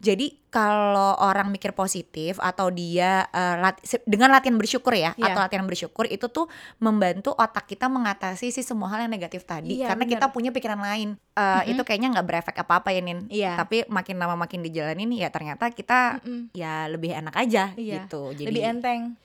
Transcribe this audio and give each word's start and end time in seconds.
Jadi 0.00 0.32
kalau 0.48 1.12
orang 1.20 1.52
mikir 1.52 1.76
positif 1.76 2.40
atau 2.40 2.72
dia 2.72 3.28
uh, 3.36 3.60
lat 3.60 3.76
dengan 4.08 4.32
latihan 4.32 4.56
bersyukur 4.56 4.96
ya 4.96 5.12
Iya. 5.12 5.36
atau 5.36 5.40
latihan 5.44 5.68
bersyukur 5.68 6.08
itu 6.08 6.24
tuh 6.32 6.48
membantu 6.80 7.36
otak 7.36 7.68
kita 7.68 7.84
mengatasi 7.92 8.48
sih 8.48 8.64
semua 8.64 8.88
hal 8.88 9.04
yang 9.04 9.12
negatif 9.12 9.44
tadi 9.44 9.76
Iya, 9.76 9.92
karena 9.92 10.08
bener. 10.08 10.12
kita 10.16 10.26
punya 10.32 10.50
pikiran 10.56 10.80
lain. 10.80 11.20
Uh, 11.36 11.60
Itu 11.68 11.84
kayaknya 11.84 12.16
nggak 12.16 12.26
berefek 12.26 12.56
apa-apa 12.64 12.96
ya 12.96 13.04
Nin. 13.04 13.28
Iya. 13.28 13.60
Tapi 13.60 13.84
makin 13.92 14.16
lama 14.16 14.40
makin 14.40 14.64
dijalanin 14.64 15.12
ya 15.12 15.28
ternyata 15.28 15.68
kita 15.68 16.16
Mm-mm. 16.24 16.48
ya 16.56 16.88
lebih 16.88 17.12
enak 17.12 17.36
aja 17.36 17.76
Iya, 17.76 18.08
gitu. 18.08 18.32
Jadi 18.32 18.48
lebih 18.48 18.64
enteng 18.64 19.20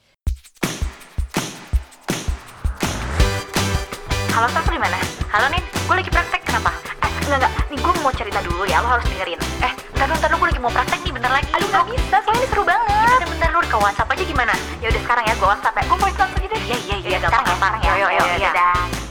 Halo 4.36 4.52
Saf, 4.52 4.68
di 4.68 4.76
mana? 4.76 5.00
Halo 5.32 5.48
Nin, 5.48 5.64
gue 5.64 5.94
lagi 5.96 6.12
praktek, 6.12 6.44
kenapa? 6.44 6.85
Enggak, 7.26 7.42
enggak, 7.42 7.52
nih 7.74 7.78
gue 7.82 7.92
mau 8.06 8.12
cerita 8.14 8.38
dulu 8.38 8.62
ya, 8.70 8.78
lo 8.78 8.86
harus 8.86 9.06
dengerin. 9.10 9.40
Eh, 9.58 9.72
ntar 9.98 10.06
dulu, 10.06 10.18
ntar 10.22 10.28
dulu, 10.30 10.38
gue 10.46 10.48
lagi 10.54 10.60
mau 10.62 10.70
praktek 10.70 11.00
nih, 11.02 11.12
bentar 11.18 11.30
lagi. 11.34 11.48
Aduh, 11.58 11.68
gak 11.74 11.84
bisa, 11.90 12.16
soalnya 12.22 12.38
ini 12.38 12.48
seru 12.54 12.62
banget. 12.62 12.86
Ya 12.86 13.02
bentar, 13.02 13.28
bentar, 13.34 13.48
lu 13.50 13.60
ke 13.66 13.78
WhatsApp 13.82 14.12
aja 14.14 14.22
gimana? 14.22 14.54
Ya 14.78 14.86
udah 14.94 15.02
sekarang 15.02 15.24
ya, 15.26 15.34
gue 15.34 15.48
WhatsApp 15.50 15.74
ya. 15.74 15.82
Gue 15.90 15.98
voice 15.98 16.18
note 16.22 16.32
aja 16.38 16.46
deh. 16.46 16.62
Iya, 16.62 16.76
iya, 16.86 16.96
iya, 17.02 17.18
gampang 17.18 17.42
ya, 17.42 17.54
sekarang 17.58 17.80
ya. 17.82 17.90
Yo, 17.90 18.06
yo, 18.06 18.22
yo, 18.30 18.38
dadah 18.46 19.05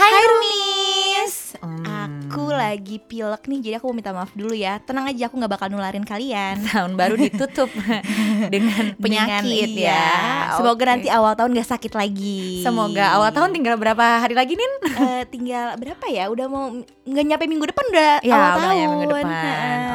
Hai 0.00 0.24
Rumis 0.24 1.34
Hmm. 1.60 1.84
Aku 2.24 2.48
lagi 2.48 2.96
pilek 2.98 3.44
nih 3.44 3.60
jadi 3.60 3.74
aku 3.76 3.92
mau 3.92 3.96
minta 3.98 4.16
maaf 4.16 4.32
dulu 4.32 4.56
ya 4.56 4.80
Tenang 4.80 5.04
aja 5.04 5.28
aku 5.28 5.36
gak 5.36 5.50
bakal 5.50 5.68
nularin 5.68 6.00
kalian 6.02 6.56
tahun 6.72 6.96
baru 6.96 7.20
ditutup 7.20 7.68
dengan 8.54 8.96
penyakit 8.96 9.44
Dengan- 9.68 9.76
ya. 9.76 10.00
iya. 10.00 10.56
Semoga 10.56 10.72
Oke. 10.78 10.88
nanti 10.88 11.08
awal 11.10 11.36
tahun 11.36 11.52
gak 11.52 11.68
sakit 11.68 11.92
lagi 11.92 12.64
Semoga 12.64 13.12
awal 13.12 13.28
tahun 13.28 13.52
tinggal 13.52 13.76
berapa 13.76 14.24
hari 14.24 14.32
lagi 14.32 14.56
Nin? 14.56 14.72
Eh, 14.88 15.22
tinggal 15.28 15.76
berapa 15.76 16.00
ya? 16.06 16.32
Udah 16.32 16.46
mau 16.48 16.72
nggak 17.04 17.24
nyampe 17.26 17.44
minggu 17.44 17.66
depan 17.66 17.84
udah 17.90 18.10
Ya 18.22 18.32
awal 18.32 18.40
udah 18.40 18.56
tahun. 18.64 18.72
ya 18.72 18.86
minggu 18.88 19.06
depan. 19.06 19.26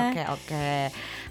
Oke 0.05 0.22
oke. 0.30 0.70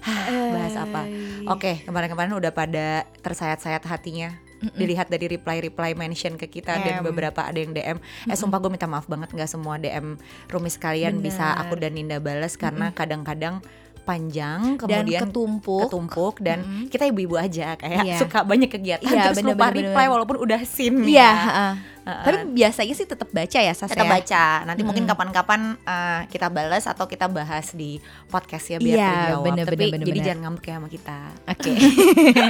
Hah, 0.01 0.21
Bahas 0.51 0.75
apa? 0.75 1.01
Eh, 1.01 1.47
Oke 1.47 1.71
kemarin-kemarin 1.81 2.33
udah 2.35 2.51
pada 2.51 2.87
tersayat-sayat 3.21 3.81
hatinya. 3.81 4.35
Dilihat 4.75 5.11
dari 5.11 5.27
reply-reply 5.27 5.93
mention 5.97 6.39
ke 6.39 6.47
kita 6.47 6.79
dan 6.81 7.01
Em. 7.01 7.03
beberapa 7.03 7.43
ada 7.43 7.59
yang 7.59 7.75
DM. 7.75 7.97
Eh 8.27 8.37
sumpah 8.37 8.57
gue 8.59 8.71
minta 8.71 8.87
maaf 8.87 9.05
banget 9.05 9.31
nggak 9.35 9.49
semua 9.49 9.75
DM 9.77 10.15
rumis 10.47 10.79
kalian 10.79 11.19
Bener. 11.19 11.31
bisa 11.31 11.55
aku 11.59 11.75
dan 11.75 11.93
Ninda 11.93 12.17
balas 12.23 12.55
karena 12.55 12.91
kadang-kadang 12.95 13.59
panjang 14.05 14.77
Dan 14.77 15.01
kemudian 15.01 15.21
ketumpuk. 15.23 15.81
ketumpuk 15.83 16.35
dan 16.39 16.61
Mm-mm. 16.61 16.85
kita 16.87 17.03
ibu-ibu 17.05 17.35
aja 17.35 17.73
kayak 17.73 18.05
Iya. 18.05 18.17
suka 18.17 18.41
banyak 18.41 18.69
kegiatan 18.69 19.01
Iya, 19.03 19.23
terus 19.25 19.37
bener, 19.37 19.51
lupa 19.51 19.65
bener, 19.67 19.77
reply 19.83 19.97
bener. 19.99 20.13
walaupun 20.13 20.37
udah 20.39 20.61
sin 20.63 21.01
Iya, 21.01 21.17
ya. 21.19 21.31
heeh. 21.35 21.73
Heeh. 22.05 22.21
Tapi 22.23 22.37
biasanya 22.53 22.93
sih 22.93 23.03
tetap 23.03 23.25
baca 23.27 23.59
ya 23.59 23.73
Sas 23.73 23.89
kita 23.89 23.99
ya? 23.99 24.11
baca 24.11 24.43
nanti 24.63 24.81
mungkin 24.81 25.03
Mm-mm. 25.03 25.11
kapan-kapan 25.11 25.61
uh, 25.81 26.21
kita 26.27 26.47
balas 26.47 26.85
atau 26.85 27.03
kita 27.03 27.25
bahas 27.27 27.73
di 27.73 27.97
podcast 28.25 28.65
ya 28.67 28.77
biar 28.77 28.93
Iya, 28.95 29.09
terjawab 29.09 29.43
bener, 29.43 29.65
tapi 29.65 29.73
bener, 29.75 29.89
bener, 29.91 30.05
jadi 30.05 30.13
bener. 30.13 30.27
jangan 30.27 30.41
ngambek 30.45 30.63
ya 30.63 30.75
sama 30.75 30.87
kita 30.87 31.17
Oke. 31.47 31.71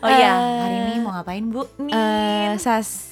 oh 0.00 0.08
iya 0.08 0.32
Eh, 0.32 0.60
hari 0.60 0.76
ini 0.78 0.94
mau 1.00 1.12
ngapain 1.12 1.44
bu 1.44 1.62
nih 1.78 1.92
Eh, 1.92 2.50
Sas 2.56 3.09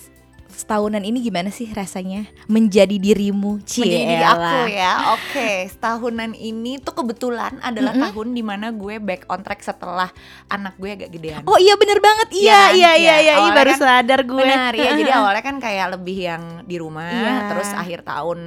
setahunan 0.59 0.99
ini 1.01 1.23
gimana 1.23 1.55
sih 1.55 1.71
rasanya 1.71 2.27
menjadi 2.51 2.99
dirimu? 2.99 3.63
Cie 3.63 3.87
menjadi 3.87 4.05
diri 4.11 4.25
aku 4.27 4.59
ya 4.67 4.93
oke 5.15 5.51
setahunan 5.71 6.35
ini 6.35 6.83
tuh 6.83 6.99
kebetulan 6.99 7.63
adalah 7.63 7.95
Mm-mm. 7.95 8.11
tahun 8.11 8.29
di 8.35 8.43
mana 8.43 8.75
gue 8.75 8.99
back 8.99 9.31
on 9.31 9.47
track 9.47 9.63
setelah 9.63 10.11
anak 10.51 10.75
gue 10.75 10.91
agak 10.91 11.15
gedean 11.15 11.47
Oh 11.47 11.55
iya 11.63 11.79
bener 11.79 12.03
banget 12.03 12.35
Iya, 12.35 12.43
iya 12.43 12.59
iya 12.75 12.75
iya 12.75 12.95
iya. 12.99 13.15
iya, 13.15 13.15
Ih, 13.23 13.37
Awalnya 13.39 13.55
baru 13.55 13.71
kan 13.71 13.79
sadar 13.79 14.21
gue. 14.27 14.43
Benar 14.43 14.73
ya, 14.75 14.91
jadi 14.99 15.13
awalnya 15.15 15.43
kan 15.47 15.57
kayak 15.59 15.87
lebih 15.95 16.19
yang 16.19 16.43
di 16.67 16.77
rumah, 16.77 17.07
Iya. 17.07 17.37
terus 17.55 17.69
akhir 17.73 18.03
tahun 18.03 18.39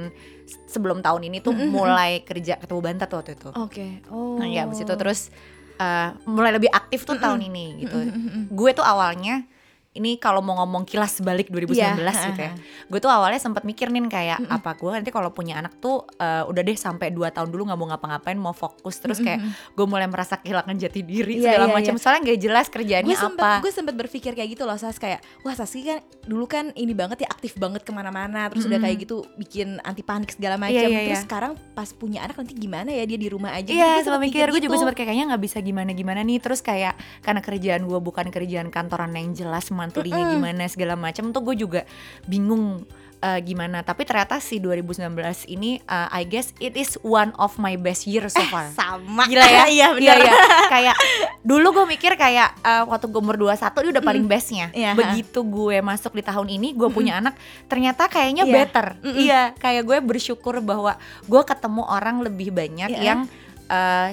sebelum 0.68 1.00
tahun 1.00 1.32
ini 1.32 1.38
tuh 1.40 1.56
Mm-mm. 1.56 1.72
mulai 1.72 2.20
kerja 2.22 2.60
ketemu 2.60 2.80
Bantat 2.84 3.08
waktu 3.08 3.32
itu. 3.40 3.48
Oke. 3.56 4.04
Oh. 4.12 4.36
Nah, 4.36 4.44
ya 4.46 4.68
abis 4.68 4.84
itu 4.84 4.94
terus 4.94 5.32
uh, 5.80 6.12
mulai 6.28 6.52
lebih 6.52 6.68
aktif 6.68 7.08
tuh 7.08 7.16
Mm-mm. 7.16 7.24
tahun 7.24 7.40
ini 7.48 7.66
gitu. 7.82 7.96
Mm, 7.96 8.08
mm, 8.08 8.20
mm, 8.20 8.30
mm. 8.36 8.44
Gue 8.52 8.70
tuh 8.76 8.84
awalnya 8.84 9.48
ini 9.92 10.16
kalau 10.16 10.40
mau 10.40 10.56
ngomong 10.56 10.82
kilas 10.82 11.20
balik 11.20 11.46
2019 11.46 11.76
Iya, 11.76 11.92
gitu 12.00 12.40
ya. 12.40 12.52
Gue 12.86 12.96
tuh 12.96 13.08
awalnya 13.08 13.36
sempat 13.36 13.60
mikir 13.62 13.86
nih 13.86 14.00
kayak 14.06 14.38
Mm-mm. 14.40 14.54
apa 14.54 14.72
gue 14.72 14.88
nanti 14.90 15.08
kalau 15.08 15.28
punya 15.30 15.56
anak 15.56 15.76
tuh 15.76 16.00
uh, 16.16 16.42
udah 16.44 16.62
deh 16.62 16.72
sampai 16.74 17.08
2 17.08 17.28
tahun 17.28 17.46
dulu 17.46 17.68
nggak 17.68 17.76
mau 17.76 17.86
ngapa-ngapain, 17.86 18.34
mau 18.34 18.52
fokus 18.52 18.96
terus 18.96 19.20
kayak 19.20 19.44
gue 19.70 19.84
mulai 19.84 20.06
merasa 20.06 20.36
kehilangan 20.36 20.72
jati 20.74 21.00
diri 21.02 21.36
Iya, 21.36 21.44
segala 21.52 21.66
iya, 21.66 21.74
macam. 21.74 21.94
iya. 21.94 22.00
Soalnya 22.00 22.20
nggak 22.24 22.40
jelas 22.40 22.66
kerjaannya 22.66 23.04
gue 23.06 23.20
sempet 23.20 23.44
apa. 23.44 23.60
gue 23.60 23.72
sempet 23.72 23.94
berpikir 23.94 24.32
kayak 24.32 24.48
gitu 24.50 24.64
loh 24.64 24.74
Sas 24.74 24.96
kayak 24.96 25.20
wah 25.40 25.52
Saski 25.52 25.84
kan 25.84 25.98
dulu 26.22 26.44
kan 26.46 26.72
ini 26.72 26.92
banget 26.92 27.22
ya 27.22 27.28
aktif 27.28 27.54
banget 27.54 27.82
ke 27.82 27.92
mana-mana 27.92 28.48
terus 28.48 28.64
udah 28.64 28.74
Mm-mm. 28.74 28.86
kayak 28.88 28.96
gitu 29.00 29.16
bikin 29.36 29.76
anti 29.82 30.00
panik 30.00 30.30
segala 30.30 30.56
macam 30.56 30.72
Iya, 30.72 30.88
iya, 30.88 31.00
terus 31.06 31.20
iya. 31.20 31.26
sekarang 31.26 31.52
pas 31.72 31.90
punya 31.90 32.22
anak 32.22 32.34
nanti 32.34 32.54
gimana 32.54 32.88
ya 32.88 33.04
dia 33.04 33.18
di 33.18 33.28
rumah 33.28 33.52
aja 33.52 33.68
Iya, 33.68 34.00
gitu. 34.00 34.08
sama 34.08 34.16
sempet 34.16 34.26
mikir 34.26 34.46
gue 34.48 34.60
juga 34.62 34.72
gitu. 34.72 34.80
sempat 34.80 34.94
kayak 34.94 35.08
kayaknya 35.08 35.26
nggak 35.28 35.42
bisa 35.42 35.58
gimana-gimana 35.58 36.20
nih. 36.22 36.38
Terus 36.38 36.60
kayak 36.60 36.94
karena 37.20 37.40
kerjaan 37.40 37.82
gue 37.82 37.98
bukan 37.98 38.26
kerjaan 38.28 38.68
kantoran 38.68 39.12
yang 39.12 39.32
jelas 39.32 39.68
mantulinya 39.82 40.22
Mm-mm. 40.22 40.34
gimana 40.38 40.62
segala 40.66 40.94
macam 40.94 41.28
tuh 41.28 41.42
gue 41.42 41.56
juga 41.58 41.80
bingung 42.24 42.86
uh, 43.18 43.38
gimana. 43.38 43.82
Tapi 43.82 44.02
ternyata 44.02 44.38
si 44.38 44.58
2019 44.58 45.10
ini 45.48 45.78
uh, 45.82 46.06
I 46.08 46.22
guess 46.22 46.54
it 46.58 46.74
is 46.74 46.94
one 47.00 47.30
of 47.36 47.54
my 47.56 47.74
best 47.74 48.04
year 48.04 48.26
so 48.26 48.42
far. 48.46 48.70
sama 48.72 49.26
Gila 49.26 49.42
ya? 49.42 49.64
iya 49.82 49.86
benar 49.90 50.16
Iya, 50.18 50.26
iya. 50.26 50.32
kayak 50.68 50.96
dulu 51.42 51.68
gue 51.72 51.86
mikir 51.90 52.14
kayak 52.14 52.54
uh, 52.60 52.86
waktu 52.86 53.06
gue 53.06 53.18
umur 53.18 53.34
21 53.34 53.58
dia 53.58 53.90
udah 53.98 54.04
paling 54.04 54.26
bestnya. 54.26 54.66
Iya. 54.70 54.94
Begitu 54.94 55.42
gue 55.42 55.76
masuk 55.80 56.14
di 56.14 56.22
tahun 56.22 56.48
ini, 56.48 56.74
gue 56.74 56.88
punya 56.88 57.18
anak, 57.18 57.34
ternyata 57.66 58.06
kayaknya 58.06 58.46
Iya. 58.46 58.54
better. 58.54 58.86
Mm-mm. 59.02 59.18
Iya, 59.18 59.42
kayak 59.56 59.82
gue 59.82 59.98
bersyukur 60.00 60.58
bahwa 60.58 60.94
gue 61.22 61.42
ketemu 61.42 61.82
orang 61.84 62.22
lebih 62.22 62.50
banyak 62.50 62.90
Iya. 62.90 63.02
yang 63.02 63.20
uh, 63.66 64.10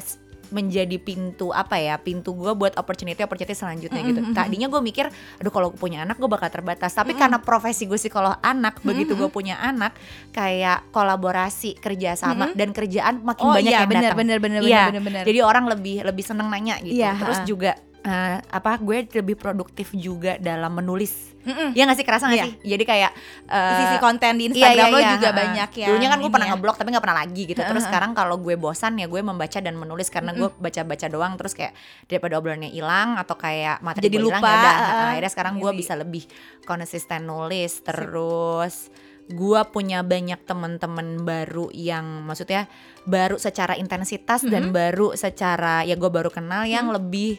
menjadi 0.50 0.98
pintu 0.98 1.50
apa 1.50 1.78
ya 1.78 1.98
pintu 1.98 2.34
gue 2.34 2.54
buat 2.54 2.74
opportunity 2.76 3.22
opportunity 3.22 3.54
selanjutnya 3.54 4.02
gitu 4.02 4.22
Mm-mm, 4.22 4.36
tadinya 4.38 4.68
gue 4.70 4.82
mikir 4.82 5.10
aduh 5.38 5.54
kalau 5.54 5.70
punya 5.74 6.06
anak 6.06 6.18
gue 6.18 6.30
bakal 6.30 6.50
terbatas 6.50 6.94
tapi 6.94 7.14
Mm-mm. 7.14 7.22
karena 7.22 7.38
profesi 7.42 7.86
gue 7.86 7.98
psikolog 7.98 8.38
anak 8.42 8.82
begitu 8.82 9.14
Mm-mm. 9.14 9.26
gue 9.26 9.30
punya 9.30 9.56
anak 9.62 9.94
kayak 10.34 10.90
kolaborasi 10.90 11.78
kerjasama 11.78 12.52
Mm-mm. 12.52 12.58
dan 12.58 12.70
kerjaan 12.74 13.22
makin 13.22 13.46
oh 13.46 13.54
banyak 13.56 13.72
iya 13.72 13.80
yang 13.82 13.90
benar 13.90 14.04
datang 14.14 14.20
benar 14.20 14.38
benar 14.42 14.60
Iya, 14.60 14.84
benar 14.92 15.04
benar 15.04 15.24
jadi 15.26 15.40
orang 15.42 15.66
lebih 15.70 15.96
lebih 16.04 16.24
seneng 16.26 16.48
nanya 16.52 16.76
gitu. 16.84 17.00
Iya, 17.00 17.16
Terus 17.16 17.40
ha. 17.40 17.46
juga 17.48 17.72
eh, 18.02 18.38
apa 18.40 18.72
gue 18.78 18.98
lebih 19.14 19.36
produktif 19.36 19.92
juga 19.92 20.36
dalam 20.38 20.72
menulis. 20.74 21.36
Mm-mm. 21.40 21.72
Ya 21.72 21.84
nggak 21.84 21.96
sih 21.96 22.04
kerasa 22.04 22.26
nggak 22.26 22.36
Iya. 22.38 22.46
sih? 22.46 22.54
Jadi 22.70 22.84
kayak 22.86 23.12
eh, 23.46 23.78
sisi 23.78 23.96
konten 23.98 24.34
di 24.34 24.44
iya, 24.44 24.50
Instagram 24.50 24.76
iya, 24.82 24.92
lo 24.92 25.00
iya, 25.00 25.12
juga 25.14 25.28
ha. 25.28 25.36
banyak 25.36 25.70
ya 25.74 25.88
Dulunya 25.88 26.10
kan 26.10 26.20
gue 26.20 26.30
pernah 26.30 26.46
ya. 26.46 26.52
ngeblog 26.52 26.76
tapi 26.76 26.90
nggak 26.90 27.04
pernah 27.04 27.18
lagi 27.18 27.44
gitu. 27.46 27.62
Terus 27.62 27.76
Ha, 27.76 27.82
ha. 27.82 27.90
sekarang 27.90 28.12
kalau 28.14 28.36
gue 28.38 28.56
bosan 28.56 28.94
ya 28.96 29.06
gue 29.06 29.22
membaca 29.22 29.58
dan 29.58 29.74
menulis 29.74 30.08
karena 30.08 30.32
gue 30.32 30.50
baca-baca 30.54 31.08
doang 31.08 31.34
terus 31.36 31.54
kayak 31.54 31.74
daripada 32.06 32.34
obrolannya 32.36 32.70
hilang 32.70 33.16
atau 33.16 33.36
kayak 33.36 33.80
materi 33.80 34.06
Jadi 34.06 34.18
hilang 34.18 34.36
lupa, 34.36 34.48
ya 34.48 34.56
udah. 34.58 34.74
ha, 34.74 34.84
ha. 34.86 35.06
akhirnya 35.10 35.32
sekarang 35.32 35.54
gue 35.58 35.72
bisa 35.74 35.94
lebih 35.94 36.24
konsisten 36.64 37.24
nulis 37.24 37.72
terus 37.82 38.92
gue 39.30 39.62
punya 39.68 40.02
banyak 40.02 40.42
teman-teman 40.42 41.22
baru 41.22 41.70
yang 41.70 42.26
maksudnya 42.26 42.66
baru 43.06 43.38
secara 43.38 43.78
intensitas 43.78 44.42
dan 44.44 44.70
Mhm. 44.70 44.74
baru 44.74 45.08
secara 45.14 45.82
ya 45.82 45.94
gue 45.94 46.10
baru 46.10 46.28
kenal 46.28 46.66
yang 46.66 46.90
lebih 46.90 47.38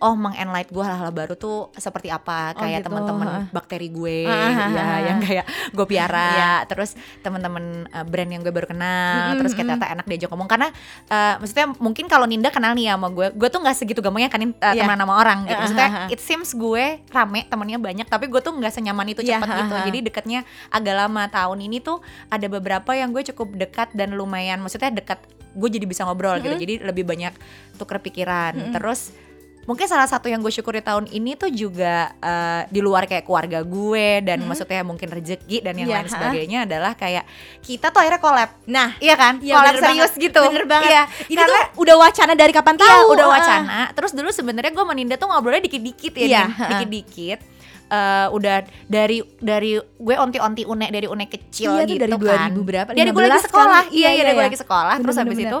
oh 0.00 0.16
mengenlight 0.16 0.68
gue 0.68 0.80
hal-hal 0.80 1.12
baru 1.12 1.36
tuh 1.36 1.68
seperti 1.76 2.08
apa? 2.08 2.56
Oh, 2.56 2.64
kayak 2.64 2.80
gitu, 2.80 2.86
teman-teman 2.88 3.52
bakteri 3.52 3.88
gue 3.88 4.24
Ah, 4.24 4.48
ya 4.72 4.80
ah, 4.80 4.98
yang 5.04 5.18
kayak 5.20 5.44
gue 5.70 5.84
Iya. 5.84 5.92
piara 5.92 6.32
terus 6.64 6.96
teman-teman 7.20 7.84
uh, 7.86 8.04
brand 8.04 8.32
yang 8.32 8.40
gue 8.40 8.48
baru 8.48 8.64
kenal 8.64 9.36
Mm-mm, 9.36 9.38
terus 9.44 9.52
kayak 9.52 9.76
ternyata 9.76 9.86
enak 9.92 10.06
diajak 10.08 10.28
ngomong. 10.32 10.48
Karena 10.48 10.68
uh, 11.06 11.34
maksudnya 11.36 11.66
mungkin 11.76 12.08
kalau 12.08 12.24
Ninda 12.24 12.48
kenal 12.48 12.72
nih 12.72 12.96
sama 12.96 13.12
gue 13.12 13.28
gue 13.30 13.48
tuh 13.52 13.60
nggak 13.60 13.76
segitu 13.76 14.00
gampangnya 14.00 14.32
kan 14.32 14.40
uh, 14.40 14.72
Iya. 14.72 14.82
teman 14.82 14.96
sama 14.96 15.14
orang 15.16 15.38
gitu. 15.44 15.60
Maksudnya 15.60 15.88
it 16.08 16.20
seems 16.20 16.50
gue 16.50 16.84
rame 17.06 17.40
temennya 17.46 17.76
banyak 17.76 18.06
tapi 18.08 18.24
gue 18.26 18.40
tuh 18.40 18.56
nggak 18.56 18.72
senyaman 18.72 19.04
itu 19.06 19.20
Iya, 19.20 19.36
cepet 19.36 19.48
ah, 19.48 19.58
gitu. 19.60 19.74
jadi 19.92 19.98
dekatnya 20.00 20.40
agak 20.72 20.94
lama. 20.96 21.28
Tahun 21.28 21.58
ini 21.60 21.78
tuh 21.78 22.00
ada 22.26 22.46
beberapa 22.48 22.96
yang 22.96 23.12
gue 23.12 23.20
cukup 23.28 23.52
dekat 23.54 23.92
dan 23.92 24.16
lumayan 24.16 24.58
maksudnya 24.58 24.88
dekat 24.88 25.20
gue 25.50 25.68
jadi 25.68 25.84
bisa 25.84 26.08
ngobrol 26.08 26.38
gitu. 26.38 26.56
Mm-mm. 26.56 26.62
jadi 26.62 26.74
lebih 26.88 27.04
banyak 27.04 27.36
tuker 27.76 28.00
pikiran. 28.00 28.56
Mm-mm. 28.56 28.72
terus 28.72 29.12
mungkin 29.62 29.84
salah 29.84 30.04
satu 30.04 30.26
yang 30.26 30.38
gue 30.38 30.48
syukuri 30.48 30.80
tahun 30.80 31.06
ini 31.06 31.34
tuh 31.34 31.48
juga 31.48 32.12
eh, 32.14 32.62
di 32.66 32.78
luar 32.78 33.04
kayak 33.04 33.22
keluarga 33.22 33.60
gue 33.60 34.06
dan 34.20 34.38
Mm-mm. 34.38 34.48
maksudnya 34.48 34.82
mungkin 34.82 35.08
rezeki 35.08 35.60
dan 35.60 35.74
yang 35.74 35.86
Iya, 35.86 35.96
lain 35.96 36.06
ha. 36.06 36.12
sebagainya 36.12 36.58
adalah 36.64 36.92
kayak 36.94 37.24
kita 37.60 37.88
tuh 37.88 38.00
akhirnya 38.00 38.18
collab 38.18 38.50
nah 38.64 38.96
iya 38.96 39.14
kan 39.14 39.38
Iya, 39.38 39.54
collab 39.54 39.70
bener 39.70 39.82
serius 39.84 40.00
banget. 40.10 40.24
gitu 40.24 40.42
Bener 40.44 40.66
banget. 40.66 40.90
iya 40.90 41.02
ini 41.24 41.36
karena 41.36 41.60
tuh 41.66 41.78
udah 41.78 41.96
wacana 41.98 42.32
dari 42.34 42.52
kapan 42.52 42.76
tahu 42.76 42.88
Iya, 42.88 43.12
udah 43.12 43.24
Ah. 43.24 43.32
wacana. 43.32 43.78
Terus 43.92 44.12
dulu 44.12 44.28
sebenarnya 44.30 44.70
gue 44.70 44.84
meninda 44.84 45.14
tuh 45.14 45.26
ngobrolnya 45.26 45.62
dikit-dikit 45.62 46.12
ya, 46.14 46.24
Iya, 46.24 46.42
Nin. 46.42 46.50
ha-ha. 46.50 46.68
dikit-dikit. 46.72 47.38
Eh, 47.86 48.26
udah 48.30 48.56
dari 48.86 49.18
dari 49.36 49.74
gue 49.76 50.14
onti-onti 50.16 50.62
une 50.64 50.86
dari 50.88 51.04
une 51.04 51.26
kecil 51.26 51.74
Iya 51.74 51.84
gitu 51.84 52.00
dari 52.00 52.12
kan. 52.12 52.48
2000 52.48 52.62
berapa, 52.62 52.88
Dari 52.90 53.10
gue 53.10 53.18
lagi 53.20 53.34
15 53.36 53.46
sekolah. 53.46 53.82
Iya, 53.84 53.90
Iya, 53.90 53.98
iya, 54.00 54.10
iya, 54.10 54.22
dari 54.22 54.30
gue 54.30 54.36
iya. 54.36 54.46
lagi 54.46 54.58
sekolah. 54.58 54.94
Bener, 54.94 55.02
Terus 55.02 55.10
bener, 55.12 55.24
habis 55.26 55.36
bener. 55.36 55.50
itu 55.50 55.58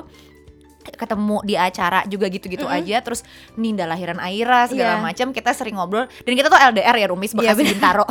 ketemu 0.80 1.36
di 1.42 1.54
acara 1.54 2.02
juga 2.04 2.26
gitu-gitu 2.26 2.64
aja. 2.64 3.00
Terus 3.00 3.20
Ninda 3.54 3.84
lahiran 3.84 4.16
Aira 4.18 4.64
segala 4.64 4.96
Iya. 4.96 5.02
macam 5.02 5.26
kita 5.30 5.52
sering 5.52 5.76
ngobrol. 5.76 6.08
Dan 6.20 6.32
kita 6.32 6.48
tuh 6.48 6.56
LDR 6.56 6.96
ya 6.96 7.06
Rumis 7.08 7.32
Iya, 7.32 7.52
bekas 7.52 7.56
Bintaro. 7.60 8.04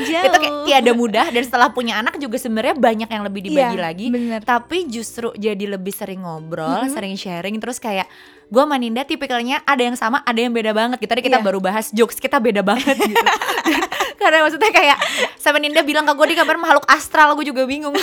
Jauh. 0.00 0.24
itu 0.26 0.36
kayak 0.36 0.54
tiada 0.64 0.92
mudah 0.92 1.26
dan 1.28 1.42
setelah 1.42 1.68
punya 1.68 1.96
anak 1.96 2.16
juga 2.16 2.36
sebenarnya 2.36 2.74
banyak 2.74 3.08
yang 3.08 3.22
lebih 3.22 3.40
dibagi 3.42 3.76
Iya, 3.76 3.82
lagi. 3.82 4.06
bener. 4.08 4.40
tapi 4.42 4.86
justru 4.86 5.30
jadi 5.34 5.64
lebih 5.68 5.90
sering 5.90 6.22
ngobrol 6.22 6.86
sering 6.88 7.14
sharing 7.14 7.58
terus 7.58 7.78
kayak 7.78 8.06
gue 8.46 8.58
sama 8.58 8.74
Ninda 8.76 9.02
tipikalnya 9.02 9.62
ada 9.62 9.78
yang 9.80 9.94
sama 9.94 10.22
ada 10.22 10.36
yang 10.36 10.50
beda 10.50 10.70
banget. 10.70 10.98
Gitu 10.98 11.10
tadi 11.10 11.22
kita 11.22 11.38
Iya. 11.38 11.44
baru 11.44 11.58
bahas 11.58 11.90
jokes 11.90 12.18
kita 12.18 12.38
beda 12.38 12.62
banget 12.62 12.98
gitu. 12.98 13.14
Karena 14.20 14.44
maksudnya 14.44 14.68
kayak 14.68 14.98
sama 15.36 15.56
Ninda 15.56 15.80
bilang 15.80 16.04
ke 16.04 16.12
gue 16.12 16.26
di 16.28 16.36
kabar 16.36 16.54
makhluk 16.54 16.84
astral 16.86 17.32
gue 17.34 17.46
juga 17.46 17.64
bingung 17.64 17.94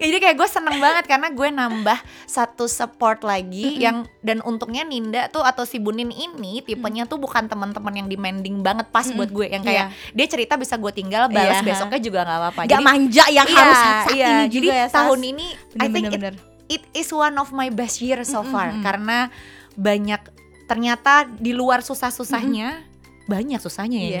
jadi 0.00 0.18
kayak 0.20 0.36
gue 0.36 0.48
seneng 0.48 0.76
banget 0.78 1.04
karena 1.06 1.28
gue 1.30 1.48
nambah 1.50 1.98
satu 2.24 2.66
support 2.66 3.22
lagi 3.22 3.78
yang 3.78 4.08
dan 4.20 4.40
untungnya 4.42 4.82
Ninda 4.82 5.28
tuh 5.28 5.44
atau 5.44 5.62
si 5.68 5.78
Bunin 5.78 6.10
ini 6.10 6.60
tipenya 6.64 7.04
tuh 7.04 7.20
bukan 7.20 7.46
teman-teman 7.46 8.04
yang 8.04 8.08
demanding 8.08 8.60
banget 8.64 8.88
pas 8.90 9.06
buat 9.12 9.30
gue. 9.30 9.46
Yang 9.50 9.64
kayak 9.68 9.86
dia 10.16 10.26
cerita 10.26 10.54
bisa 10.58 10.74
gue 10.76 10.92
tinggal 10.94 11.28
balas 11.28 11.60
Iya. 11.60 11.66
besoknya 11.66 12.00
juga 12.00 12.18
nggak 12.26 12.38
apa-apa. 12.40 12.60
Gak 12.66 12.82
manja 12.82 13.24
yang 13.30 13.46
iya, 13.46 13.56
harus 13.56 13.78
saat 13.78 14.06
iya. 14.10 14.28
ini 14.28 14.44
jadi 14.50 14.66
juga 14.66 14.74
ya, 14.74 14.86
Sas. 14.88 14.96
tahun 14.98 15.20
ini 15.22 15.46
I 15.78 15.86
think 15.90 16.06
it, 16.10 16.22
it 16.68 16.82
is 16.96 17.08
one 17.12 17.36
of 17.36 17.52
my 17.52 17.68
best 17.70 18.00
year 18.00 18.20
so 18.24 18.42
far 18.46 18.72
karena 18.80 19.28
banyak 19.74 20.22
ternyata 20.64 21.28
di 21.28 21.52
luar 21.52 21.84
susah-susahnya 21.84 22.93
banyak 23.24 23.56
susahnya 23.56 23.96
ya 23.98 24.20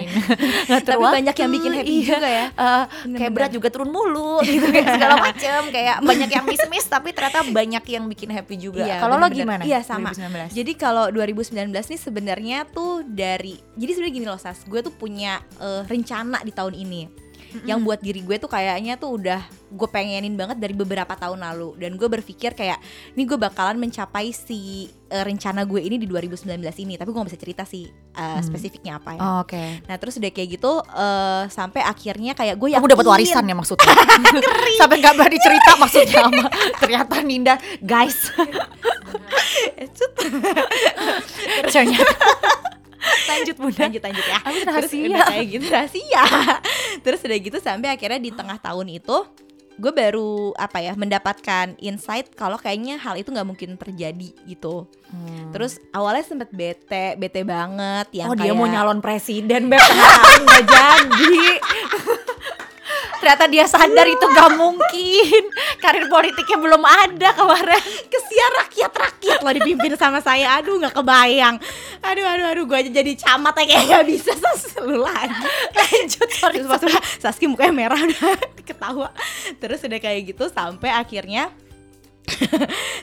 Ngatur 0.64 0.88
Tapi 0.96 1.02
waktu, 1.04 1.16
banyak 1.20 1.36
yang 1.36 1.50
bikin 1.52 1.72
happy 1.76 1.92
iya. 1.92 2.04
juga 2.08 2.28
ya. 2.28 2.46
Eh, 2.46 2.48
kayak 2.48 2.88
Bener-bener. 3.04 3.32
berat 3.36 3.50
juga 3.52 3.68
turun 3.68 3.90
mulu 3.92 4.32
gitu 4.40 4.66
kayak 4.66 4.88
segala 4.96 5.14
macem 5.28 5.60
kayak 5.68 5.96
banyak 6.00 6.30
yang 6.32 6.44
miss 6.44 6.64
miss 6.66 6.86
tapi 6.88 7.08
ternyata 7.12 7.44
banyak 7.44 7.84
yang 7.84 8.04
bikin 8.08 8.30
happy 8.32 8.56
juga 8.56 8.80
Iya, 8.82 8.96
kalau 8.98 9.20
lo 9.20 9.28
gimana 9.28 9.62
Iya 9.62 9.84
sama. 9.84 10.10
2019? 10.16 10.56
Jadi 10.56 10.72
kalau 10.74 11.04
2019 11.12 11.68
nih 11.70 12.00
sebenarnya 12.00 12.58
tuh 12.66 13.04
dari 13.04 13.60
jadi 13.76 13.90
sebenarnya 13.92 14.14
gini 14.16 14.26
loh 14.26 14.40
Sas, 14.40 14.64
gue 14.64 14.80
tuh 14.80 14.90
punya 14.90 15.38
eh, 15.58 15.84
rencana 15.84 16.40
di 16.40 16.50
tahun 16.50 16.72
ini. 16.74 17.02
Yang 17.62 17.78
buat 17.86 18.00
diri 18.02 18.18
gue 18.18 18.34
tuh 18.34 18.50
kayaknya 18.50 18.98
tuh 18.98 19.14
udah 19.14 19.38
gue 19.70 19.86
pengenin 19.86 20.34
banget 20.34 20.58
dari 20.58 20.74
beberapa 20.74 21.14
tahun 21.14 21.38
lalu 21.38 21.78
dan 21.78 21.94
gue 21.94 22.08
berpikir 22.10 22.50
kayak 22.50 22.82
ini 23.14 23.22
gue 23.22 23.38
bakalan 23.38 23.78
mencapai 23.78 24.34
si 24.34 24.86
eh, 25.06 25.22
rencana 25.22 25.62
gue 25.62 25.78
ini 25.78 25.94
di 25.94 26.10
2019 26.10 26.50
ini 26.82 26.98
tapi 26.98 27.14
gue 27.14 27.18
gak 27.18 27.30
bisa 27.30 27.38
cerita 27.38 27.62
sih 27.62 27.86
eh, 28.14 28.40
spesifiknya 28.40 29.02
apa 29.02 29.18
ya. 29.18 29.20
Oh, 29.20 29.36
oke. 29.42 29.86
Nah 29.86 29.96
terus 29.98 30.16
udah 30.18 30.30
kayak 30.30 30.48
gitu 30.58 30.72
eh, 30.80 31.42
sampai 31.50 31.82
akhirnya 31.82 32.32
kayak 32.32 32.54
gue 32.56 32.68
yakin 32.74 32.82
kamu 32.82 32.94
dapat 32.94 33.08
warisan 33.10 33.44
ya 33.44 33.54
maksudnya? 33.54 33.92
Sampai 34.80 34.96
nggak 34.98 35.14
berani 35.14 35.38
cerita 35.38 35.70
maksudnya 35.78 36.26
sama 36.26 36.46
ternyata 36.82 37.14
Ninda. 37.22 37.54
Guys. 37.82 38.30
Ternyata. 41.70 42.28
Lanjut 43.04 43.56
bunda. 43.60 43.82
Lanjut 43.84 44.02
lanjut 44.02 44.24
ya. 44.24 44.38
Terus 44.40 44.64
rahasia. 44.64 45.04
udah 45.04 45.24
kayak 45.28 45.46
gitu 45.52 45.66
rahasia. 45.68 46.24
Terus 47.04 47.20
udah 47.20 47.38
gitu 47.38 47.58
sampai 47.60 47.88
akhirnya 47.92 48.20
di 48.20 48.30
tengah 48.32 48.56
tahun 48.58 48.86
itu 48.88 49.16
gue 49.74 49.90
baru 49.90 50.54
apa 50.54 50.78
ya 50.78 50.94
mendapatkan 50.94 51.74
insight 51.78 52.30
kalau 52.32 52.54
kayaknya 52.54 52.94
hal 52.94 53.14
itu 53.14 53.28
nggak 53.28 53.44
mungkin 53.44 53.74
terjadi 53.74 54.30
gitu. 54.46 54.86
Terus 55.50 55.78
awalnya 55.90 56.22
sempet 56.22 56.50
bete 56.50 57.14
bete 57.14 57.42
banget 57.42 58.10
yang 58.12 58.30
oh 58.30 58.34
dia 58.34 58.50
kayak- 58.50 58.58
mau 58.58 58.66
nyalon 58.66 58.98
presiden 58.98 59.66
beb. 59.66 59.78
Nggak 59.78 60.66
jadi 60.66 61.46
ternyata 63.24 63.48
dia 63.48 63.64
sadar 63.64 64.04
itu 64.04 64.20
gak 64.20 64.52
mungkin. 64.52 65.42
Karir 65.80 66.12
politiknya 66.12 66.60
belum 66.60 66.84
ada 66.84 67.32
kemarin. 67.32 67.80
Kesian 68.12 68.52
rakyat 68.60 68.92
rakyat 68.92 69.38
lo 69.40 69.50
dipimpin 69.56 69.96
sama 69.96 70.20
saya. 70.20 70.60
Aduh 70.60 70.76
nggak 70.76 70.92
kebayang. 70.92 71.56
Aduh 72.04 72.20
aduh 72.20 72.46
aduh 72.52 72.64
gue 72.68 72.76
aja 72.84 72.90
jadi 72.92 73.12
camat 73.16 73.64
ya 73.64 73.64
kayak 73.64 73.84
gak 73.88 74.04
bisa. 74.12 74.32
Selalu 74.76 75.08
lanjut 75.08 76.28
sorry, 76.36 76.60
terus 76.60 76.68
pas 76.68 76.82
udah 76.84 77.00
Saski 77.16 77.48
mukanya 77.48 77.72
merah 77.72 77.96
udah 77.96 78.36
ketawa. 78.60 79.08
Terus 79.56 79.80
udah 79.80 79.96
kayak 79.96 80.36
gitu 80.36 80.44
sampai 80.52 80.92
akhirnya 80.92 81.48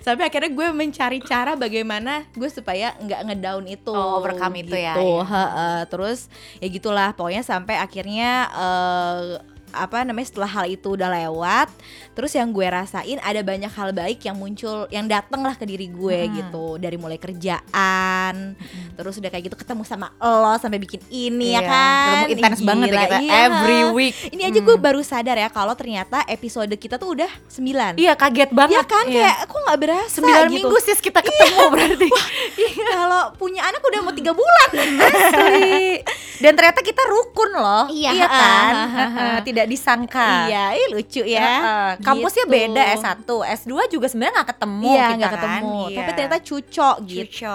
sampai 0.05 0.29
akhirnya 0.29 0.49
gue 0.49 0.67
mencari 0.73 1.21
cara 1.21 1.53
bagaimana 1.53 2.25
gue 2.33 2.49
supaya 2.49 2.93
nggak 3.01 3.21
ngedown 3.25 3.65
itu. 3.65 3.93
Oh, 3.93 4.21
overcome 4.21 4.61
itu 4.61 4.77
ya, 4.77 4.93
gitu. 4.93 5.17
ya. 5.17 5.25
Heeh. 5.25 5.79
terus 5.89 6.29
ya 6.61 6.67
gitulah. 6.69 7.09
Pokoknya 7.17 7.41
sampai 7.41 7.81
akhirnya 7.81 8.49
eh, 8.53 9.25
apa 9.73 10.01
namanya 10.01 10.27
setelah 10.27 10.49
hal 10.49 10.65
itu 10.67 10.87
udah 10.91 11.09
lewat 11.09 11.67
terus 12.11 12.31
yang 12.31 12.49
gue 12.49 12.63
rasain 12.63 13.17
ada 13.19 13.39
banyak 13.39 13.69
hal 13.69 13.89
baik 13.91 14.19
yang 14.21 14.35
muncul 14.35 14.85
yang 14.87 15.05
dateng 15.05 15.41
lah 15.41 15.53
ke 15.53 15.63
diri 15.63 15.87
gue 15.87 16.19
Hmm. 16.21 16.33
gitu 16.37 16.65
dari 16.77 16.95
mulai 16.95 17.17
kerjaan 17.17 18.55
terus 18.93 19.15
udah 19.15 19.27
kayak 19.27 19.43
gitu 19.45 19.57
ketemu 19.57 19.81
sama 19.81 20.11
lo 20.17 20.53
sampai 20.55 20.77
bikin 20.77 21.01
ini 21.07 21.51
ya 21.51 21.59
Iya, 21.59 21.67
kan 21.67 22.13
ketemu 22.21 22.31
intens 22.33 22.59
banget 22.61 22.87
ya 22.87 23.01
kita 23.01 23.17
iya. 23.19 23.31
every 23.43 23.81
week. 23.89 24.15
ini 24.29 24.41
aja 24.43 24.59
gue 24.59 24.77
baru 24.77 25.01
sadar 25.01 25.35
ya 25.35 25.47
kalau 25.47 25.73
ternyata 25.73 26.21
episode 26.25 26.69
kita 26.73 26.95
tuh 26.95 27.13
udah 27.13 27.31
9 27.47 27.95
Iya 27.95 28.13
kaget 28.13 28.49
banget 28.49 28.77
Iya 28.77 28.83
kan 28.85 29.05
Iya. 29.05 29.15
kayak 29.17 29.37
aku 29.43 29.55
nggak 29.57 29.79
berasa 29.79 30.09
Sembilan 30.11 30.43
gitu. 30.45 30.55
minggu 30.57 30.77
sis 30.79 30.99
kita 30.99 31.19
ketemu 31.19 31.63
berarti 31.67 32.09
Kalau 32.91 33.23
punya 33.35 33.61
anak 33.63 33.81
udah 33.81 33.99
mau 34.01 34.11
tiga 34.11 34.31
bulan. 34.31 34.69
Asli. 35.07 36.01
Dan 36.37 36.53
ternyata 36.53 36.81
kita 36.81 37.01
rukun 37.03 37.51
loh 37.53 37.85
Iya. 37.87 38.11
kan 38.19 38.29
ah, 38.29 38.37
ah, 38.41 38.87
Heeh, 38.87 39.35
Tidak 39.61 39.69
disangka 39.69 40.49
iya, 40.49 40.73
ih, 40.73 40.87
lucu 40.89 41.21
ya. 41.21 41.37
Heeh. 41.39 41.89
Kampusnya 42.01 42.43
Gitu. 42.43 42.53
beda 42.57 42.81
S1 42.97 43.21
S2 43.29 43.71
juga 43.87 44.05
sebenarnya 44.05 44.33
nggak 44.35 44.49
ketemu 44.51 44.81
Iya 44.83 44.97
kita 44.97 45.15
nggak 45.15 45.29
kan. 45.29 45.37
ketemu, 45.37 45.77
Iya. 45.77 45.95
tapi 45.95 46.09
ternyata 46.11 46.39
cucok 46.41 46.95
gitu. 47.03 47.53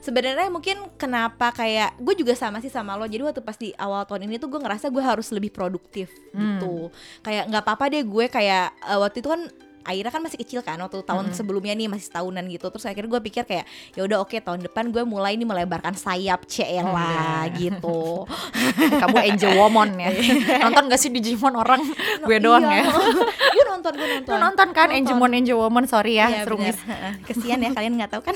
Sebenarnya 0.00 0.48
mungkin 0.48 0.76
kenapa 0.94 1.46
kayak 1.50 1.98
gue 1.98 2.14
juga 2.14 2.32
sama 2.32 2.58
sih 2.58 2.68
sama 2.68 2.94
lo. 2.94 3.04
Jadi 3.04 3.22
waktu 3.22 3.40
pas 3.40 3.56
di 3.56 3.74
awal 3.74 4.04
tahun 4.04 4.24
ini 4.24 4.36
tuh 4.36 4.46
gue 4.48 4.60
ngerasa 4.60 4.88
gue 4.88 5.02
harus 5.02 5.26
lebih 5.28 5.50
produktif 5.50 6.06
Hmm. 6.30 6.58
gitu. 6.60 6.88
Kayak 7.20 7.48
nggak 7.48 7.62
apa-apa 7.62 7.84
deh 7.88 8.02
gue 8.02 8.24
kayak 8.28 8.64
eh, 8.80 8.96
waktu 8.96 9.18
itu 9.18 9.28
kan 9.28 9.42
Aira 9.84 10.08
kan 10.08 10.18
masih 10.18 10.36
kecil 10.36 10.60
kan 10.60 10.76
waktu 10.76 11.00
tahun 11.00 11.24
Hmm. 11.24 11.34
sebelumnya 11.34 11.72
nih 11.72 11.86
masih 11.86 12.08
tahunan 12.10 12.44
gitu 12.48 12.66
terus 12.68 12.84
akhirnya 12.84 13.08
gue 13.08 13.22
pikir 13.22 13.44
kayak 13.44 13.64
ya 13.92 14.02
udah 14.02 14.18
oke 14.18 14.34
tahun 14.34 14.60
depan 14.62 14.88
gue 14.88 15.02
mulai 15.02 15.34
nih 15.34 15.44
melebarkan 15.44 15.92
sayap 15.92 16.44
Cela 16.44 17.44
gitu 17.52 18.24
Kamu 19.00 19.16
angel 19.16 19.52
woman 19.54 19.96
ya 19.96 20.10
Nonton 20.64 20.88
gak 20.88 20.96
sih 20.96 21.08
Digimon 21.08 21.54
orang 21.54 21.84
Gue 22.20 22.38
doang 22.38 22.64
Iya. 22.64 22.80
ya 22.80 22.84
gue 23.54 23.64
nonton 23.66 23.92
gue 23.92 24.08
nonton 24.10 24.30
Lu 24.30 24.40
nonton 24.40 24.68
kan 24.70 24.88
Nonton. 24.88 24.98
Angel 24.98 25.16
Mon 25.16 25.32
Angel 25.32 25.56
Woman 25.56 25.84
Sorry 25.84 26.16
ya 26.16 26.26
Iya, 26.26 26.42
Serumis. 26.42 26.76
Kesian 27.24 27.60
ya 27.60 27.70
kalian 27.70 27.94
nggak 27.94 28.10
tahu 28.10 28.22
kan. 28.22 28.34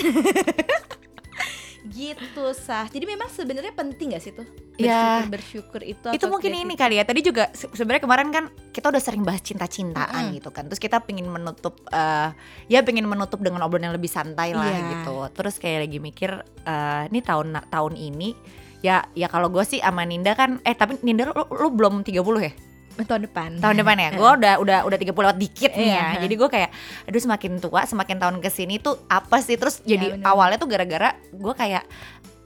Gitu 1.90 2.44
sah. 2.52 2.86
Jadi 2.86 3.04
memang 3.04 3.26
sebenarnya 3.26 3.70
penting 3.70 4.12
gak 4.12 4.20
sih 4.20 4.32
tuh 4.32 4.46
Ya. 4.74 5.26
bersyukur, 5.26 5.26
bersyukur 5.28 5.80
itu 5.82 6.06
itu 6.12 6.26
mungkin 6.26 6.54
kreatif? 6.54 6.64
ini 6.64 6.74
kali 6.74 6.94
ya 6.94 7.04
tadi 7.04 7.20
juga 7.20 7.50
se- 7.50 7.66
sebenarnya 7.68 7.98
kemarin 7.98 8.30
kan 8.30 8.44
kita 8.70 8.86
udah 8.88 9.02
sering 9.02 9.20
bahas 9.20 9.42
cinta-cintaan 9.42 10.06
Mm-mm. 10.24 10.38
gitu 10.38 10.48
kan 10.48 10.64
terus 10.64 10.78
kita 10.78 11.02
pengen 11.02 11.26
menutup 11.26 11.82
eh, 11.88 12.30
ya 12.66 12.80
pengen 12.80 13.04
menutup 13.04 13.42
dengan 13.42 13.58
obrolan 13.60 13.90
yang 13.90 13.96
lebih 13.96 14.06
santai 14.06 14.54
lah 14.54 14.70
Iya. 14.70 14.86
gitu 14.94 15.14
terus 15.34 15.58
kayak 15.58 15.82
lagi 15.82 15.98
mikir 15.98 16.30
eh, 16.62 17.02
ini 17.10 17.18
tahun 17.18 17.58
tahun 17.66 17.98
ini 17.98 18.38
ya 18.78 19.02
ya 19.12 19.26
kalau 19.26 19.50
gue 19.50 19.66
sih 19.66 19.82
sama 19.82 20.06
Ninda 20.06 20.38
kan 20.38 20.62
eh 20.62 20.72
tapi 20.72 20.94
Ninda 21.02 21.26
lu, 21.26 21.42
lu 21.50 21.68
belum 21.68 22.06
30 22.06 22.14
ya 22.38 22.54
tahun 23.00 23.22
depan. 23.24 23.50
tahun 23.58 23.76
depan 23.76 23.96
ya 23.96 24.08
gue 24.10 24.30
udah 24.34 24.54
udah 24.58 24.78
udah 24.82 24.98
30 24.98 25.12
lewat 25.12 25.36
dikit 25.36 25.70
nih 25.72 25.86
Iya. 25.86 25.94
ya 25.94 26.18
jadi 26.24 26.34
gue 26.34 26.48
kayak 26.48 26.70
aduh 27.04 27.20
semakin 27.20 27.52
tua 27.58 27.80
semakin 27.84 28.16
tahun 28.16 28.36
ke 28.38 28.48
sini 28.48 28.74
tuh 28.78 28.98
apa 29.06 29.38
sih 29.38 29.54
terus 29.54 29.78
jadi 29.82 30.14
bener. 30.14 30.24
awalnya 30.24 30.56
tuh 30.56 30.66
gara-gara 30.66 31.10
gue 31.28 31.54
kayak 31.54 31.84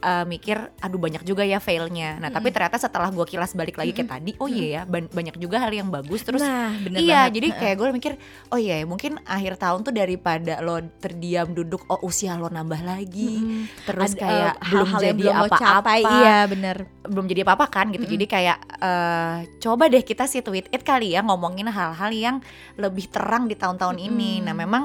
eh, 0.02 0.24
mikir 0.26 0.58
aduh 0.82 0.98
banyak 0.98 1.22
juga 1.22 1.46
ya 1.46 1.62
failnya 1.62 2.18
nah 2.18 2.28
tapi 2.28 2.50
ternyata 2.50 2.76
setelah 2.76 3.08
gue 3.08 3.24
kilas 3.24 3.54
balik 3.54 3.78
lagi 3.78 3.94
kayak 3.94 4.10
tadi 4.10 4.32
oh 4.42 4.50
iya 4.50 4.66
ya 4.66 4.82
ban- 4.84 5.08
banyak 5.08 5.38
juga 5.38 5.62
hal 5.62 5.72
yang 5.72 5.88
bagus 5.88 6.26
terus 6.26 6.42
nah, 6.42 6.74
bener 6.82 6.98
iya 7.00 7.26
banget. 7.26 7.34
jadi 7.38 7.48
kayak 7.56 7.76
gue 7.78 7.88
mikir 7.94 8.12
oh 8.50 8.58
iya 8.58 8.82
ya, 8.82 8.84
mungkin 8.84 9.16
akhir 9.24 9.56
tahun 9.56 9.80
tuh 9.86 9.94
daripada 9.94 10.58
lo 10.60 10.82
terdiam 10.98 11.48
duduk 11.54 11.86
oh 11.86 12.02
usia 12.02 12.34
lo 12.34 12.50
nambah 12.50 12.82
lagi 12.82 13.38
Mm-mm. 13.38 13.62
terus 13.86 14.12
Ada, 14.18 14.20
kayak 14.20 14.52
eh, 14.52 14.68
belum 14.68 14.86
hal-hal 14.90 15.00
yang 15.02 15.18
jadi 15.18 15.30
apa-apa 15.32 15.58
capai. 15.62 16.00
Iya, 16.02 16.38
bener. 16.50 16.76
belum 17.02 17.26
jadi 17.26 17.40
apa-apa 17.46 17.66
kan 17.70 17.86
gitu. 17.90 18.04
Mm-mm. 18.04 18.14
Jadi 18.18 18.24
kayak 18.26 18.58
eh, 18.82 19.36
coba 19.62 19.84
deh 19.86 20.02
kita 20.02 20.24
sit 20.26 20.46
with 20.48 20.68
it 20.70 20.82
kali 20.82 21.14
ya 21.14 21.20
ngomongin 21.22 21.68
hal-hal 21.70 22.10
yang 22.10 22.36
lebih 22.78 23.06
terang 23.10 23.46
di 23.46 23.54
tahun-tahun 23.54 23.98
ini. 23.98 24.40
Mm-mm. 24.40 24.46
Nah, 24.48 24.54
memang 24.54 24.82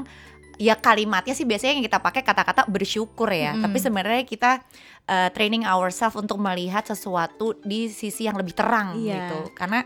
ya 0.58 0.74
kalimatnya 0.74 1.38
sih 1.38 1.46
biasanya 1.46 1.78
yang 1.78 1.86
kita 1.86 2.02
pakai 2.02 2.26
kata-kata 2.26 2.66
bersyukur 2.66 3.30
ya. 3.30 3.54
Mm-mm. 3.54 3.64
Tapi 3.70 3.78
sebenarnya 3.78 4.24
kita 4.26 4.52
eh, 5.06 5.30
training 5.32 5.64
ourselves 5.64 6.18
untuk 6.18 6.42
melihat 6.42 6.84
sesuatu 6.84 7.58
di 7.62 7.88
sisi 7.88 8.26
yang 8.26 8.36
lebih 8.36 8.58
terang 8.58 8.98
Iya. 8.98 9.30
gitu. 9.30 9.54
Karena 9.54 9.86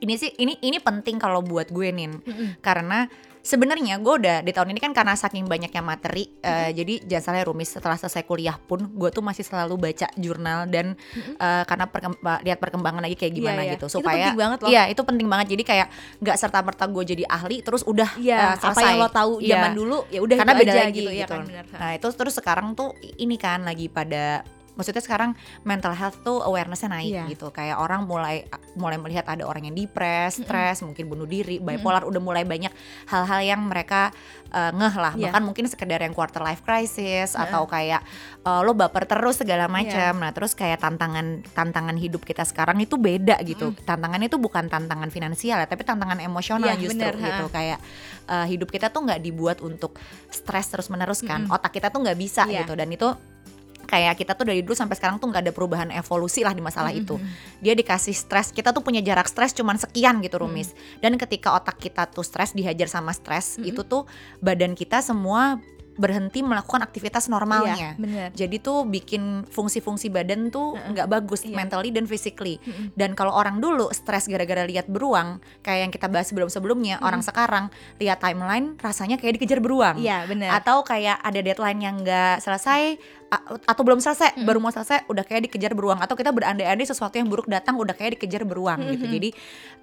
ini 0.00 0.14
sih 0.16 0.32
ini 0.38 0.56
ini 0.64 0.80
penting 0.80 1.20
kalau 1.20 1.44
buat 1.44 1.68
gue 1.68 1.92
nin 1.92 2.22
Mm-mm. 2.24 2.56
karena 2.64 3.10
sebenarnya 3.40 3.96
gue 3.96 4.14
udah 4.16 4.36
di 4.40 4.50
tahun 4.50 4.70
ini 4.70 4.80
kan 4.80 4.92
karena 4.92 5.12
saking 5.12 5.44
banyaknya 5.44 5.80
materi 5.80 6.28
eh, 6.38 6.70
jadi 6.70 7.00
jangan 7.02 7.24
salah 7.26 7.42
Rumis 7.42 7.70
setelah 7.70 7.96
selesai 7.96 8.22
kuliah 8.22 8.56
pun 8.56 8.84
gue 8.86 9.08
tuh 9.08 9.20
masih 9.20 9.42
selalu 9.42 9.80
baca 9.82 10.08
jurnal 10.14 10.64
dan 10.66 10.92
eh, 11.16 11.62
karena 11.64 11.84
perkem- 11.84 12.16
lihat 12.40 12.58
perkembangan 12.58 13.00
lagi 13.00 13.16
kayak 13.16 13.32
gimana 13.32 13.48
Iya, 13.56 13.64
iya. 13.64 13.74
gitu 13.74 13.86
Itu 13.86 13.94
supaya 13.96 14.16
penting 14.26 14.38
banget 14.38 14.58
loh. 14.60 14.68
iya 14.68 14.82
itu 14.86 15.00
penting 15.00 15.26
banget 15.26 15.46
jadi 15.50 15.62
kayak 15.64 15.86
nggak 16.18 16.36
serta 16.36 16.58
merta 16.60 16.84
gue 16.86 17.04
jadi 17.06 17.24
ahli 17.26 17.56
terus 17.60 17.82
udah 17.82 18.10
Iya, 18.14 18.36
eh, 18.36 18.46
apa 18.50 18.60
selesai 18.62 18.84
yang 18.86 18.98
lo 18.98 19.08
tahu 19.10 19.32
Iya. 19.38 19.52
zaman 19.54 19.72
dulu 19.74 19.98
ya 20.06 20.20
udah 20.20 20.36
karena 20.36 20.52
itu 20.52 20.60
beda 20.60 20.70
aja 20.70 20.82
lagi 20.82 20.92
gitu, 20.94 21.10
gitu, 21.10 21.12
ya 21.16 21.26
kan 21.26 21.40
bener. 21.42 21.64
nah 21.72 21.90
itu 21.92 22.06
terus 22.10 22.34
sekarang 22.34 22.66
tuh 22.72 22.88
ini 23.16 23.36
kan 23.36 23.62
lagi 23.62 23.88
pada 23.88 24.44
maksudnya 24.80 25.04
sekarang 25.04 25.36
mental 25.62 25.92
health 25.92 26.24
tuh 26.24 26.40
awarenessnya 26.40 26.88
naik 26.88 27.12
Iya. 27.12 27.24
gitu. 27.28 27.52
Kayak 27.52 27.76
orang 27.76 28.08
mulai 28.08 28.48
mulai 28.72 28.96
melihat 28.96 29.28
ada 29.28 29.44
orang 29.44 29.68
yang 29.68 29.76
depres, 29.76 30.40
stres, 30.40 30.80
mungkin 30.80 31.04
bunuh 31.06 31.28
diri, 31.28 31.60
bipolar 31.60 32.08
udah 32.08 32.16
mulai 32.18 32.48
banyak 32.48 32.72
hal-hal 33.06 33.40
yang 33.44 33.60
mereka 33.68 34.08
uh, 34.48 34.72
ngeh 34.72 34.94
lah. 34.96 35.12
Iya. 35.12 35.28
bahkan 35.28 35.42
mungkin 35.44 35.68
sekedar 35.68 36.00
yang 36.00 36.16
quarter 36.16 36.40
life 36.40 36.64
crisis 36.64 37.36
atau 37.36 37.68
kayak 37.68 38.00
uh, 38.42 38.64
lo 38.64 38.72
baper 38.72 39.04
terus 39.04 39.36
segala 39.38 39.68
Iya. 39.68 39.70
macam 39.70 40.12
nah 40.16 40.30
terus 40.32 40.56
kayak 40.56 40.80
tantangan 40.80 41.44
tantangan 41.52 42.00
hidup 42.00 42.24
kita 42.24 42.42
sekarang 42.42 42.80
itu 42.80 42.96
beda 42.96 43.36
gitu. 43.44 43.76
Tantangannya 43.84 44.32
itu 44.32 44.40
bukan 44.40 44.66
tantangan 44.66 45.12
finansial 45.12 45.60
ya 45.60 45.68
tapi 45.68 45.84
tantangan 45.84 46.22
emosional 46.22 46.72
Iya, 46.72 46.80
justru 46.80 47.04
bener, 47.04 47.14
ha. 47.20 47.26
gitu 47.28 47.44
kayak 47.50 47.78
uh, 48.30 48.46
hidup 48.46 48.70
kita 48.70 48.88
tuh 48.88 49.04
nggak 49.04 49.20
dibuat 49.20 49.58
untuk 49.60 49.98
stres 50.30 50.70
terus 50.70 50.86
menerus 50.88 51.20
kan 51.20 51.50
otak 51.50 51.74
kita 51.74 51.90
tuh 51.90 52.00
nggak 52.00 52.16
bisa 52.16 52.46
Iya. 52.46 52.62
gitu. 52.64 52.72
Dan 52.78 52.88
itu 52.88 53.08
kayak 53.90 54.14
kita 54.14 54.38
tuh 54.38 54.46
dari 54.46 54.62
dulu 54.62 54.78
sampai 54.78 54.94
sekarang 54.94 55.18
tuh 55.18 55.26
nggak 55.26 55.50
ada 55.50 55.52
perubahan 55.52 55.90
evolusi 55.90 56.46
lah 56.46 56.54
di 56.54 56.62
masalah 56.62 56.94
itu. 56.94 57.18
Dia 57.58 57.74
dikasih 57.74 58.14
stres. 58.14 58.54
Kita 58.54 58.70
tuh 58.70 58.86
punya 58.86 59.02
jarak 59.02 59.26
stres 59.26 59.50
cuman 59.50 59.74
sekian 59.74 60.22
gitu 60.22 60.38
rumis. 60.38 60.70
Dan 61.02 61.18
ketika 61.18 61.58
otak 61.58 61.82
kita 61.82 62.06
tuh 62.06 62.22
stres 62.22 62.54
dihajar 62.54 62.86
sama 62.86 63.10
stres 63.10 63.58
itu 63.58 63.82
tuh 63.82 64.06
badan 64.38 64.78
kita 64.78 65.02
semua 65.02 65.58
berhenti 66.00 66.40
melakukan 66.40 66.80
aktivitas 66.80 67.28
normalnya. 67.28 67.76
Iya, 67.76 67.90
bener. 68.00 68.28
jadi 68.32 68.56
tuh 68.56 68.88
bikin 68.88 69.44
fungsi-fungsi 69.44 70.08
badan 70.08 70.48
tuh 70.48 70.72
nggak 70.72 71.04
bagus 71.12 71.44
Iya. 71.44 71.52
mentally 71.52 71.92
dan 71.92 72.08
physically. 72.08 72.56
Dan 72.96 73.12
kalau 73.12 73.36
orang 73.36 73.60
dulu 73.60 73.92
stres 73.92 74.24
gara-gara 74.24 74.64
lihat 74.64 74.88
beruang 74.88 75.44
kayak 75.60 75.80
yang 75.84 75.92
kita 75.92 76.08
bahas 76.08 76.32
sebelum-sebelumnya 76.32 77.04
orang 77.04 77.20
sekarang 77.20 77.68
lihat 78.00 78.16
timeline 78.16 78.80
rasanya 78.80 79.20
kayak 79.20 79.36
dikejar 79.36 79.60
beruang. 79.60 80.00
Iya, 80.00 80.24
bener. 80.24 80.48
atau 80.56 80.80
kayak 80.88 81.20
ada 81.20 81.40
deadline 81.44 81.80
yang 81.84 82.00
nggak 82.00 82.40
selesai 82.40 82.96
atau 83.30 83.82
belum 83.86 84.02
selesai 84.02 84.42
baru 84.42 84.58
mau 84.58 84.74
selesai 84.74 85.06
udah 85.06 85.22
kayak 85.22 85.46
dikejar 85.46 85.72
beruang. 85.72 86.02
Atau 86.02 86.18
kita 86.18 86.34
berandai-andai 86.34 86.82
sesuatu 86.82 87.14
yang 87.14 87.30
buruk 87.30 87.46
datang 87.46 87.78
udah 87.78 87.94
kayak 87.94 88.18
dikejar 88.18 88.42
beruang 88.42 88.82
gitu. 88.90 89.06
Jadi 89.06 89.30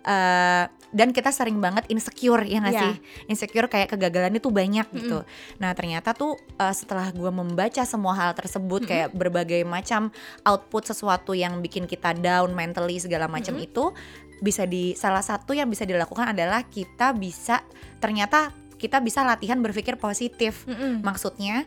eh, 0.03 0.63
dan 0.87 1.09
kita 1.11 1.31
sering 1.31 1.59
banget 1.59 1.87
insecure 1.87 2.43
ya 2.43 2.59
nggak 2.59 2.75
Iya. 2.75 2.83
sih? 2.83 2.93
Insecure 3.31 3.67
kayak 3.67 3.95
kegagalan 3.95 4.35
itu 4.35 4.51
banyak 4.51 4.87
gitu. 4.91 5.23
Nah 5.59 5.71
ternyata 5.71 6.11
tuh 6.11 6.35
eh, 6.59 6.75
setelah 6.75 7.07
gua 7.15 7.31
membaca 7.31 7.83
semua 7.87 8.13
hal 8.15 8.35
tersebut 8.35 8.83
kayak 8.83 9.15
berbagai 9.15 9.63
macam 9.63 10.11
output 10.43 10.91
sesuatu 10.91 11.31
yang 11.31 11.63
bikin 11.63 11.87
kita 11.87 12.11
down 12.19 12.51
mentally 12.51 12.99
segala 12.99 13.31
macam 13.31 13.55
itu 13.55 13.95
bisa 14.37 14.69
di 14.69 14.93
salah 14.93 15.23
satu 15.23 15.55
yang 15.55 15.65
bisa 15.65 15.81
dilakukan 15.81 16.29
adalah 16.35 16.61
kita 16.67 17.09
bisa 17.15 17.65
ternyata 17.97 18.53
kita 18.77 19.01
bisa 19.01 19.25
latihan 19.25 19.57
berpikir 19.57 19.97
positif. 19.97 20.61
Mm-mm. 20.69 21.01
maksudnya 21.01 21.65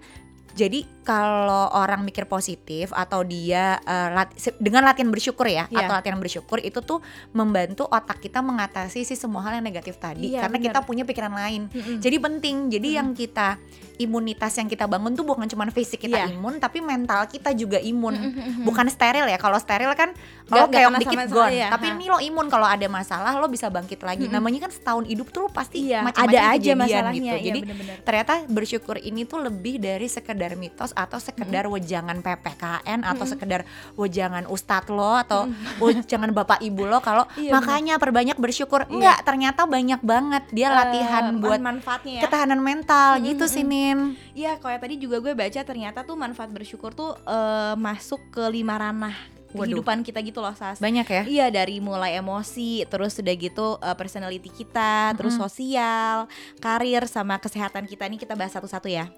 jadi 0.52 0.82
kalau 1.02 1.72
orang 1.72 2.00
mikir 2.00 2.24
positif 2.24 2.90
atau 2.90 3.22
dia 3.22 3.78
eh, 3.80 4.08
lat- 4.10 4.30
dengan 4.56 4.82
latihan 4.82 5.08
bersyukur 5.08 5.44
ya 5.44 5.66
Iya. 5.66 5.82
atau 5.82 5.92
latihan 5.92 6.16
bersyukur 6.16 6.58
itu 6.58 6.78
tuh 6.80 7.00
membantu 7.32 7.84
otak 7.84 8.18
kita 8.18 8.40
mengatasi 8.40 9.02
si 9.02 9.14
semua 9.14 9.42
hal 9.42 9.58
yang 9.58 9.66
negatif 9.66 9.96
tadi 9.96 10.30
Iya, 10.30 10.44
karena 10.44 10.56
bener. 10.56 10.66
kita 10.68 10.78
punya 10.80 11.02
pikiran 11.02 11.32
lain. 11.32 11.66
Mm-mm. 11.66 11.98
Jadi 11.98 12.16
penting. 12.16 12.56
Jadi 12.68 12.88
yang 12.92 13.10
kita 13.12 13.56
imunitas 13.96 14.54
yang 14.54 14.64
kita 14.66 14.86
bangun 14.86 15.12
tuh 15.12 15.22
bukan 15.22 15.44
cuma 15.46 15.68
fisik 15.68 16.00
kita 16.00 16.16
Iya. 16.20 16.32
imun 16.32 16.56
tapi 16.56 16.80
mental 16.80 17.26
kita 17.26 17.52
juga 17.52 17.76
imun. 17.76 18.16
Bukan 18.62 18.86
steril 18.88 19.26
ya. 19.26 19.36
Kalau 19.36 19.56
steril 19.56 19.92
kan 19.92 20.12
lo 20.48 20.66
kayak 20.66 20.94
dikit 20.96 21.16
sama 21.16 21.24
gone. 21.28 21.52
ya, 21.54 21.68
Tapi 21.70 21.86
ha. 21.86 21.92
ini 21.92 22.04
lo 22.06 22.18
imun 22.18 22.46
kalau 22.46 22.64
ada 22.64 22.86
masalah 22.86 23.34
lo 23.34 23.46
bisa 23.46 23.68
bangkit 23.68 24.00
lagi. 24.00 24.24
Namanya 24.26 24.64
kan 24.64 24.72
setahun 24.72 25.04
hidup 25.04 25.28
tuh 25.28 25.44
lo 25.44 25.48
pasti 25.48 25.84
Iya, 25.86 26.00
macam-macam 26.02 26.32
ada 26.32 26.40
aja 26.50 26.72
masalahnya. 26.74 27.12
gitu. 27.12 27.36
Iya, 27.36 27.46
Jadi 27.46 27.60
bener-bener. 27.62 27.96
ternyata 28.00 28.32
bersyukur 28.46 28.96
ini 28.98 29.22
tuh 29.24 29.38
lebih 29.40 29.76
dari 29.76 30.06
sekedar 30.06 30.39
mitos 30.50 30.90
atau 30.90 31.18
sekedar 31.18 31.66
wejangan 31.66 32.18
PPKN 32.18 33.04
atau 33.04 33.24
sekedar 33.24 33.68
wejangan 33.94 34.46
ustadz 34.46 34.88
lo 34.88 35.12
atau 35.14 35.44
wejangan 35.82 36.30
bapak 36.30 36.60
ibu 36.60 36.82
lo 36.82 36.98
kalau 36.98 37.28
Iya, 37.34 37.52
makanya 37.52 37.94
perbanyak 37.96 38.36
bersyukur. 38.36 38.86
Enggak 38.86 39.20
ternyata 39.22 39.64
banyak 39.64 40.00
banget 40.00 40.44
dia 40.50 40.68
latihan 40.68 41.30
Eh, 41.30 41.36
buat 41.36 41.60
manfaatnya 41.60 42.12
ya. 42.16 42.22
ketahanan 42.24 42.58
mental. 42.58 43.20
Gitu 43.20 43.44
sih 43.44 43.60
Nin 43.60 44.16
Iya, 44.30 44.56
kayak 44.56 44.80
tadi 44.80 44.96
juga 44.96 45.18
gue 45.18 45.32
baca 45.32 45.60
ternyata 45.60 46.00
tuh 46.00 46.14
manfaat 46.14 46.48
bersyukur 46.48 46.90
tuh 46.90 47.12
eh, 47.20 47.74
masuk 47.76 48.20
ke 48.30 48.44
lima 48.46 48.76
ranah 48.76 49.12
Waduh. 49.50 49.66
kehidupan 49.66 50.06
kita 50.06 50.22
gitu 50.22 50.38
loh, 50.38 50.54
Sas. 50.54 50.78
banyak 50.78 51.02
ya? 51.02 51.22
Iya 51.24 51.46
dari 51.50 51.78
mulai 51.78 52.14
emosi, 52.14 52.86
terus 52.86 53.18
udah 53.18 53.34
gitu 53.34 53.66
eh, 53.76 53.96
personality 53.96 54.46
kita, 54.46 55.10
terus 55.12 55.34
sosial, 55.34 56.30
karir 56.56 57.02
sama 57.04 57.34
kesehatan 57.36 57.82
kita. 57.84 58.06
Ini 58.06 58.14
kita 58.16 58.32
bahas 58.32 58.54
satu-satu 58.54 58.86
ya. 58.86 59.10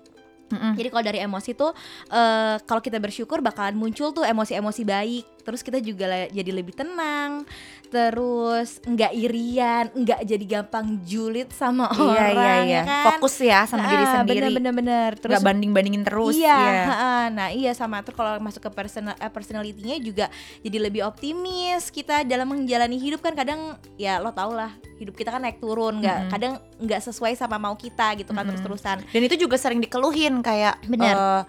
Mm-mm. 0.53 0.77
Jadi 0.77 0.89
kalau 0.93 1.05
dari 1.05 1.19
emosi 1.25 1.57
tuh 1.57 1.73
eh, 2.13 2.57
kalau 2.69 2.85
kita 2.85 3.01
bersyukur 3.01 3.41
bakalan 3.41 3.75
muncul 3.75 4.13
tuh 4.13 4.23
emosi-emosi 4.29 4.83
baik. 4.85 5.25
Terus 5.43 5.61
kita 5.61 5.79
juga 5.79 6.07
jadi 6.27 6.51
lebih 6.51 6.73
tenang. 6.73 7.43
Terus 7.87 8.81
nggak 8.81 9.13
irian, 9.13 9.85
nggak 9.93 10.21
jadi 10.25 10.45
gampang 10.51 10.97
julid 11.03 11.53
sama 11.53 11.93
iya 11.93 12.01
orang 12.01 12.33
iya 12.33 12.55
iya 12.57 12.73
ya 12.73 12.83
kan. 12.83 13.05
fokus 13.11 13.35
ya 13.37 13.59
sama 13.63 13.85
diri 13.85 14.01
Ah, 14.03 14.11
sendiri 14.17 14.41
Bener 14.41 14.53
bener 14.57 14.73
bener. 14.75 15.11
Terus 15.15 15.31
nggak 15.31 15.45
banding 15.45 15.71
bandingin 15.71 16.03
terus 16.03 16.33
iya, 16.35 16.57
ya. 16.57 16.83
ha-ha. 16.89 17.15
nah 17.29 17.49
iya 17.49 17.71
sama 17.73 18.01
tuh 18.01 18.11
kalau 18.11 18.39
masuk 18.39 18.63
ke 18.63 18.71
personal 18.71 19.13
eh, 19.15 19.29
personality-nya 19.29 19.97
juga 19.99 20.27
jadi 20.61 20.79
lebih 20.81 21.05
optimis 21.05 21.89
kita 21.89 22.23
dalam 22.23 22.49
menjalani 22.49 22.97
hidup 22.97 23.21
kan 23.21 23.33
kadang 23.33 23.77
ya 23.95 24.19
lo 24.19 24.31
tau 24.31 24.51
lah 24.51 24.73
hidup 24.97 25.13
kita 25.13 25.29
kan 25.29 25.43
naik 25.43 25.59
turun 25.59 26.01
nggak 26.01 26.19
Mm-mm. 26.19 26.33
kadang 26.33 26.53
nggak 26.79 27.01
sesuai 27.03 27.35
sama 27.35 27.57
mau 27.57 27.75
kita 27.75 28.17
gitu 28.17 28.33
kan 28.33 28.43
terus 28.43 28.61
terusan 28.61 28.99
dan 29.03 29.21
itu 29.23 29.37
juga 29.39 29.55
sering 29.55 29.79
dikeluhin 29.79 30.41
kayak 30.41 30.81
Bener. 30.85 31.13
eh, 31.13 31.43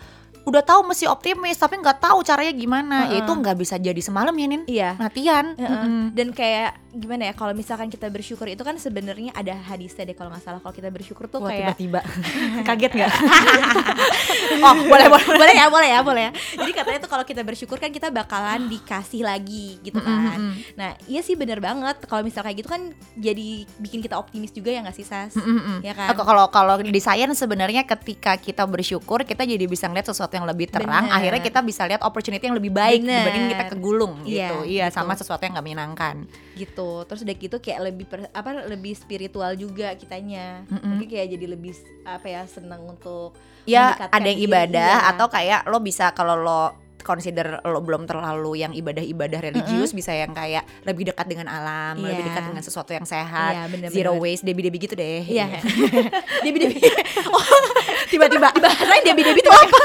udah 0.44 0.60
tahu 0.60 0.84
mesti 0.84 1.08
optimis 1.08 1.56
tapi 1.56 1.80
nggak 1.80 2.04
tahu 2.04 2.20
caranya 2.22 2.52
gimana 2.52 3.08
ya 3.08 3.16
Heeh. 3.16 3.20
itu 3.24 3.32
nggak 3.32 3.56
bisa 3.56 3.76
jadi 3.80 4.02
semalam 4.04 4.36
ya 4.36 4.48
Nin 4.48 4.62
iya 4.68 4.90
latihan 5.00 5.56
Heeh. 5.56 5.72
Mm-mm. 5.72 6.04
dan 6.12 6.28
kayak 6.36 6.76
gimana 6.94 7.32
ya 7.32 7.34
kalau 7.34 7.58
misalkan 7.58 7.90
kita 7.90 8.06
bersyukur 8.12 8.46
itu 8.46 8.62
kan 8.62 8.78
sebenarnya 8.78 9.34
ada 9.34 9.56
hadisnya 9.56 10.06
deh 10.06 10.14
kalau 10.14 10.30
nggak 10.30 10.44
salah 10.46 10.60
kalau 10.62 10.76
kita 10.76 10.94
bersyukur 10.94 11.26
tuh 11.26 11.42
Wah, 11.42 11.50
kayak 11.50 11.74
tiba-tiba 11.80 12.00
kaget 12.68 12.92
nggak 12.92 13.12
oh 14.68 14.76
boleh 14.86 15.08
boleh 15.10 15.26
boleh 15.26 15.54
ya 15.58 15.66
boleh 15.72 15.90
ya 15.90 16.00
boleh 16.06 16.22
ya 16.30 16.32
jadi 16.60 16.72
katanya 16.76 17.00
tuh 17.02 17.10
kalau 17.10 17.26
kita 17.26 17.42
bersyukur 17.42 17.82
kan 17.82 17.90
kita 17.90 18.14
bakalan 18.14 18.70
dikasih 18.70 19.26
lagi 19.26 19.80
gitu 19.82 19.98
kan 19.98 20.38
Mm-mm. 20.38 20.54
nah 20.78 20.94
iya 21.10 21.26
sih 21.26 21.34
bener 21.34 21.58
banget 21.64 22.04
kalau 22.06 22.22
misal 22.22 22.46
kayak 22.46 22.62
gitu 22.62 22.70
kan 22.70 22.94
jadi 23.18 23.66
bikin 23.82 24.04
kita 24.04 24.20
optimis 24.20 24.54
juga 24.54 24.70
ya 24.70 24.86
nggak 24.86 24.98
sih 24.98 25.08
sas 25.08 25.34
Mm-mm. 25.34 25.82
Ya 25.84 25.94
kan? 25.98 26.16
Kalau 26.16 26.48
kalau 26.50 26.76
di 26.80 27.02
sains 27.02 27.36
sebenarnya 27.36 27.84
ketika 27.84 28.38
kita 28.38 28.64
bersyukur 28.70 29.26
kita 29.26 29.44
jadi 29.44 29.66
bisa 29.66 29.90
ngeliat 29.90 30.08
sesuatu 30.08 30.33
yang 30.34 30.44
lebih 30.44 30.68
terang. 30.68 31.06
Bener. 31.06 31.16
Akhirnya 31.16 31.42
kita 31.42 31.60
bisa 31.60 31.82
lihat 31.84 32.02
opportunity 32.02 32.42
yang 32.42 32.54
lebih 32.54 32.70
baik 32.70 33.00
Bener. 33.00 33.22
dibanding 33.22 33.46
kita 33.50 33.66
kegulung 33.70 34.14
Iya, 34.22 34.30
gitu. 34.50 34.58
Iya, 34.66 34.86
gitu. 34.88 34.96
sama 34.96 35.14
sesuatu 35.14 35.42
yang 35.42 35.54
nggak 35.54 35.66
menyenangkan. 35.66 36.16
gitu 36.54 37.02
terus 37.04 37.22
udah 37.22 37.34
gitu 37.34 37.58
kayak 37.58 37.80
lebih 37.84 38.06
per- 38.06 38.30
apa 38.30 38.70
lebih 38.70 38.94
spiritual 38.94 39.50
juga 39.54 39.90
kitanya 39.94 40.62
Mm-mm. 40.68 40.86
mungkin 40.86 41.08
kayak 41.08 41.34
jadi 41.34 41.46
lebih 41.50 41.74
apa 42.06 42.28
ya 42.28 42.42
senang 42.46 42.86
untuk 42.86 43.34
Ya 43.66 43.98
ada 43.98 44.22
yang 44.22 44.38
diri, 44.38 44.46
ibadah 44.46 44.94
iya. 45.00 45.10
atau 45.10 45.28
kayak 45.28 45.66
lo 45.66 45.80
bisa 45.80 46.12
kalau 46.12 46.38
lo 46.38 46.78
consider 47.04 47.46
lo 47.62 47.80
belum 47.80 48.04
terlalu 48.04 48.58
yang 48.58 48.72
ibadah-ibadah 48.72 49.40
religius 49.44 49.92
bisa 49.92 50.10
yang 50.10 50.32
kayak 50.32 50.64
lebih 50.82 51.06
dekat 51.06 51.28
dengan 51.28 51.46
alam, 51.46 52.00
lebih 52.00 52.18
Iya. 52.18 52.28
dekat 52.30 52.44
dengan 52.48 52.64
sesuatu 52.64 52.90
yang 52.90 53.04
sehat, 53.04 53.54
Iya, 53.54 53.64
bener-bener. 53.68 53.94
zero 53.94 54.12
waste, 54.16 54.42
debi-debi 54.42 54.78
gitu 54.80 54.96
deh. 54.96 55.22
Iya. 55.22 55.60
Debi 56.44 56.58
Debi. 56.58 56.78
Oh, 57.26 57.42
tiba-tiba 58.08 58.48
dibahasain 58.56 59.04
Debi 59.04 59.22
Debi 59.22 59.40
itu 59.40 59.50
apa? 59.50 59.78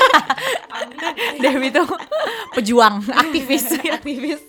Dewi 1.38 1.68
tuh 1.68 1.86
pejuang, 2.52 3.02
aktivis. 3.08 3.74
Aktivis. 3.80 4.40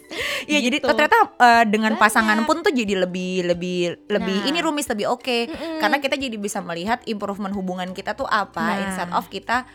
Iya 0.46 0.60
jadi 0.62 0.78
Gitu. 0.80 0.88
ternyata 0.88 1.18
eh, 1.36 1.64
dengan 1.66 1.94
Banyak. 1.94 2.02
pasangan 2.02 2.40
pun 2.44 2.60
tuh 2.60 2.72
jadi 2.72 2.94
lebih 3.00 3.46
lebih 3.46 3.80
lebih 4.08 4.38
Nah. 4.38 4.48
ini 4.48 4.60
rumis 4.60 4.88
lebih 4.88 5.08
oke 5.08 5.38
karena 5.78 5.98
kita 5.98 6.16
jadi 6.16 6.36
bisa 6.36 6.60
melihat 6.60 7.02
improvement 7.06 7.52
hubungan 7.52 7.92
kita 7.92 8.14
tuh 8.14 8.26
apa 8.26 8.60
Nah. 8.60 8.82
instead 8.84 9.12
of 9.12 9.28
kita 9.28 9.68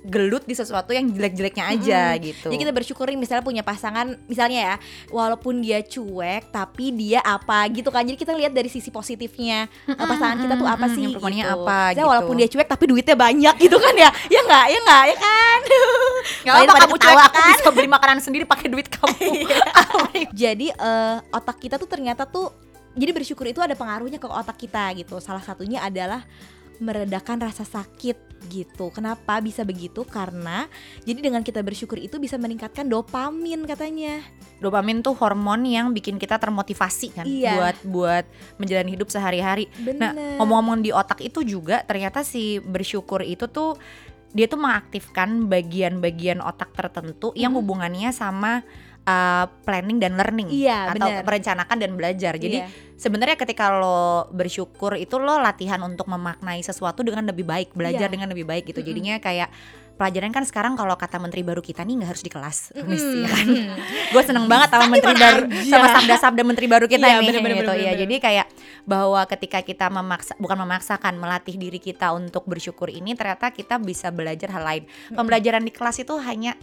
bergelut 0.00 0.48
di 0.48 0.56
sesuatu 0.56 0.96
yang 0.96 1.12
jelek-jeleknya 1.12 1.64
aja 1.76 2.02
gitu. 2.16 2.48
Jadi 2.48 2.56
kita 2.56 2.72
bersyukurin 2.72 3.20
misalnya 3.20 3.44
punya 3.44 3.60
pasangan 3.60 4.16
misalnya 4.24 4.58
ya 4.58 4.74
walaupun 5.12 5.60
dia 5.60 5.84
cuek 5.84 6.48
tapi 6.48 6.92
dia 6.96 7.20
apa 7.20 7.68
gitu 7.68 7.92
kan. 7.92 8.04
Jadi 8.04 8.16
kita 8.16 8.32
lihat 8.32 8.52
dari 8.56 8.72
sisi 8.72 8.88
positifnya 8.88 9.68
eh, 9.84 10.06
pasangan 10.08 10.40
kita 10.40 10.54
tuh 10.56 10.68
apa 10.68 10.86
mm, 10.88 10.94
sih 10.96 11.04
gitu. 11.12 11.20
apa 11.20 11.92
gitu. 11.92 12.08
walaupun 12.08 12.34
dia 12.40 12.48
cuek 12.48 12.68
tapi 12.68 12.84
duitnya 12.88 13.16
banyak 13.16 13.54
gitu 13.60 13.76
kan 13.76 13.94
ya. 13.94 14.10
Ya 14.32 14.40
enggak, 14.40 14.66
ya 14.72 14.78
enggak, 14.80 15.04
ya 15.04 15.16
kan. 15.20 15.60
Nggak 16.44 16.54
Lain 16.56 16.68
apa 16.68 16.78
kamu 16.80 16.94
ketawa 16.96 17.12
cuek, 17.12 17.28
aku 17.28 17.40
kan? 17.40 17.50
bisa 17.52 17.70
beli 17.76 17.88
makanan 17.88 18.18
sendiri 18.24 18.44
pakai 18.48 18.66
duit 18.72 18.88
kamu. 18.88 19.28
Jadi 20.42 20.66
eh, 20.72 21.16
otak 21.28 21.56
kita 21.60 21.76
tuh 21.76 21.88
ternyata 21.88 22.24
tuh 22.24 22.70
jadi 22.90 23.14
bersyukur 23.14 23.46
itu 23.46 23.62
ada 23.62 23.78
pengaruhnya 23.78 24.18
ke 24.18 24.26
otak 24.26 24.66
kita 24.66 24.90
gitu 24.98 25.22
salah 25.22 25.42
satunya 25.42 25.78
adalah 25.78 26.26
meredakan 26.80 27.44
rasa 27.44 27.62
sakit 27.62 28.16
gitu. 28.48 28.88
Kenapa 28.88 29.36
bisa 29.38 29.62
begitu? 29.62 30.00
Karena 30.02 30.64
jadi 31.04 31.20
dengan 31.20 31.44
kita 31.44 31.60
bersyukur 31.60 32.00
itu 32.00 32.16
bisa 32.16 32.40
meningkatkan 32.40 32.88
dopamin 32.88 33.68
katanya. 33.68 34.24
Dopamin 34.64 35.04
tuh 35.04 35.12
hormon 35.12 35.68
yang 35.68 35.92
bikin 35.92 36.16
kita 36.16 36.40
termotivasi 36.40 37.12
kan 37.12 37.24
Iya. 37.28 37.56
buat 37.60 37.76
buat 37.84 38.24
menjalani 38.56 38.96
hidup 38.96 39.12
sehari-hari. 39.12 39.68
Nah, 39.92 40.40
ngomong-ngomong 40.40 40.80
di 40.80 40.90
otak 40.90 41.20
itu 41.20 41.44
juga 41.44 41.84
ternyata 41.84 42.24
si 42.24 42.58
bersyukur 42.58 43.20
itu 43.20 43.44
tuh 43.46 43.76
dia 44.30 44.46
tuh 44.46 44.62
mengaktifkan 44.62 45.50
bagian-bagian 45.50 46.38
otak 46.40 46.70
tertentu 46.72 47.34
yang 47.34 47.52
Mhm. 47.52 47.58
hubungannya 47.60 48.10
sama 48.14 48.62
uh, 49.04 49.44
planning 49.62 49.96
dan 49.96 50.16
learning 50.16 50.48
Iya, 50.48 50.92
atau 50.92 51.08
bener. 51.08 51.24
merencanakan 51.24 51.76
dan 51.76 51.90
belajar. 51.94 52.32
Jadi 52.34 52.58
Iya. 52.60 52.68
sebenarnya 52.94 53.36
ketika 53.36 53.72
lo 53.72 54.28
bersyukur 54.30 54.96
itu 54.96 55.16
lo 55.16 55.36
latihan 55.36 55.80
untuk 55.80 56.06
memaknai 56.06 56.60
sesuatu 56.60 57.00
dengan 57.00 57.24
lebih 57.24 57.44
baik, 57.44 57.72
belajar 57.72 58.08
Iya. 58.08 58.12
dengan 58.12 58.28
lebih 58.28 58.44
baik 58.44 58.66
gitu. 58.66 58.80
Mm-mm. 58.80 58.90
Jadinya 58.90 59.14
kayak 59.18 59.48
pelajaran 59.94 60.32
kan 60.32 60.48
sekarang 60.48 60.80
kalau 60.80 60.96
kata 60.96 61.20
menteri 61.20 61.44
baru 61.44 61.60
kita 61.60 61.84
nih 61.84 62.00
nggak 62.00 62.08
harus 62.08 62.24
di 62.24 62.32
kelas, 62.32 62.72
Miss, 62.88 63.04
ya 63.04 63.28
kan? 63.28 63.46
gue 64.16 64.22
seneng 64.24 64.48
banget 64.48 64.72
sama 64.72 64.88
menteri 64.88 65.12
baru 65.12 65.44
aja. 65.44 65.60
sama 65.68 65.86
sabda-sabda 65.92 66.40
menteri 66.40 66.66
baru 66.66 66.88
kita 66.88 67.04
Iya, 67.04 67.20
nih 67.20 67.28
bener-bener, 67.28 67.56
gitu 67.60 67.68
ya 67.68 67.76
bener-bener. 67.92 68.00
jadi 68.00 68.14
kayak 68.16 68.46
bahwa 68.88 69.20
ketika 69.28 69.60
kita 69.60 69.92
memaksa 69.92 70.32
bukan 70.40 70.56
memaksakan 70.56 71.20
melatih 71.20 71.60
diri 71.60 71.76
kita 71.76 72.16
untuk 72.16 72.48
bersyukur 72.48 72.88
ini 72.88 73.12
ternyata 73.12 73.52
kita 73.52 73.76
bisa 73.76 74.08
belajar 74.08 74.48
hal 74.48 74.64
lain 74.64 74.82
pembelajaran 75.12 75.60
di 75.60 75.68
kelas 75.68 76.00
itu 76.00 76.16
hanya 76.16 76.56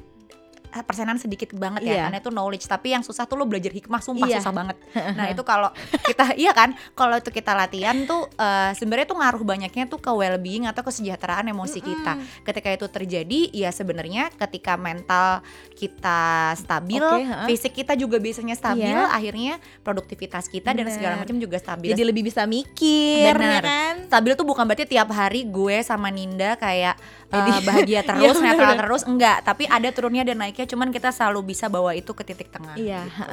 persenan 0.81 1.15
sedikit 1.15 1.53
banget 1.53 1.81
ya 1.81 1.89
Iya. 1.89 2.03
karena 2.05 2.19
itu 2.19 2.29
knowledge 2.29 2.65
tapi 2.65 2.91
yang 2.91 3.01
susah 3.01 3.23
tuh 3.23 3.33
lo 3.33 3.45
belajar 3.45 3.69
hikmah 3.69 3.97
sumpah 3.97 4.25
Iya. 4.25 4.37
susah 4.37 4.51
banget 4.51 4.77
nah 5.17 5.25
itu 5.27 5.41
kalau 5.41 5.69
kita 6.03 6.33
iya 6.41 6.51
kan 6.51 6.73
kalau 6.91 7.15
itu 7.15 7.29
kita 7.29 7.53
latihan 7.53 8.03
tuh 8.03 8.27
eh, 8.31 8.71
sebenarnya 8.73 9.05
tuh 9.05 9.17
ngaruh 9.17 9.43
banyaknya 9.43 9.85
tuh 9.85 9.97
ke 9.97 10.09
well 10.09 10.35
being 10.35 10.65
atau 10.65 10.81
kesejahteraan 10.81 11.47
emosi 11.47 11.79
kita 11.79 12.13
ketika 12.43 12.69
itu 12.69 12.85
terjadi 12.87 13.39
ya 13.51 13.69
sebenarnya 13.69 14.29
ketika 14.35 14.75
mental 14.75 15.41
kita 15.71 16.19
stabil 16.55 16.99
Oke, 16.99 17.23
ha. 17.23 17.45
fisik 17.45 17.73
kita 17.75 17.93
juga 17.93 18.17
biasanya 18.17 18.53
stabil 18.53 18.89
Iya. 18.89 19.09
akhirnya 19.09 19.53
produktivitas 19.81 20.47
kita 20.47 20.71
dan 20.71 20.83
Bener. 20.83 20.93
segala 20.93 21.15
macam 21.15 21.37
juga 21.37 21.57
stabil 21.57 21.89
Jadi 21.89 22.03
lebih 22.03 22.25
bisa 22.25 22.43
mikir 22.43 23.31
Bener. 23.31 23.61
ya 23.61 23.61
kan? 23.61 23.95
stabil 24.07 24.31
tuh 24.33 24.43
bukan 24.43 24.63
berarti 24.63 24.85
tiap 24.85 25.09
hari 25.09 25.45
gue 25.45 25.77
sama 25.81 26.09
Ninda 26.09 26.55
kayak 26.55 26.97
uh, 27.31 27.59
bahagia 27.63 28.01
terus, 28.07 28.23
Iya, 28.23 28.31
netral 28.39 28.71
bener. 28.73 28.79
terus 28.83 29.03
enggak, 29.07 29.37
tapi 29.43 29.63
ada 29.67 29.89
turunnya 29.91 30.23
dan 30.23 30.37
naiknya 30.39 30.67
cuman 30.67 30.89
kita 30.91 31.09
selalu 31.11 31.53
bisa 31.53 31.67
bawa 31.67 31.91
itu 31.95 32.11
ke 32.11 32.23
titik 32.23 32.49
tengah. 32.51 32.75
Iya, 32.79 33.03
gitu. 33.07 33.23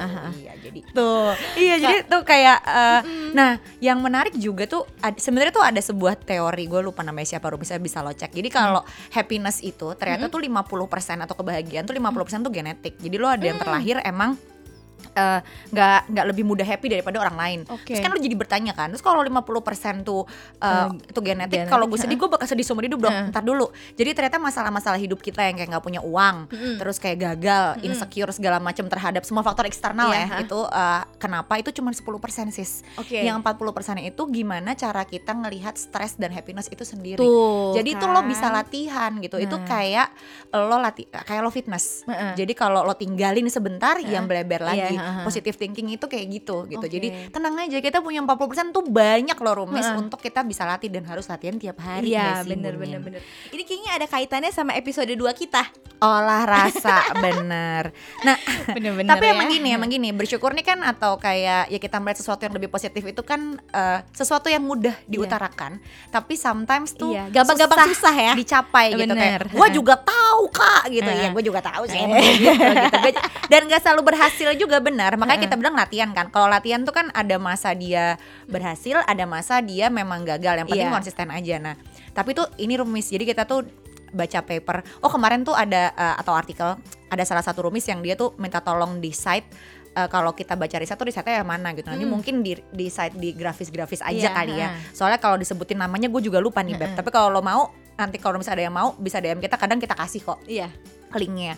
Iya, 0.41 0.53
jadi 0.59 0.79
Tuh. 0.91 1.31
Iya, 1.55 1.75
jadi 1.79 1.97
tuh 2.07 2.21
kayak 2.23 2.57
uh, 2.65 3.01
nah, 3.31 3.59
yang 3.79 3.99
menarik 3.99 4.35
juga 4.35 4.67
tuh 4.67 4.83
sebenarnya 5.15 5.53
tuh 5.55 5.65
ada 5.65 5.81
sebuah 5.81 6.19
teori, 6.19 6.63
gue 6.67 6.81
lupa 6.83 7.01
namanya 7.03 7.37
siapa, 7.37 7.47
bisa 7.55 7.79
bisa 7.79 8.03
lo 8.03 8.11
cek. 8.11 8.31
Jadi 8.35 8.49
kalau 8.51 8.81
happiness 9.15 9.63
itu 9.63 9.93
ternyata 9.95 10.27
tuh 10.27 10.41
50% 10.43 11.25
atau 11.25 11.35
kebahagiaan 11.35 11.83
tuh 11.87 11.95
50% 11.95 12.45
tuh 12.45 12.51
genetik. 12.51 12.95
Jadi 12.99 13.15
lo 13.15 13.27
ada 13.31 13.45
yang 13.45 13.59
terlahir 13.59 13.99
emang 14.03 14.35
eh, 15.15 15.39
nggak 15.71 15.99
nggak 16.11 16.25
lebih 16.29 16.43
mudah 16.43 16.63
happy 16.63 16.87
daripada 16.91 17.17
orang 17.17 17.35
lain. 17.35 17.59
Oke. 17.71 17.95
Terus 17.95 18.03
kan 18.03 18.11
lo 18.11 18.19
jadi 18.19 18.35
bertanya 18.35 18.73
kan, 18.75 18.91
terus 18.91 19.01
kalau 19.01 19.23
50% 19.23 20.03
tuh 20.03 20.23
eh, 20.59 20.73
Eh, 20.75 20.89
itu 21.07 21.19
genetik, 21.23 21.55
genetik, 21.55 21.71
kalau 21.71 21.87
gue 21.87 21.95
sedih 21.95 22.17
gue 22.19 22.27
bakal 22.27 22.45
sedih 22.45 22.65
seumur 22.67 22.83
hidup 22.83 22.99
dong. 22.99 23.15
Ntar 23.31 23.41
dulu. 23.41 23.71
Jadi 23.95 24.11
ternyata 24.11 24.37
masalah-masalah 24.37 24.99
hidup 24.99 25.23
kita 25.23 25.41
yang 25.41 25.55
kayak 25.55 25.69
nggak 25.71 25.83
punya 25.83 26.01
uang, 26.03 26.51
Mm-mm. 26.51 26.75
terus 26.77 26.99
kayak 26.99 27.17
gagal, 27.23 27.79
Mm-mm. 27.79 27.87
insecure 27.87 28.31
segala 28.35 28.59
macam 28.59 28.85
terhadap 28.85 29.23
semua 29.23 29.41
faktor 29.41 29.65
eksternal 29.65 30.11
Iya, 30.11 30.27
ya. 30.27 30.43
Itu 30.43 30.59
eh, 30.67 31.01
kenapa 31.17 31.55
itu 31.57 31.71
cuma 31.71 31.95
10% 31.95 32.51
sis. 32.51 32.83
Oke. 32.99 33.23
Yang 33.23 33.39
40% 33.41 34.03
itu 34.03 34.21
gimana 34.29 34.75
cara 34.75 35.07
kita 35.07 35.31
ngelihat 35.31 35.79
stres 35.79 36.19
dan 36.19 36.35
happiness 36.35 36.67
itu 36.67 36.83
sendiri. 36.83 37.21
Tuh. 37.21 37.71
Jadi 37.73 37.95
itu 37.95 38.05
lo 38.05 38.19
kan? 38.19 38.27
bisa 38.27 38.47
latihan 38.51 39.11
gitu. 39.23 39.39
Itu 39.39 39.55
Nah. 39.55 39.63
kayak 39.63 40.07
lo 40.51 40.77
latih 40.77 41.07
kayak 41.07 41.41
lo 41.41 41.49
fitness. 41.49 42.03
Heeh. 42.05 42.35
Jadi 42.35 42.53
kalau 42.53 42.83
lo 42.83 42.93
tinggalin 42.93 43.47
sebentar, 43.47 43.95
Heeh. 43.95 44.11
yang 44.11 44.27
bleber 44.27 44.61
lagi. 44.65 44.91
Iya, 44.91 44.99
heeh. 44.99 45.04
Positive 45.21 45.55
thinking 45.55 45.87
itu 45.91 46.05
kayak 46.05 46.25
gitu 46.31 46.65
gitu. 46.65 46.81
Oke. 46.81 46.89
Jadi 46.89 47.07
tenang 47.29 47.55
aja 47.57 47.77
kita 47.77 47.99
punya 47.99 48.19
40% 48.19 48.35
tuh 48.71 48.83
banyak 48.83 49.37
loh 49.37 49.53
rumis 49.57 49.83
Heeh. 49.83 49.97
untuk 49.97 50.17
kita 50.17 50.41
bisa 50.41 50.63
latih 50.63 50.87
dan 50.87 51.03
harus 51.03 51.25
latihan 51.25 51.55
tiap 51.55 51.77
hari. 51.77 52.11
Iya, 52.11 52.43
bener 52.43 52.75
bener 52.75 52.99
bener. 52.99 53.21
Ini 53.49 53.61
kayaknya 53.61 53.91
ada 53.93 54.05
kaitannya 54.05 54.49
sama 54.49 54.73
episode 54.73 55.09
2 55.09 55.17
kita. 55.33 55.63
Olah 55.97 56.43
rasa 56.43 57.01
bener. 57.25 57.89
Nah, 58.21 58.35
Bener-bener 58.67 59.07
tapi 59.07 59.25
emang 59.27 59.47
gini, 59.47 59.69
emang 59.71 59.87
gini, 59.87 60.09
bersyukur 60.11 60.51
nih 60.51 60.65
kan 60.65 60.79
atau 60.81 61.15
kayak 61.15 61.67
ya 61.67 61.79
kita 61.79 61.97
melihat 61.97 62.19
sesuatu 62.19 62.41
yang 62.41 62.53
lebih 62.53 62.67
positif 62.67 63.01
itu 63.01 63.21
kan 63.21 63.39
eh, 63.65 63.99
sesuatu 64.11 64.47
yang 64.47 64.61
mudah 64.61 64.93
diutarakan, 65.05 65.79
tapi 66.09 66.35
sometimes 66.35 66.91
tuh 66.91 67.11
Iya, 67.11 67.31
gampang-gampang 67.31 67.89
susah 67.89 68.11
ya. 68.13 68.33
dicapai 68.35 68.91
gitu 68.91 69.07
Bener. 69.07 69.45
kayak 69.45 69.55
gue 69.55 69.67
juga 69.73 69.95
tahu 69.95 70.41
kak 70.49 70.83
gitu 70.89 71.05
Heeh. 71.05 71.21
ya 71.21 71.29
gue 71.31 71.43
juga 71.43 71.61
tahu 71.61 71.83
sih 71.85 71.95
gitu, 71.95 72.17
gitu. 72.41 72.51
Gua- 72.99 73.23
dan 73.51 73.61
gak 73.65 73.81
selalu 73.81 74.01
berhasil 74.05 74.49
juga 74.55 74.77
benar. 74.95 75.11
Makanya 75.15 75.41
kita 75.43 75.55
bilang 75.55 75.75
latihan 75.75 76.09
kan. 76.09 76.27
Kalau 76.29 76.47
latihan 76.47 76.81
tuh 76.81 76.91
kan 76.91 77.11
ada 77.11 77.35
masa 77.37 77.75
dia 77.75 78.15
berhasil 78.45 79.03
ada 79.03 79.23
masa 79.25 79.59
dia 79.59 79.87
memang 79.89 80.23
gagal. 80.23 80.55
Yang 80.57 80.67
penting 80.69 80.87
Iya. 80.87 80.95
konsisten 80.95 81.27
aja. 81.29 81.55
Nah 81.59 81.75
tapi 82.09 82.31
tuh 82.31 82.47
ini 82.55 82.73
rumis. 82.75 83.05
Jadi 83.05 83.25
kita 83.25 83.43
tuh 83.43 83.67
baca 84.09 84.39
paper. 84.39 85.01
Oh 85.01 85.09
kemarin 85.09 85.43
tuh 85.43 85.51
ada 85.51 85.91
eh, 85.91 86.15
atau 86.15 86.31
artikel 86.31 86.79
ada 87.05 87.23
salah 87.23 87.43
satu 87.43 87.67
rumis 87.67 87.83
yang 87.83 87.99
dia 87.99 88.15
tuh 88.15 88.31
minta 88.35 88.57
tolong 88.57 88.97
di 88.97 89.11
site 89.11 89.51
eh, 89.91 90.07
kalau 90.07 90.31
kita 90.31 90.55
baca 90.55 90.75
riset 90.75 90.95
tuh 90.95 91.03
risetnya 91.05 91.37
yang 91.37 91.49
mana 91.49 91.71
gitu. 91.71 91.85
Nanti 91.85 92.03
Hmm. 92.03 92.13
mungkin 92.13 92.39
di 92.39 92.55
di 92.65 92.87
site 92.87 93.13
di 93.13 93.31
grafis-grafis 93.31 93.99
aja 94.01 94.15
Iya, 94.21 94.31
kali 94.31 94.53
ya. 94.53 94.67
heeh. 94.71 94.91
soalnya 94.91 95.19
kalau 95.19 95.35
disebutin 95.35 95.75
namanya 95.77 96.07
gue 96.07 96.21
juga 96.21 96.39
lupa 96.39 96.59
nih 96.59 96.73
beb. 96.73 96.87
Heeh. 96.87 96.95
tapi 96.95 97.09
kalau 97.09 97.27
lo 97.29 97.39
mau 97.39 97.67
nanti 97.95 98.15
kalau 98.15 98.35
misalnya 98.35 98.59
ada 98.59 98.65
yang 98.65 98.75
mau 98.75 98.89
bisa 98.93 99.19
DM 99.19 99.39
kita. 99.39 99.55
Kadang 99.55 99.79
kita 99.79 99.93
kasih 99.93 100.19
kok 100.21 100.39
Iya. 100.45 100.67
linknya. 101.13 101.55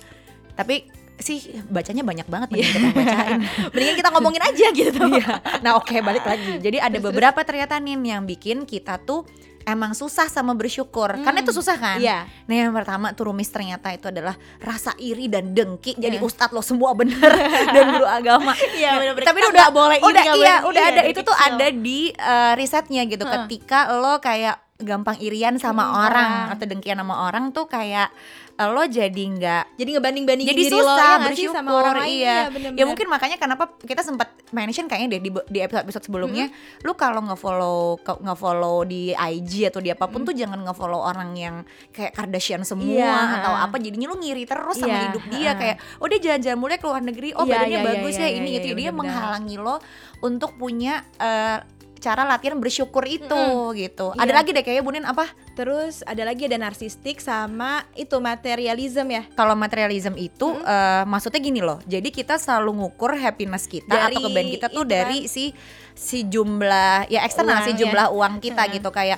Tapi 0.53 0.85
sih 1.19 1.39
bacanya 1.65 2.01
banyak 2.01 2.25
banget 2.25 2.49
Iya. 2.51 2.65
mending 2.69 2.83
kita 2.85 2.89
bacain 2.93 3.39
Mendingan 3.73 3.95
kita 3.95 4.09
ngomongin 4.11 4.43
aja 4.43 4.67
gitu. 4.79 5.01
Iya. 5.09 5.27
nah 5.59 5.71
oke 5.73 5.95
balik 5.99 6.23
lagi 6.23 6.57
jadi 6.57 6.77
ada 6.79 6.97
beberapa 6.97 7.41
ternyata 7.41 7.75
nih 7.75 7.97
yang 8.07 8.23
bikin 8.23 8.63
kita 8.63 8.97
tuh 8.97 9.25
emang 9.63 9.91
susah 9.91 10.25
sama 10.25 10.53
bersyukur 10.53 11.11
karena 11.17 11.41
itu 11.41 11.51
susah 11.51 11.75
kan 11.75 11.97
Iya. 11.97 12.23
Nah 12.45 12.55
yang 12.55 12.71
pertama 12.71 13.11
tuh 13.11 13.27
rumis 13.27 13.47
ternyata 13.47 13.91
itu 13.91 14.07
adalah 14.07 14.31
rasa 14.57 14.95
iri 14.95 15.27
dan 15.27 15.51
dengki 15.51 15.91
jadi 15.93 16.15
Eh. 16.15 16.23
ustadz 16.23 16.51
lo 16.51 16.61
semua 16.61 16.93
bener 16.93 17.19
dan 17.75 17.85
guru 17.91 18.05
agama. 18.05 18.55
Iya, 18.55 18.95
bener-bener. 18.95 19.25
Tapi 19.25 19.37
Kita 19.37 19.49
udah 19.49 19.59
nggak 19.59 19.73
boleh 19.75 19.97
iri, 19.97 20.05
udah 20.05 20.23
nggak 20.23 20.37
iya 20.37 20.55
boleh- 20.55 20.69
udah 20.69 20.83
iya, 20.83 20.93
ada 20.93 21.01
itu 21.03 21.19
tuh 21.21 21.35
ada 21.35 21.67
di 21.67 21.99
eh, 22.09 22.51
risetnya 22.53 23.03
gitu. 23.03 23.21
Heeh. 23.21 23.33
Ketika 23.43 23.79
lo 23.91 24.15
kayak 24.19 24.55
gampang 24.79 25.17
irian 25.17 25.57
sama 25.57 25.83
Hmm, 25.83 26.05
orang 26.05 26.33
atau 26.53 26.65
dengkian 26.65 26.95
sama 26.95 27.25
orang 27.25 27.49
tuh 27.49 27.65
kayak 27.65 28.13
eh, 28.53 28.65
lo 28.67 28.83
jadi 28.83 29.09
nggak 29.27 29.63
Jadi 29.73 29.89
ngebanding-bandingin 29.91 30.49
jadi 30.49 30.63
diri 30.63 30.73
lo 30.73 30.85
susah 30.85 30.97
ya 30.97 31.17
nggak 31.17 31.33
sih 31.33 31.45
bersyukur 31.45 31.55
sama 31.55 31.69
orang 31.73 31.95
lain. 31.99 32.13
iya. 32.15 32.37
bener-bener. 32.47 32.77
ya 32.77 32.83
mungkin 32.85 33.07
makanya 33.07 33.37
kenapa 33.37 33.63
kita 33.79 34.01
sempat 34.01 34.29
mention 34.47 34.85
kayaknya 34.85 35.07
deh 35.11 35.21
di, 35.23 35.29
di 35.45 35.59
episode 35.59 35.81
episode 35.83 36.05
sebelumnya 36.05 36.45
lu 36.81 36.93
kalau 36.93 37.21
nge-follow 37.23 37.97
nge-follow 37.99 38.77
di 38.83 39.11
IG 39.11 39.67
atau 39.67 39.77
di 39.77 39.89
apa 39.89 40.05
pun 40.05 40.21
tuh 40.21 40.31
jangan 40.31 40.61
nge-follow 40.63 40.97
orang 40.99 41.33
yang 41.33 41.55
kayak 41.89 42.13
Kardashian 42.13 42.61
semua 42.61 42.85
Iya, 42.97 43.41
atau 43.41 43.53
apa 43.53 43.75
jadinya 43.77 44.07
lu 44.07 44.17
ngiri 44.17 44.45
terus 44.45 44.77
sama 44.77 44.89
Iya, 44.89 45.01
hidup 45.09 45.23
dia 45.27 45.51
kayak 45.53 45.75
oh 45.97 46.07
dia 46.07 46.19
jalan-jalan 46.19 46.57
mulai 46.57 46.77
ke 46.77 46.85
luar 46.85 47.01
negeri 47.01 47.29
oh 47.33 47.43
Iya, 47.43 47.51
badannya 47.51 47.75
iya, 47.75 47.87
bagus 47.87 48.13
iya, 48.13 48.21
ya 48.21 48.27
iya, 48.27 48.37
ini 48.37 48.47
iya, 48.47 48.55
gitu 48.55 48.67
iya, 48.67 48.73
dia 48.73 48.81
bener-bener. 48.85 48.99
menghalangi 49.01 49.55
lo 49.57 49.75
untuk 50.19 50.51
punya 50.53 50.93
eh, 51.17 51.57
cara 51.97 52.23
latihan 52.23 52.55
bersyukur 52.55 53.03
itu 53.03 53.41
gitu 53.73 54.13
ada 54.13 54.25
Iya. 54.25 54.35
lagi 54.35 54.49
deh 54.51 54.61
kayaknya 54.61 54.83
Bunin 54.83 55.03
apa 55.03 55.25
Terus 55.53 56.05
ada 56.05 56.21
lagi 56.21 56.45
ada 56.45 56.53
narsistik 56.55 57.17
sama 57.17 57.81
itu 57.93 58.13
materialism 58.17 59.09
ya. 59.09 59.25
kalau 59.33 59.57
materialism 59.57 60.13
itu 60.13 60.53
eh, 60.55 61.03
maksudnya 61.03 61.41
gini 61.41 61.59
loh. 61.59 61.81
Jadi 61.83 62.13
kita 62.13 62.37
selalu 62.37 62.77
ngukur 62.77 63.17
happiness 63.17 63.65
kita 63.65 63.89
Dari 63.89 64.13
atau 64.13 64.29
kebaikan 64.29 64.53
kita 64.53 64.67
tuh 64.69 64.75
itu 64.77 64.81
dari 64.85 65.19
si 65.25 65.57
si 65.91 66.21
jumlah 66.23 67.09
ya 67.09 67.25
eksternal 67.25 67.57
Uang, 67.57 67.65
si 67.65 67.71
ya. 67.73 67.77
jumlah 67.81 68.07
uang 68.13 68.33
kita 68.37 68.63
Hmm. 68.63 68.71
gitu 68.71 68.89
kayak 68.91 69.17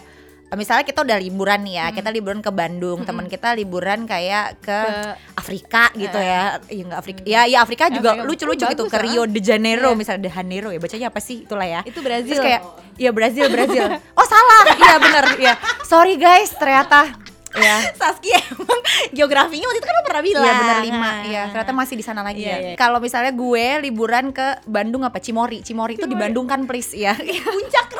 misalnya 0.52 0.82
kita 0.82 1.02
udah 1.02 1.18
liburan 1.18 1.62
nih 1.62 1.76
ya, 1.76 1.86
kita 1.92 2.10
liburan 2.10 2.40
ke 2.40 2.50
Bandung, 2.50 3.04
teman 3.04 3.26
kita 3.26 3.54
liburan 3.54 4.04
kayak 4.04 4.58
ke, 4.58 4.74
Ke 4.74 5.14
Afrika 5.36 5.84
gitu 5.94 6.18
ya. 6.18 6.58
Iya 6.66 6.84
enggak 6.86 7.00
Afrika. 7.00 7.20
Ya 7.24 7.42
ya 7.46 7.58
Afrika 7.62 7.90
juga 7.90 8.18
lucu-lucu 8.22 8.66
gitu 8.66 8.84
ke. 8.86 8.98
Rio 8.98 9.24
de 9.24 9.38
Janeiro 9.40 9.92
Iya. 9.92 9.98
misalnya 9.98 10.22
de 10.26 10.32
Janeiro 10.32 10.70
ya 10.70 10.80
bacanya 10.80 11.08
apa 11.08 11.20
sih 11.20 11.46
itulah 11.46 11.66
ya. 11.66 11.82
itu 11.84 12.00
Brazil. 12.00 12.34
Terus 12.34 12.42
kayak 12.42 12.62
iya 12.96 13.12
Brazil 13.12 13.46
Brazil. 13.48 13.84
oh 14.20 14.26
salah. 14.26 14.64
Iya 14.74 14.96
bener 14.98 15.26
ya. 15.38 15.54
Sorry 15.84 16.16
guys, 16.16 16.50
ternyata 16.52 17.14
ya 17.50 17.82
Saskia 17.98 18.38
emang 18.54 18.78
geografinya 19.10 19.66
waktu 19.66 19.82
itu 19.82 19.88
kan 19.90 19.96
lo 19.98 20.04
pernah 20.06 20.22
bilang. 20.22 20.46
Iya 20.46 20.54
bener 20.56 20.78
lima, 20.82 21.02
Nah. 21.02 21.16
iya 21.26 21.44
ternyata 21.50 21.74
masih 21.74 21.96
di 21.98 22.06
sana 22.06 22.22
lagi 22.22 22.42
Iya, 22.42 22.50
ya. 22.50 22.58
iya. 22.62 22.76
Kalau 22.78 22.98
misalnya 22.98 23.34
gue 23.34 23.66
liburan 23.82 24.30
ke 24.30 24.62
Bandung 24.66 25.02
apa 25.02 25.18
Cimori, 25.18 25.62
Cimori 25.62 25.98
itu 25.98 26.06
di. 26.06 26.14
Bandung 26.14 26.46
kan 26.46 26.66
please 26.66 26.94
ya. 26.94 27.18
Puncak 27.18 27.88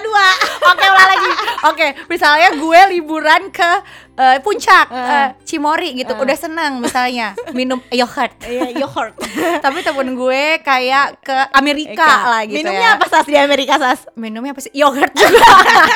dua. 0.00 0.26
Oke, 0.72 0.84
ulang 0.84 1.08
lagi. 1.12 1.30
Oke, 1.70 1.86
misalnya 2.08 2.48
gue 2.56 2.80
liburan 2.96 3.52
ke 3.52 3.70
eh, 4.16 4.38
puncak, 4.44 4.86
eh, 4.92 5.28
Cimori 5.44 5.96
gitu, 5.96 6.12
udah 6.16 6.36
seneng 6.36 6.80
misalnya 6.80 7.32
minum 7.56 7.80
yogurt. 7.88 8.32
Iya, 8.44 8.76
yogurt. 8.76 9.16
Tapi 9.64 9.78
temen 9.80 10.16
gue 10.16 10.60
kayak 10.60 11.24
ke 11.24 11.36
Amerika 11.56 12.28
lah 12.28 12.42
gitu 12.44 12.60
Minumnya 12.60 12.94
ya. 12.94 12.96
apa 13.00 13.06
sas 13.08 13.26
di 13.28 13.36
Amerika 13.36 13.76
sas? 13.80 14.04
Minumnya 14.16 14.52
apa 14.52 14.60
sih? 14.60 14.72
Yogurt 14.76 15.12
juga. 15.16 15.48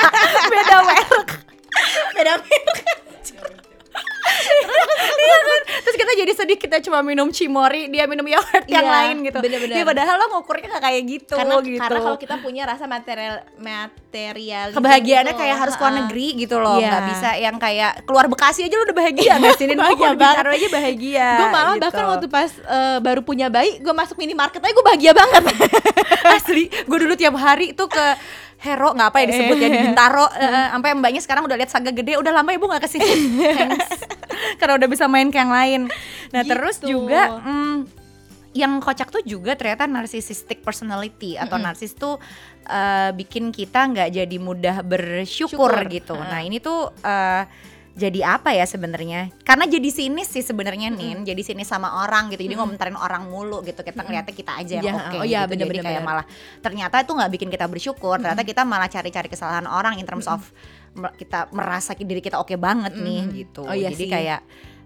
Beda 0.52 0.76
merek. 0.84 1.28
Beda 2.16 2.32
merek. 2.40 3.13
Iya 5.14 5.38
kan? 5.40 5.60
Terus 5.80 5.96
kita 5.96 6.12
jadi 6.14 6.32
sedih 6.34 6.58
kita 6.58 6.76
cuma 6.80 7.00
minum 7.00 7.28
Cimori, 7.28 7.88
dia 7.88 8.04
minum 8.04 8.24
yogurt 8.24 8.66
yang 8.66 8.82
Iya, 8.82 8.94
lain 8.94 9.16
gitu. 9.22 9.38
bener-bener. 9.38 9.74
Ya, 9.74 9.84
padahal 9.84 10.14
lo 10.16 10.26
ngukurnya 10.32 10.66
nggak 10.68 10.84
kayak 10.84 11.02
gitu 11.06 11.34
Karena 11.34 11.54
gitu. 11.60 11.80
karena 11.80 11.98
kalau 12.00 12.18
kita 12.18 12.36
punya 12.38 12.62
rasa 12.64 12.84
material 12.86 13.34
material 13.56 14.66
kebahagiaannya 14.72 15.32
gitu. 15.32 15.40
kayak 15.40 15.56
harus 15.56 15.74
keluar 15.74 15.92
Ha-ha. 15.92 16.00
negeri 16.02 16.26
gitu 16.36 16.56
loh 16.56 16.76
Iya. 16.76 16.88
nggak 16.88 17.04
bisa 17.06 17.28
yang 17.36 17.56
kayak 17.56 17.92
keluar 18.04 18.26
Bekasi 18.26 18.60
aja 18.62 18.74
lu 18.74 18.84
udah 18.84 18.96
bahagia 18.96 19.32
nggak 19.36 19.54
sih 19.54 19.66
Nin? 19.66 19.76
Bahagia 19.82 20.10
banget. 20.14 20.44
Aja 20.46 20.68
bahagia 20.70 21.28
gue 21.34 21.48
malah 21.50 21.72
gitu. 21.72 21.82
bahkan 21.82 22.04
waktu 22.08 22.26
pas 22.28 22.50
eh, 22.52 22.98
baru 23.00 23.20
punya 23.20 23.46
bayi 23.48 23.78
gue 23.78 23.90
masuk 23.92 24.16
minimarket 24.16 24.60
aja 24.60 24.72
gue 24.72 24.84
bahagia 24.84 25.12
banget 25.12 25.42
asli 26.36 26.64
gue 26.68 26.98
dulu 27.00 27.14
tiap 27.14 27.34
hari 27.34 27.72
tuh 27.72 27.86
ke 27.86 28.06
Hero 28.64 28.90
nggak 28.90 29.08
apa 29.08 29.18
ya 29.20 29.26
disebut 29.28 29.56
ya 29.56 29.68
di 29.68 29.78
Bintaro 29.86 30.26
eh, 30.32 30.48
sampai 30.72 30.90
mbaknya 30.94 31.20
sekarang 31.20 31.44
udah 31.44 31.54
lihat 31.54 31.68
saga 31.68 31.90
gede 31.90 32.16
udah 32.16 32.32
lama 32.32 32.50
ibu 32.50 32.64
nggak 32.64 32.80
ke 32.80 32.90
sini 32.90 33.12
karena 34.58 34.74
udah 34.74 34.88
bisa 34.88 35.04
main 35.04 35.28
ke 35.28 35.36
yang 35.36 35.52
lain 35.52 35.80
nah 36.30 36.42
terus 36.42 36.76
Gitu. 36.76 36.90
juga 36.90 37.38
mm, 37.38 37.76
yang 38.52 38.78
kocak 38.78 39.10
tuh 39.10 39.22
juga 39.22 39.52
ternyata 39.52 39.84
narcissistic 39.84 40.62
personality 40.62 41.34
atau 41.34 41.58
narsis 41.58 41.92
tuh 41.92 42.16
eh, 42.64 43.10
bikin 43.12 43.50
kita 43.50 43.84
nggak 43.84 44.08
jadi 44.14 44.36
mudah 44.38 44.76
bersyukur 44.80 45.68
Syukur. 45.74 45.90
gitu. 45.90 46.14
Heeh. 46.14 46.28
Nah 46.28 46.40
ini 46.40 46.58
tuh 46.58 46.88
eh, 46.96 47.42
jadi 47.94 48.26
apa 48.26 48.50
ya 48.50 48.66
sebenarnya? 48.66 49.30
Karena 49.46 49.70
jadi 49.70 49.86
sinis 49.86 50.26
sih 50.26 50.42
sebenarnya 50.42 50.90
nin, 50.90 51.22
jadi 51.22 51.38
sinis 51.40 51.70
sama 51.70 52.02
orang 52.02 52.26
gitu. 52.28 52.42
Jadi 52.42 52.58
ngomentarin 52.58 52.98
orang 52.98 53.30
mulu 53.30 53.62
gitu. 53.62 53.80
Kita 53.80 54.02
ngeliatnya 54.02 54.34
kita 54.34 54.52
aja 54.58 54.74
yang 54.82 54.98
Iya, 54.98 55.06
oke. 55.06 55.16
oh 55.16 55.24
iya, 55.24 55.40
gitu. 55.42 55.50
bener, 55.54 55.62
Jadi 55.62 55.70
bener, 55.78 55.84
kayak 55.86 56.02
bener. 56.02 56.10
malah 56.10 56.26
ternyata 56.58 56.96
itu 57.00 57.12
nggak 57.14 57.30
bikin 57.30 57.48
kita 57.48 57.66
bersyukur. 57.70 58.16
Ternyata 58.18 58.42
kita 58.42 58.62
malah 58.66 58.90
cari-cari 58.90 59.28
kesalahan 59.30 59.70
orang 59.70 59.94
in 59.96 60.04
terms 60.04 60.26
of 60.26 60.42
me- 60.92 61.14
kita 61.14 61.46
merasa 61.50 61.94
diri 61.94 62.18
kita 62.18 62.36
oke 62.36 62.58
banget 62.58 62.98
nih 62.98 63.46
gitu. 63.46 63.62
Oh 63.62 63.70
iya 63.70 63.94
jadi 63.94 63.96
sih. 63.96 64.10
kayak 64.10 64.40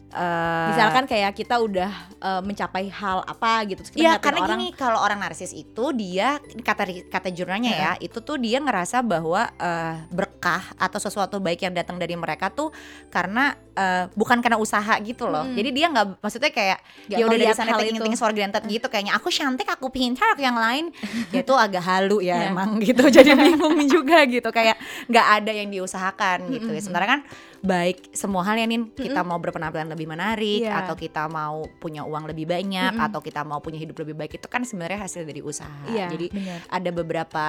eh, 0.09 0.66
misalkan 0.73 1.05
kayak 1.05 1.33
kita 1.37 1.61
udah 1.61 1.90
eh, 2.16 2.42
mencapai 2.42 2.88
hal 2.88 3.21
apa 3.23 3.68
gitu 3.68 3.81
terus 3.85 3.92
kita 3.92 4.01
Iya 4.01 4.11
ngatain 4.16 4.25
karena 4.25 4.40
orang 4.40 4.61
gini 4.64 4.68
kalau 4.73 4.99
orang 5.05 5.18
narsis 5.21 5.53
itu 5.53 5.85
dia 5.92 6.40
kata 6.64 6.88
kata 7.12 7.29
jurnalnya 7.29 7.73
ya 7.73 7.92
itu 8.01 8.18
tuh 8.25 8.40
dia 8.40 8.57
ngerasa 8.59 9.05
bahwa 9.05 9.53
eh, 9.53 9.94
berkah 10.09 10.64
atau 10.81 10.97
sesuatu 10.97 11.37
baik 11.38 11.61
yang 11.62 11.75
datang 11.77 12.01
dari 12.01 12.16
mereka 12.16 12.49
tuh 12.49 12.73
karena 13.12 13.53
eh, 13.77 14.09
bukan 14.16 14.40
karena 14.40 14.57
usaha 14.57 14.97
gitu 15.05 15.29
loh. 15.29 15.44
Mm. 15.44 15.55
Jadi 15.61 15.71
dia 15.77 15.87
nggak 15.92 16.07
maksudnya 16.25 16.51
kayak 16.51 16.79
ya 17.12 17.25
udah 17.29 17.38
dari 17.38 17.55
sana 17.55 17.77
itu. 17.77 18.01
things 18.01 18.18
for 18.18 18.33
granted 18.33 18.64
gitu 18.64 18.87
kayaknya 18.88 19.12
aku 19.12 19.29
cantik 19.29 19.68
aku 19.68 19.92
pintar 19.92 20.33
aku 20.33 20.40
yang 20.40 20.57
lain 20.57 20.90
ya 21.35 21.44
itu 21.44 21.55
agak 21.55 21.85
halu 21.85 22.25
ya 22.25 22.38
Iya. 22.38 22.51
emang 22.55 22.79
gitu 22.81 23.05
jadi 23.16 23.35
bingung 23.35 23.77
juga 23.90 24.25
gitu 24.25 24.49
kayak 24.49 24.77
nggak 25.11 25.27
ada 25.42 25.53
yang 25.53 25.68
diusahakan 25.68 26.38
gitu 26.55 26.71
ya. 26.73 26.81
Sementara 26.81 27.07
kan 27.07 27.21
baik 27.59 28.14
semua 28.14 28.47
hal 28.47 28.55
ya 28.55 28.66
Nin 28.66 28.87
kita 28.88 29.21
mau 29.21 29.37
berpenampilan 29.37 29.90
lebih 29.90 30.07
menarik 30.07 30.62
Iya. 30.62 30.87
atau 30.87 30.94
kita 30.94 31.27
mau 31.27 31.66
punya 31.79 32.07
uang 32.07 32.31
lebih 32.31 32.47
banyak 32.47 32.94
Mm-mm. 32.94 33.07
atau 33.11 33.18
kita 33.18 33.42
mau 33.42 33.59
punya 33.59 33.79
hidup 33.79 33.99
lebih 33.99 34.14
baik 34.14 34.38
itu 34.38 34.47
kan 34.47 34.62
sebenarnya 34.62 35.03
hasil 35.03 35.27
dari 35.27 35.42
usaha. 35.42 35.66
Iya, 35.87 36.07
Jadi 36.09 36.27
benar. 36.31 36.59
ada 36.71 36.90
beberapa 36.90 37.44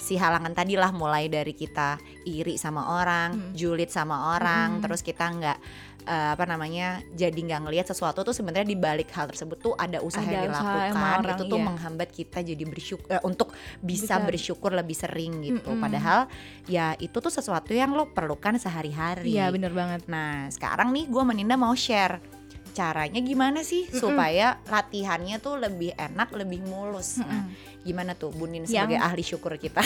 si 0.00 0.16
halangan 0.16 0.56
tadi 0.56 0.80
lah 0.80 0.88
mulai 0.90 1.28
dari 1.28 1.52
kita 1.52 2.00
iri 2.24 2.56
sama 2.56 2.96
orang, 2.96 3.36
Mm. 3.36 3.52
julid 3.52 3.92
sama 3.92 4.34
orang, 4.34 4.80
Mm-mm. 4.80 4.82
terus 4.82 5.04
kita 5.04 5.28
nggak 5.28 5.58
eh, 6.00 6.32
apa 6.32 6.48
namanya 6.48 7.04
jadi 7.12 7.36
nggak 7.36 7.60
ngelihat 7.68 7.86
sesuatu 7.86 8.24
tuh 8.24 8.32
sebenarnya 8.32 8.64
di 8.64 8.72
balik 8.72 9.12
hal 9.12 9.28
tersebut 9.28 9.60
tuh 9.60 9.74
ada 9.76 10.00
usaha 10.00 10.24
Ada 10.24 10.32
yang 10.32 10.48
usaha 10.48 10.64
dilakukan 10.64 10.92
sama 10.96 11.08
orang, 11.20 11.36
itu 11.36 11.44
tuh 11.44 11.58
iya. 11.60 11.66
menghambat 11.68 12.08
kita 12.08 12.38
jadi 12.40 12.64
bersyukur 12.64 13.08
untuk 13.20 13.48
bisa 13.78 14.16
Bisa. 14.16 14.24
bersyukur 14.24 14.70
lebih 14.72 14.96
sering 14.96 15.32
gitu. 15.44 15.68
Mm-mm. 15.68 15.84
Padahal 15.84 16.20
ya 16.64 16.96
itu 16.96 17.12
tuh 17.14 17.28
sesuatu 17.28 17.76
yang 17.76 17.92
lo 17.92 18.08
perlukan 18.08 18.56
sehari-hari. 18.56 19.28
iya 19.28 19.52
bener 19.52 19.70
banget 19.70 20.08
Nah, 20.08 20.48
sekarang 20.48 20.88
nih 20.90 21.04
gue 21.04 21.22
meninda 21.22 21.54
mau 21.54 21.76
share 21.76 22.39
caranya 22.70 23.18
gimana 23.18 23.60
sih 23.60 23.86
supaya 23.86 24.58
latihannya 24.64 25.36
tuh 25.36 25.56
lebih 25.56 25.92
enak, 25.92 26.30
lebih 26.32 26.62
mulus. 26.62 27.18
Nah, 27.18 27.50
gimana 27.80 28.12
tuh 28.12 28.30
Bunin 28.30 28.64
sebagai 28.64 28.96
ahli 28.96 29.20
syukur 29.20 29.56
kita? 29.56 29.80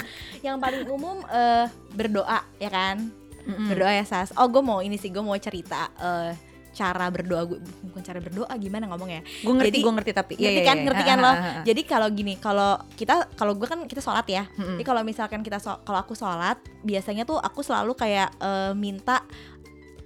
yang 0.42 0.56
paling 0.56 0.86
umum 0.86 1.22
eh, 1.26 1.66
berdoa 1.90 2.42
ya 2.56 2.68
kan 2.68 2.96
Mm-mm. 3.42 3.66
berdoa 3.68 3.92
ya 3.92 4.02
sas 4.02 4.30
oh 4.32 4.46
gue 4.46 4.58
mau 4.58 4.78
ini 4.78 4.94
sih 4.94 5.08
gue 5.08 5.18
mau 5.18 5.34
cerita 5.36 5.90
eh, 5.96 6.34
cara 6.70 7.08
berdoa 7.08 7.42
gue 7.46 7.58
bukan 7.82 8.02
cara 8.04 8.18
berdoa 8.18 8.52
gimana 8.52 8.84
ngomongnya 8.84 9.24
Gue 9.40 9.54
ngerti, 9.54 9.70
Jadi- 9.72 9.82
gue 9.82 9.92
ngerti 9.94 10.12
tapi 10.12 10.32
ngerti 10.34 10.44
iya, 10.44 10.50
iya, 10.52 10.62
kan 10.62 10.76
iya. 10.76 10.84
ngerti 10.84 11.02
kan 11.04 11.18
lo 11.18 11.32
jadi 11.72 11.80
kalau 11.82 12.08
gini 12.10 12.34
kalau 12.36 12.70
kita 12.92 13.14
kalau 13.32 13.52
gue 13.54 13.64
kan 13.64 13.80
kita 13.86 13.98
sholat 13.98 14.26
ya 14.26 14.44
Mm-mm. 14.52 14.76
jadi 14.76 14.84
kalau 14.84 15.02
misalkan 15.02 15.40
kita 15.40 15.56
so- 15.56 15.80
kalau 15.82 15.98
aku 15.98 16.12
sholat 16.12 16.58
biasanya 16.82 17.24
tuh 17.24 17.38
aku 17.38 17.62
selalu 17.62 17.94
kayak 17.94 18.28
eh, 18.36 18.72
minta 18.74 19.24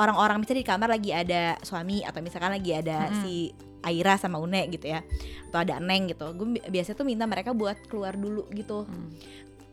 orang-orang 0.01 0.41
misalnya 0.41 0.65
di 0.65 0.69
kamar 0.69 0.89
lagi 0.89 1.11
ada 1.13 1.55
suami 1.61 2.01
atau 2.01 2.19
misalkan 2.19 2.51
lagi 2.51 2.73
ada 2.73 3.07
Mm-mm. 3.07 3.21
si 3.21 3.53
Aira 3.81 4.17
sama 4.17 4.37
Une 4.37 4.65
gitu 4.69 4.89
ya 4.89 5.05
atau 5.47 5.61
ada 5.61 5.77
Neng 5.77 6.09
gitu 6.09 6.25
gue 6.33 6.49
bi- 6.51 6.67
biasanya 6.67 6.97
tuh 6.97 7.05
minta 7.05 7.25
mereka 7.25 7.53
buat 7.53 7.77
keluar 7.85 8.13
dulu 8.13 8.49
gitu 8.51 8.85
Hmm. 8.85 9.13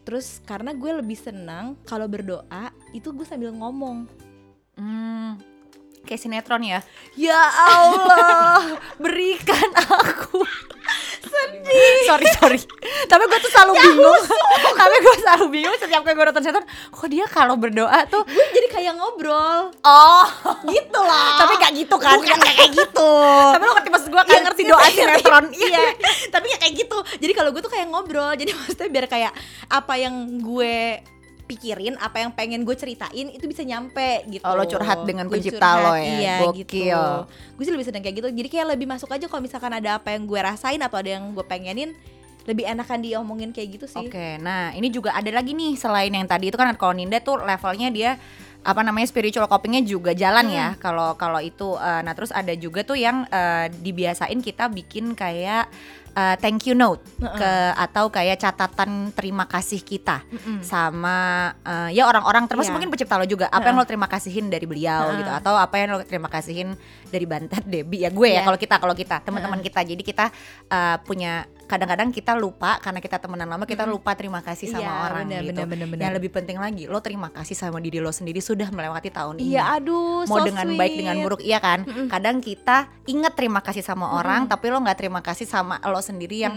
terus 0.03 0.39
karena 0.41 0.71
gue 0.71 0.91
lebih 0.93 1.15
senang 1.15 1.75
kalau 1.83 2.05
berdoa 2.05 2.67
itu 2.91 3.09
gue 3.09 3.23
sambil 3.23 3.51
ngomong 3.51 4.07
Hmm, 4.77 5.41
kayak 6.03 6.21
sinetron 6.21 6.61
ya. 6.61 6.85
Ya 7.17 7.41
Allah, 7.49 8.77
berikan 8.95 9.73
aku. 9.73 10.45
Sedih. 11.27 12.03
sorry 12.05 12.25
sorry. 12.33 12.59
Tapi 13.05 13.23
gue 13.23 13.39
tuh 13.39 13.51
selalu 13.51 13.73
bingung. 13.77 14.21
Tapi 14.79 14.95
gue 14.97 15.15
selalu 15.19 15.45
bingung 15.49 15.75
setiap 15.77 16.01
kali 16.01 16.13
gue 16.13 16.25
nonton 16.25 16.41
sinetron. 16.41 16.65
Kok 16.89 17.07
dia 17.07 17.25
kalau 17.25 17.55
berdoa 17.55 17.99
tuh 18.07 18.23
gue 18.23 18.45
jadi 18.51 18.67
kayak 18.69 18.93
ngobrol 18.95 19.69
Oh, 19.79 20.25
gitu 20.65 20.99
lah 20.99 21.37
tapi 21.37 21.53
gak 21.57 21.73
gitu 21.73 21.95
kan? 21.95 22.17
Bukan 22.17 22.39
kayak 22.39 22.69
gitu 22.71 23.11
Tapi 23.51 23.63
lo 23.63 23.73
ngerti 23.73 23.89
maksud 23.89 24.09
gue 24.09 24.21
Iya, 24.23 24.39
ngerti 24.43 24.61
doa 24.63 24.85
sinetron. 24.87 25.45
iya 25.59 25.85
tapi 26.27 26.45
ya 26.47 26.57
kayak 26.57 26.73
gitu 26.77 26.97
jadi 27.17 27.33
kalau 27.33 27.49
gue 27.49 27.59
tuh 27.59 27.69
kayak 27.69 27.87
ngobrol 27.87 28.31
jadi 28.33 28.51
maksudnya 28.51 28.89
biar 28.89 29.05
kayak 29.05 29.31
apa 29.67 29.93
yang 29.95 30.13
gue 30.37 30.99
pikirin 31.47 31.95
apa 31.97 32.19
yang 32.19 32.35
pengen 32.35 32.67
gue 32.67 32.75
ceritain 32.75 33.31
itu 33.31 33.47
bisa 33.47 33.63
nyampe 33.63 34.27
gitu. 34.27 34.43
Oh, 34.43 34.53
lo 34.53 34.67
curhat 34.67 35.07
dengan 35.07 35.31
Gue 35.31 35.39
pencipta 35.39 35.63
curhat, 35.63 35.83
lo 35.87 35.93
ya? 35.95 36.03
iya 36.03 36.35
Gokil. 36.43 36.59
gitu 36.61 36.79
gue 37.57 37.63
sih 37.63 37.73
lebih 37.73 37.87
seneng 37.87 38.03
kayak 38.03 38.15
gitu. 38.19 38.27
Jadi 38.29 38.47
kayak 38.51 38.67
lebih 38.75 38.85
masuk 38.85 39.09
aja 39.09 39.25
kalau 39.25 39.41
misalkan 39.41 39.71
ada 39.71 39.97
apa 39.97 40.11
yang 40.13 40.27
gue 40.27 40.39
rasain 40.39 40.77
atau 40.83 40.99
ada 40.99 41.15
yang 41.15 41.31
gue 41.31 41.45
pengenin 41.47 41.95
lebih 42.47 42.63
enakan 42.63 42.99
diomongin 43.03 43.51
kayak 43.51 43.79
gitu 43.79 43.85
sih. 43.91 44.07
Oke, 44.07 44.39
nah 44.39 44.71
ini 44.71 44.87
juga 44.87 45.11
ada 45.11 45.27
lagi 45.31 45.51
nih 45.51 45.75
selain 45.75 46.11
yang 46.15 46.23
tadi 46.23 46.47
itu 46.47 46.55
kan 46.55 46.71
kalau 46.79 46.95
Ninda 46.95 47.19
tuh 47.19 47.43
levelnya 47.43 47.91
dia 47.91 48.11
apa 48.67 48.83
namanya 48.83 49.07
spiritual 49.07 49.47
copingnya 49.47 49.79
juga 49.87 50.11
jalan 50.11 50.51
ya 50.51 50.75
kalau 50.75 51.15
kalau 51.15 51.39
itu 51.39 51.79
eh, 51.79 52.01
nah 52.03 52.11
terus 52.11 52.35
ada 52.35 52.51
juga 52.51 52.83
tuh 52.83 52.99
yang 52.99 53.23
eh, 53.31 53.71
dibiasain 53.71 54.39
kita 54.43 54.67
bikin 54.67 55.15
kayak 55.15 55.71
eh, 56.17 56.35
thank 56.41 56.65
you 56.65 56.73
note 56.73 56.97
ke 57.21 57.51
atau 57.77 58.09
kayak 58.09 58.37
catatan 58.37 59.13
terima 59.13 59.45
kasih 59.45 59.79
kita 59.79 60.25
Mm-mm. 60.25 60.65
sama 60.65 61.15
eh, 61.61 61.93
ya 61.93 62.09
orang-orang 62.09 62.49
termasuk 62.49 62.73
Iya. 62.73 62.75
mungkin 62.75 62.89
pencipta 62.89 63.15
lo 63.15 63.23
juga. 63.23 63.45
Apa 63.47 63.69
yang 63.69 63.77
lo 63.77 63.85
terima 63.85 64.09
kasihin 64.09 64.49
dari 64.49 64.65
beliau 64.65 65.13
gitu 65.13 65.29
atau 65.29 65.53
apa 65.53 65.77
yang 65.77 65.93
lo 65.93 66.01
terima 66.01 66.25
kasihin 66.27 66.73
dari 67.07 67.23
Bantet 67.23 67.61
Debbie? 67.63 68.01
Ya 68.01 68.09
gue 68.09 68.27
ya 68.27 68.41
Iya. 68.41 68.43
kalau 68.43 68.57
kita 68.57 68.75
kalau 68.77 68.95
kita 68.97 69.15
teman-teman 69.21 69.61
kita. 69.61 69.79
Jadi 69.83 70.01
kita 70.01 70.25
eh, 70.67 70.97
punya 71.05 71.45
kadang-kadang 71.67 72.09
kita 72.09 72.33
lupa 72.33 72.79
karena 72.79 72.97
kita 72.97 73.19
temenan 73.19 73.45
lama 73.45 73.63
kita 73.63 73.83
lupa 73.83 74.15
terima 74.15 74.39
kasih 74.39 74.71
sama 74.71 74.81
Iya, 74.81 75.03
orang 75.05 75.23
benar, 75.27 75.41
gitu. 75.43 75.51
benar, 75.53 75.67
benar, 75.67 75.87
benar. 75.91 76.01
yang 76.01 76.13
lebih 76.15 76.31
penting 76.31 76.57
lagi 76.57 76.83
lo 76.87 76.99
terima 76.99 77.27
kasih 77.29 77.53
sama 77.53 77.77
diri 77.77 77.99
lo 77.99 78.09
sendiri 78.09 78.39
sudah 78.39 78.67
melewati 78.67 79.11
tahun 79.11 79.37
ini. 79.37 79.51
Iya 79.51 79.75
aduh 79.75 80.23
mau 80.25 80.39
so 80.39 80.47
dengan 80.47 80.65
sweet. 80.65 80.79
baik 80.79 80.93
dengan 80.95 81.15
buruk 81.19 81.41
iya 81.43 81.59
kan? 81.59 81.83
Kadang 82.07 82.39
kita 82.39 82.77
inget 83.05 83.35
terima 83.35 83.59
kasih 83.59 83.83
sama 83.83 84.15
orang 84.15 84.47
tapi 84.47 84.71
lo 84.71 84.79
nggak 84.79 84.97
terima 84.97 85.19
kasih 85.19 85.43
sama 85.43 85.77
lo 85.83 85.99
sendiri 85.99 86.41
yang 86.41 86.55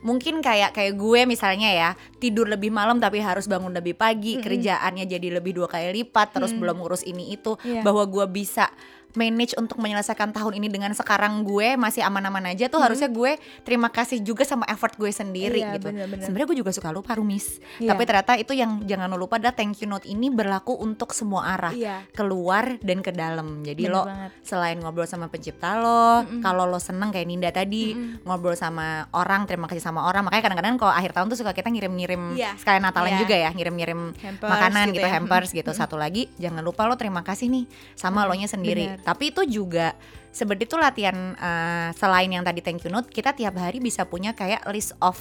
mungkin 0.00 0.38
kayak 0.38 0.70
kayak 0.70 0.94
gue 0.94 1.20
misalnya 1.26 1.66
ya 1.68 1.90
tidur 2.16 2.46
lebih 2.46 2.70
malam 2.70 2.96
tapi 2.96 3.18
harus 3.18 3.44
bangun 3.44 3.72
lebih 3.72 3.92
pagi 3.92 4.38
kerjaannya 4.38 5.02
jadi 5.02 5.40
lebih 5.40 5.56
dua 5.56 5.66
kali 5.66 5.90
lipat 5.98 6.30
terus 6.32 6.52
belum 6.52 6.78
ngurus 6.78 7.02
ini 7.02 7.34
itu 7.34 7.58
Iya. 7.60 7.82
bahwa 7.82 8.06
gue 8.06 8.22
bisa 8.30 8.70
manage 9.16 9.56
untuk 9.56 9.76
menyelesaikan 9.76 10.30
tahun 10.30 10.52
ini 10.54 10.68
dengan 10.68 10.92
sekarang 10.92 11.42
gue 11.42 11.74
masih 11.74 12.00
aman-aman 12.00 12.46
aja 12.46 12.68
tuh 12.68 12.78
harusnya 12.78 13.08
gue 13.08 13.34
terima 13.62 13.88
kasih 13.88 14.20
juga 14.20 14.44
sama 14.44 14.62
effort 14.66 14.94
gue 14.94 15.08
sendiri 15.08 15.58
Iya, 15.58 15.74
gitu 15.74 15.88
sebenarnya 16.20 16.46
gue 16.46 16.58
juga 16.58 16.70
suka 16.70 16.88
lupa 16.90 17.12
rumis 17.12 17.58
Iya. 17.76 17.90
tapi 17.90 18.02
ternyata 18.04 18.32
itu 18.36 18.52
yang 18.52 18.84
jangan 18.84 19.08
lo 19.08 19.18
lupa 19.18 19.36
adalah 19.36 19.52
thank 19.52 19.80
you 19.80 19.86
note 19.86 20.04
ini 20.04 20.28
berlaku 20.28 20.76
untuk 20.76 21.10
semua 21.10 21.48
arah 21.48 21.72
iya 21.72 22.04
keluar 22.12 22.76
dan 22.78 23.00
ke 23.00 23.08
dalam. 23.08 23.62
Jadi 23.62 23.82
Bener 23.82 23.94
lo 23.94 24.02
banget. 24.04 24.30
selain 24.42 24.76
ngobrol 24.76 25.06
sama 25.06 25.26
pencipta 25.26 25.74
lo, 25.74 26.04
kalau 26.40 26.64
lo 26.64 26.76
seneng 26.76 27.08
kayak 27.08 27.24
Ninda 27.24 27.48
tadi 27.48 27.94
ngobrol 28.22 28.52
sama 28.52 29.08
orang, 29.10 29.46
terima 29.46 29.64
kasih 29.64 29.80
sama 29.80 30.02
orang. 30.02 30.22
Makanya 30.22 30.42
kadang-kadang 30.44 30.74
kalau 30.76 30.92
akhir 30.92 31.12
tahun 31.12 31.26
tuh 31.28 31.38
suka 31.38 31.52
kita 31.52 31.68
ngirim-ngirim 31.68 32.34
Iya. 32.34 32.52
sekalian 32.56 32.82
Natalan 32.82 33.12
Iya. 33.12 33.20
juga 33.22 33.36
ya, 33.36 33.50
ngirim-ngirim 33.50 34.00
makanan 34.36 34.84
gitu 34.90 34.96
gitu, 34.96 35.06
ya. 35.06 35.12
hampers 35.14 35.48
gitu. 35.52 35.70
Satu 35.72 35.96
lagi 35.96 36.28
jangan 36.36 36.60
lupa 36.60 36.84
lo 36.84 36.94
terima 36.94 37.22
kasih 37.22 37.48
nih 37.48 37.64
sama 37.94 38.22
lo 38.22 38.34
nya 38.34 38.46
sendiri. 38.46 38.86
benar. 38.88 39.05
Tapi 39.06 39.30
itu 39.30 39.42
juga 39.46 39.94
seperti 40.28 40.66
itu 40.66 40.76
latihan 40.76 41.14
eh, 41.32 41.88
selain 41.94 42.28
yang 42.28 42.42
tadi 42.42 42.58
thank 42.58 42.82
you 42.82 42.90
note, 42.90 43.06
kita 43.08 43.30
tiap 43.30 43.54
hari 43.54 43.78
bisa 43.78 44.02
punya 44.02 44.34
kayak 44.34 44.66
list 44.68 44.92
of 44.98 45.16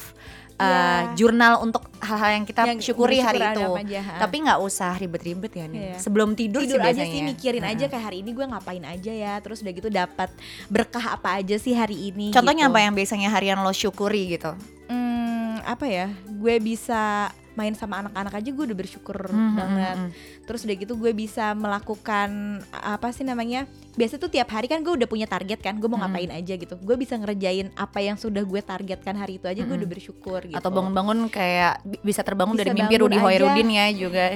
eh, 0.53 0.63
Iya. 0.63 1.11
jurnal 1.15 1.59
untuk 1.61 1.83
hal-hal 1.99 2.31
yang 2.33 2.43
kita 2.43 2.63
Yang 2.65 2.79
syukuri 2.81 3.19
hari 3.19 3.39
itu. 3.39 3.63
aja, 3.75 3.99
ha. 4.01 4.15
Tapi 4.17 4.35
nggak 4.41 4.55
usah 4.57 4.95
ribet-ribet 4.95 5.51
ya 5.53 5.65
nih. 5.65 5.79
Iya. 5.85 5.95
Sebelum 5.99 6.31
tidur, 6.31 6.63
tidur 6.63 6.79
sih 6.79 6.81
aja 6.81 6.95
biasanya. 6.95 7.11
sih 7.11 7.21
mikirin 7.23 7.61
Nah. 7.61 7.71
aja 7.71 7.85
kayak 7.85 8.03
hari 8.05 8.17
ini 8.19 8.31
gue 8.31 8.45
ngapain 8.45 8.83
aja 8.83 9.11
ya 9.13 9.33
terus 9.37 9.59
udah 9.59 9.73
gitu 9.73 9.87
dapat 9.89 10.31
berkah 10.65 11.05
apa 11.13 11.37
aja 11.37 11.55
sih 11.55 11.71
hari 11.71 12.09
ini 12.09 12.31
Contohnya 12.31 12.65
gitu. 12.65 12.71
apa 12.71 12.79
yang 12.81 12.93
biasanya 12.93 13.29
harian 13.29 13.59
lo 13.59 13.71
syukuri 13.71 14.31
gitu? 14.33 14.51
Hmm, 14.87 15.59
apa 15.61 15.85
ya 15.85 16.07
gue 16.25 16.55
bisa 16.57 17.27
main 17.51 17.71
sama 17.71 17.99
anak-anak 18.01 18.33
aja 18.35 18.49
gue 18.49 18.65
udah 18.65 18.77
bersyukur 18.77 19.15
Hmm, 19.25 19.55
banget 19.55 19.97
hmm, 19.97 20.07
hmm. 20.07 20.34
Terus 20.45 20.61
udah 20.61 20.75
gitu 20.75 20.93
gue 20.95 21.11
bisa 21.11 21.51
melakukan 21.51 22.29
apa 22.71 23.09
sih 23.09 23.21
namanya 23.21 23.65
biasa 23.91 24.15
tuh 24.15 24.27
tiap 24.27 24.49
hari 24.49 24.65
kan 24.65 24.79
gue 24.79 24.93
udah 24.93 25.05
punya 25.05 25.25
target 25.25 25.57
kan 25.57 25.73
gue 25.73 25.85
mau 25.85 25.95
Hmm. 25.95 26.07
ngapain 26.07 26.29
aja 26.29 26.53
gitu 26.53 26.75
gue 26.75 26.95
bisa 26.95 27.15
ngerjain 27.15 27.71
apa 27.73 27.99
yang 27.99 28.13
sudah 28.13 28.41
gue 28.41 28.61
targetkan 28.61 29.13
hari 29.13 29.35
itu 29.35 29.45
aja 29.45 29.57
gue 29.57 29.67
Hmm. 29.67 29.79
udah 29.79 29.89
bersyukur 29.89 30.39
gitu 30.43 30.53
Atau 30.53 30.69
bangun-bangun 30.69 31.25
kayak 31.27 31.79
bi- 31.81 32.01
bisa 32.03 32.21
terbangun 32.21 32.53
Bisa 32.53 32.61
dari 32.61 32.75
mimpi 32.75 32.95
Rudi. 32.95 33.15
Hoirudin 33.15 33.69
ya 33.69 33.85
juga. 33.89 34.25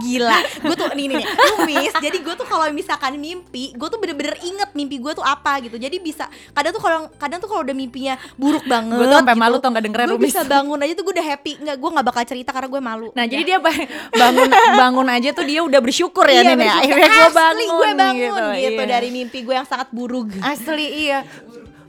gila 0.00 0.38
gue 0.60 0.74
tuh 0.74 0.88
nih 0.92 1.06
nih 1.06 1.16
nih 1.16 1.26
lu, 1.26 1.54
miss 1.64 1.92
jadi 1.96 2.18
gue 2.18 2.34
tuh 2.34 2.46
kalau 2.46 2.64
misalkan 2.70 3.16
mimpi 3.16 3.72
gue 3.72 3.88
tuh 3.88 3.98
bener-bener 3.98 4.38
inget 4.40 4.70
mimpi 4.72 4.96
gue 4.96 5.12
tuh 5.12 5.22
apa 5.22 5.60
gitu 5.60 5.76
jadi 5.76 5.96
bisa 5.98 6.24
kadang 6.52 6.72
tuh 6.72 6.80
kalau 6.80 7.10
kadang 7.16 7.38
tuh 7.38 7.46
kalau 7.46 7.62
udah 7.62 7.74
mimpinya 7.74 8.14
buruk 8.34 8.64
banget 8.64 8.94
Gue 8.94 9.06
tuh 9.06 9.18
sampai 9.18 9.34
gitu, 9.34 9.42
malu 9.42 9.56
tau 9.58 9.70
gak 9.70 9.84
dengerin 9.84 10.06
gue 10.08 10.20
bisa 10.22 10.42
bangun 10.44 10.78
aja 10.78 10.92
tuh 10.94 11.02
gue 11.02 11.14
udah 11.14 11.26
happy 11.26 11.52
nggak 11.58 11.76
gue 11.76 11.90
nggak 11.90 12.06
bakal 12.06 12.22
cerita 12.24 12.50
karena 12.50 12.68
gue 12.68 12.80
malu 12.80 13.08
Nah 13.12 13.24
jadi 13.26 13.42
dia 13.44 13.58
ba- 13.58 13.74
bangun 14.12 14.48
bangun 14.80 15.08
aja 15.10 15.28
tuh 15.30 15.44
dia 15.46 15.60
udah 15.62 15.80
bersyukur 15.80 16.26
ya 16.26 16.40
iya, 16.40 16.54
Nin 16.54 16.60
ya. 16.62 16.74
Akhirnya 16.80 17.08
gue 17.08 17.28
Asli, 17.28 17.36
bangun, 17.38 17.66
gue 17.68 17.90
bangun 17.94 18.32
gitu, 18.58 18.82
iya. 18.82 18.86
dari 18.86 19.08
mimpi 19.12 19.38
gue 19.42 19.54
yang 19.54 19.68
sangat 19.68 19.88
buruk 19.90 20.38
Asli 20.42 21.10
iya. 21.10 21.22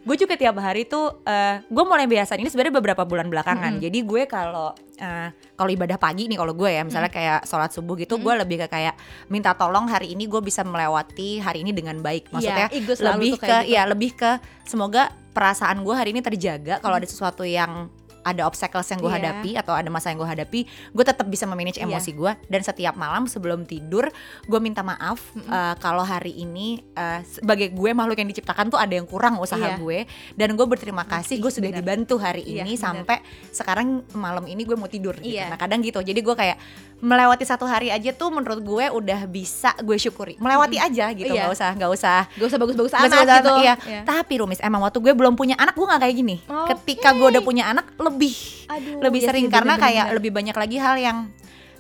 Gue 0.06 0.14
juga 0.22 0.38
tiap 0.38 0.62
hari 0.62 0.86
tuh 0.86 1.26
eh 1.26 1.66
gue 1.66 1.84
mulai 1.88 2.06
biasa 2.06 2.38
ini 2.38 2.46
sebenarnya 2.46 2.78
beberapa 2.78 3.10
bulan 3.10 3.26
belakangan. 3.26 3.82
Jadi 3.82 4.06
gue 4.06 4.30
kalau 4.30 4.70
eh, 5.02 5.34
kalau 5.58 5.70
ibadah 5.74 5.98
pagi 5.98 6.30
nih 6.30 6.38
kalau 6.38 6.54
gue 6.54 6.70
ya 6.70 6.86
misalnya 6.86 7.10
kayak 7.10 7.50
sholat 7.50 7.74
subuh 7.74 7.98
gitu 7.98 8.22
gue 8.22 8.34
lebih 8.38 8.62
ke 8.62 8.68
kayak 8.70 8.94
minta 9.34 9.58
tolong 9.58 9.90
hari 9.90 10.14
ini 10.14 10.30
gue 10.30 10.46
bisa 10.46 10.62
melewati 10.62 11.42
hari 11.42 11.66
ini 11.66 11.74
dengan 11.74 12.06
baik. 12.06 12.30
Maksudnya 12.30 12.70
Iya, 12.70 12.86
gue 12.86 12.96
selalu 13.02 13.18
lebih 13.18 13.34
ke 13.42 13.58
gitu. 13.66 13.74
ya 13.74 13.82
lebih 13.90 14.12
ke 14.14 14.32
semoga 14.70 15.10
perasaan 15.34 15.82
gue 15.82 15.96
hari 15.98 16.14
ini 16.14 16.22
terjaga 16.22 16.78
kalau 16.86 17.02
ada 17.02 17.08
sesuatu 17.10 17.42
yang 17.42 17.90
ada 18.26 18.42
obstacles 18.44 18.90
yang 18.90 18.98
gue 18.98 19.08
Iya. 19.08 19.18
hadapi 19.22 19.52
atau 19.56 19.72
ada 19.72 19.86
masalah 19.88 20.12
yang 20.12 20.20
gue 20.20 20.32
hadapi, 20.34 20.60
gue 20.66 21.06
tetap 21.06 21.24
bisa 21.26 21.46
memanage 21.46 21.78
Iya. 21.78 21.86
emosi 21.86 22.12
gue 22.12 22.32
dan 22.44 22.62
setiap 22.62 22.98
malam 22.98 23.30
sebelum 23.30 23.64
tidur 23.64 24.10
gue 24.44 24.60
minta 24.60 24.82
maaf 24.82 25.22
eh, 25.38 25.76
kalau 25.78 26.02
hari 26.02 26.34
ini 26.34 26.82
eh, 26.92 27.22
sebagai 27.22 27.70
gue 27.70 27.92
makhluk 27.92 28.18
yang 28.18 28.28
diciptakan 28.28 28.68
tuh 28.68 28.82
ada 28.82 28.92
yang 28.92 29.06
kurang 29.06 29.38
usaha 29.38 29.62
Iya. 29.62 29.78
gue 29.78 30.00
dan 30.34 30.50
gue 30.52 30.66
berterima 30.66 31.06
kasih 31.06 31.38
gue 31.38 31.52
sudah 31.52 31.70
dibantu 31.70 32.18
hari 32.18 32.42
Iya, 32.42 32.66
ini 32.66 32.74
benar. 32.74 32.84
sampai 32.98 33.18
sekarang 33.50 33.88
malam 34.12 34.44
ini 34.46 34.64
gue 34.64 34.74
mau 34.74 34.90
tidur 34.90 35.14
gitu. 35.16 35.38
Iya. 35.38 35.54
Nah 35.54 35.58
kadang 35.58 35.80
gitu, 35.80 36.02
jadi 36.02 36.18
gue 36.18 36.34
kayak 36.34 36.58
melewati 36.98 37.44
satu 37.44 37.64
hari 37.64 37.88
aja 37.88 38.12
tuh 38.12 38.30
menurut 38.30 38.58
gue 38.58 38.86
udah 38.90 39.26
bisa 39.26 39.76
gue 39.78 39.96
syukuri, 39.96 40.36
melewati 40.36 40.78
aja 40.78 41.12
gitu, 41.12 41.28
Iya. 41.28 41.46
nggak 41.46 41.54
usah 41.54 41.70
nggak 41.74 41.92
usah 41.92 42.20
gak 42.32 42.48
usah 42.48 42.58
bagus-bagus 42.58 42.92
Nggak 42.92 43.04
amat 43.04 43.12
usah 43.12 43.36
gitu 43.36 43.52
iya. 43.58 43.74
Iya. 43.78 44.02
Tapi 44.04 44.34
Rumis 44.38 44.60
emang 44.60 44.82
waktu 44.82 45.00
gue 45.00 45.14
belum 45.14 45.34
punya 45.34 45.56
anak 45.56 45.74
gue 45.74 45.84
nggak 45.84 46.02
kayak 46.02 46.16
gini. 46.16 46.36
Oke. 46.42 46.72
Ketika 46.72 47.12
gue 47.12 47.28
udah 47.30 47.44
punya 47.44 47.64
anak 47.68 47.92
lebih 47.96 48.34
Aduh, 48.68 49.00
lebih 49.02 49.20
iya 49.20 49.28
sering 49.28 49.46
sih, 49.46 49.52
karena 49.52 49.76
bener-bener. 49.76 50.02
kayak 50.02 50.16
lebih 50.16 50.32
banyak 50.32 50.56
lagi 50.56 50.78
hal 50.78 50.96
yang 50.96 51.18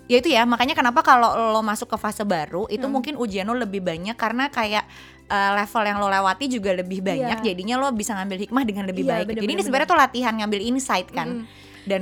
ya 0.06 0.18
itu 0.20 0.30
ya 0.30 0.44
makanya 0.44 0.76
kenapa 0.76 1.02
kalau 1.02 1.32
lo 1.50 1.62
masuk 1.62 1.88
ke 1.88 1.98
fase 1.98 2.22
baru 2.22 2.68
itu 2.68 2.84
Hmm. 2.84 2.94
mungkin 2.94 3.14
ujian 3.16 3.42
lo 3.44 3.56
lebih 3.56 3.82
banyak 3.82 4.14
karena 4.14 4.48
kayak 4.48 4.86
uh, 5.26 5.52
level 5.56 5.82
yang 5.82 5.98
lo 5.98 6.08
lewati 6.08 6.46
juga 6.46 6.70
lebih 6.72 7.02
banyak 7.02 7.40
Iya. 7.40 7.46
jadinya 7.48 7.76
lo 7.80 7.90
bisa 7.90 8.14
ngambil 8.14 8.38
hikmah 8.44 8.64
dengan 8.64 8.86
lebih 8.86 9.02
Iya, 9.02 9.12
baik. 9.16 9.26
bener, 9.26 9.36
Jadi 9.38 9.46
ini 9.48 9.54
bener, 9.56 9.66
sebenarnya 9.66 9.90
tuh 9.90 9.98
latihan 9.98 10.34
ngambil 10.36 10.62
insight 10.62 11.08
kan. 11.10 11.28
Mm-mm. 11.42 11.64
Dan 11.86 12.02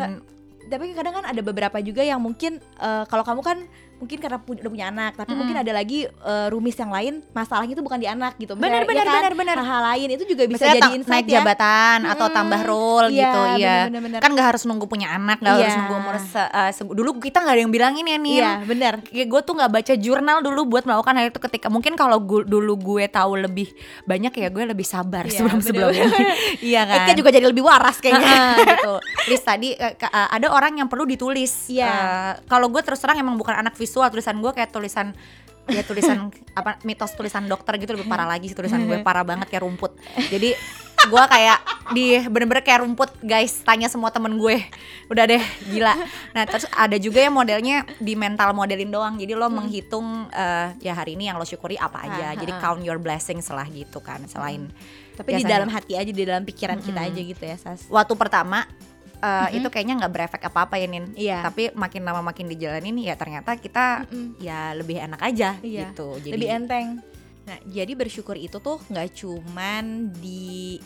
tapi 0.67 0.95
kadang 0.95 1.19
kan 1.19 1.26
ada 1.28 1.41
beberapa 1.43 1.78
juga 1.84 2.04
yang 2.04 2.19
mungkin 2.23 2.60
eh, 2.60 3.04
kalau 3.08 3.23
kamu 3.23 3.41
kan 3.43 3.58
mungkin 4.04 4.18
karena 4.18 4.38
pu- 4.38 4.54
udah 4.54 4.68
punya 4.70 4.88
anak 4.89 5.16
tapi 5.16 5.26
Mm-mm. 5.26 5.39
mungkin 5.39 5.58
ada 5.58 5.72
lagi 5.72 6.00
eh, 6.06 6.48
rumis 6.48 6.76
yang 6.76 6.92
lain 6.92 7.13
masalahnya 7.32 7.72
itu 7.72 7.82
bukan 7.82 7.96
di 7.96 8.06
anak 8.06 8.36
gitu 8.36 8.54
Benar, 8.54 8.84
benar, 8.84 9.00
ya 9.00 9.10
kan, 9.10 9.22
benar, 9.24 9.34
benar. 9.34 9.56
hal-hal 9.58 9.82
lain 9.89 10.08
itu 10.12 10.24
juga 10.26 10.44
bisa 10.44 10.60
misalnya 10.60 10.76
jadi 10.78 10.92
insight 10.94 11.13
naik 11.16 11.26
ya 11.26 11.36
jabatan 11.39 11.98
atau 12.06 12.26
Mm-mm. 12.26 12.36
tambah 12.36 12.62
role 12.62 13.08
Iya, 13.08 13.16
gitu 13.16 13.39
iya 13.39 13.56
bener, 13.56 13.86
bener, 13.88 14.02
bener. 14.04 14.20
kan 14.20 14.30
nggak 14.30 14.48
harus 14.50 14.63
nunggu 14.63 14.86
punya 14.86 15.08
anak 15.10 15.39
nggak 15.39 15.54
harus 15.54 15.63
Iya. 15.66 15.78
nunggu 15.80 15.94
umur 15.98 16.16
se- 16.20 16.52
uh, 16.52 16.70
se- 16.70 16.89
dulu 16.89 17.10
kita 17.18 17.38
nggak 17.39 17.54
ada 17.54 17.62
yang 17.62 17.72
bilangin 17.72 18.06
ya 18.06 18.18
nih 18.18 18.36
iya 18.36 18.52
benar 18.62 18.94
ya 19.08 19.24
gue 19.24 19.42
tuh 19.42 19.54
nggak 19.54 19.72
baca 19.72 19.94
jurnal 19.96 20.38
dulu 20.39 20.62
buat 20.68 20.84
melakukan 20.84 21.13
hal 21.13 21.26
itu 21.28 21.39
ketika 21.42 21.68
mungkin 21.68 21.94
kalau 21.94 22.20
gu- 22.20 22.44
dulu 22.44 22.74
gue 22.76 23.06
tahu 23.08 23.39
lebih 23.39 23.72
banyak 24.04 24.34
ya 24.34 24.48
gue 24.50 24.63
lebih 24.66 24.84
sabar 24.84 25.24
Iya, 25.24 25.39
sebelum 25.39 25.60
sebelumnya 25.62 26.08
iya 26.66 26.82
kan 26.84 26.98
Eka 27.04 27.13
juga 27.13 27.30
jadi 27.30 27.46
lebih 27.46 27.62
waras 27.62 27.98
kayaknya 27.98 28.58
gitu. 28.60 28.94
List 29.26 29.46
tadi 29.46 29.70
eh, 29.72 29.94
ada 30.10 30.50
orang 30.50 30.74
yang 30.76 30.88
perlu 30.88 31.06
ditulis. 31.06 31.70
Iya. 31.70 31.86
Eh, 31.86 32.32
kalau 32.46 32.66
gue 32.68 32.82
terus 32.82 32.98
terang 32.98 33.16
emang 33.16 33.36
bukan 33.36 33.54
anak 33.56 33.74
visual, 33.74 33.92
tulisan 34.01 34.41
gue 34.41 34.51
kayak 34.56 34.71
tulisan 34.73 35.13
ya 35.69 35.84
tulisan 35.86 36.34
apa 36.60 36.82
mitos 36.84 37.13
tulisan 37.13 37.45
dokter 37.45 37.77
gitu 37.77 37.93
lebih 37.93 38.10
parah 38.10 38.25
lagi 38.25 38.49
sih 38.49 38.58
tulisan 38.58 38.84
gue 38.89 38.99
parah 39.06 39.21
banget 39.21 39.47
kayak 39.51 39.63
rumput. 39.63 39.93
Jadi 40.32 40.58
gue 41.03 41.23
kayak 41.27 41.60
di 41.91 42.15
bener-bener 42.32 42.63
kayak 42.63 42.79
rumput 42.88 43.12
guys 43.19 43.60
tanya 43.67 43.91
semua 43.91 44.08
temen 44.08 44.39
gue 44.39 44.63
udah 45.12 45.25
deh 45.27 45.43
gila 45.67 45.91
nah 46.32 46.47
terus 46.47 46.63
ada 46.71 46.95
juga 46.95 47.19
yang 47.19 47.36
modelnya 47.36 47.84
di 47.99 48.15
mental 48.15 48.56
modelin 48.56 48.88
doang 48.88 49.19
jadi 49.19 49.36
lo 49.36 49.51
menghitung 49.51 50.32
eh, 50.32 50.71
ya 50.79 50.95
hari 50.95 51.19
ini 51.19 51.27
yang 51.27 51.36
lo 51.36 51.43
syukuri 51.43 51.75
apa 51.75 52.08
aja 52.08 52.32
Ah, 52.32 52.34
jadi 52.39 52.56
ah. 52.56 52.60
count 52.63 52.82
your 52.88 53.03
blessings 53.03 53.51
lah 53.51 53.67
gitu 53.67 53.99
kan 53.99 54.23
selain 54.32 54.71
tapi 55.19 55.36
di 55.36 55.43
Biasanya. 55.43 55.51
dalam 55.51 55.69
hati 55.69 55.93
aja 55.99 56.12
di 56.15 56.23
dalam 56.23 56.43
pikiran 56.47 56.79
kita 56.79 57.03
Mm-mm. 57.03 57.12
aja 57.12 57.21
gitu 57.36 57.43
ya 57.43 57.58
sas 57.60 57.84
waktu 57.91 58.13
pertama 58.15 58.63
uh, 59.24 59.48
Mm-mm. 59.48 59.58
itu 59.64 59.68
kayaknya 59.72 59.96
nggak 60.04 60.14
berefek 60.14 60.44
apa-apa 60.52 60.76
ya 60.76 60.88
Nin. 60.92 61.06
Iya. 61.16 61.40
Tapi 61.48 61.72
makin 61.72 62.04
lama 62.04 62.20
makin 62.20 62.52
dijalanin 62.52 63.00
ya 63.00 63.16
ternyata 63.16 63.56
kita 63.56 64.04
Mm-mm. 64.12 64.44
ya 64.44 64.76
lebih 64.76 65.00
enak 65.00 65.22
aja 65.24 65.56
Iya, 65.64 65.96
gitu. 65.96 66.20
Jadi 66.20 66.36
lebih 66.36 66.50
enteng. 66.52 67.00
Nah, 67.44 67.58
jadi 67.68 67.92
bersyukur 67.96 68.36
itu 68.36 68.60
tuh 68.60 68.80
nggak 68.92 69.08
cuman 69.20 70.12
di 70.20 70.80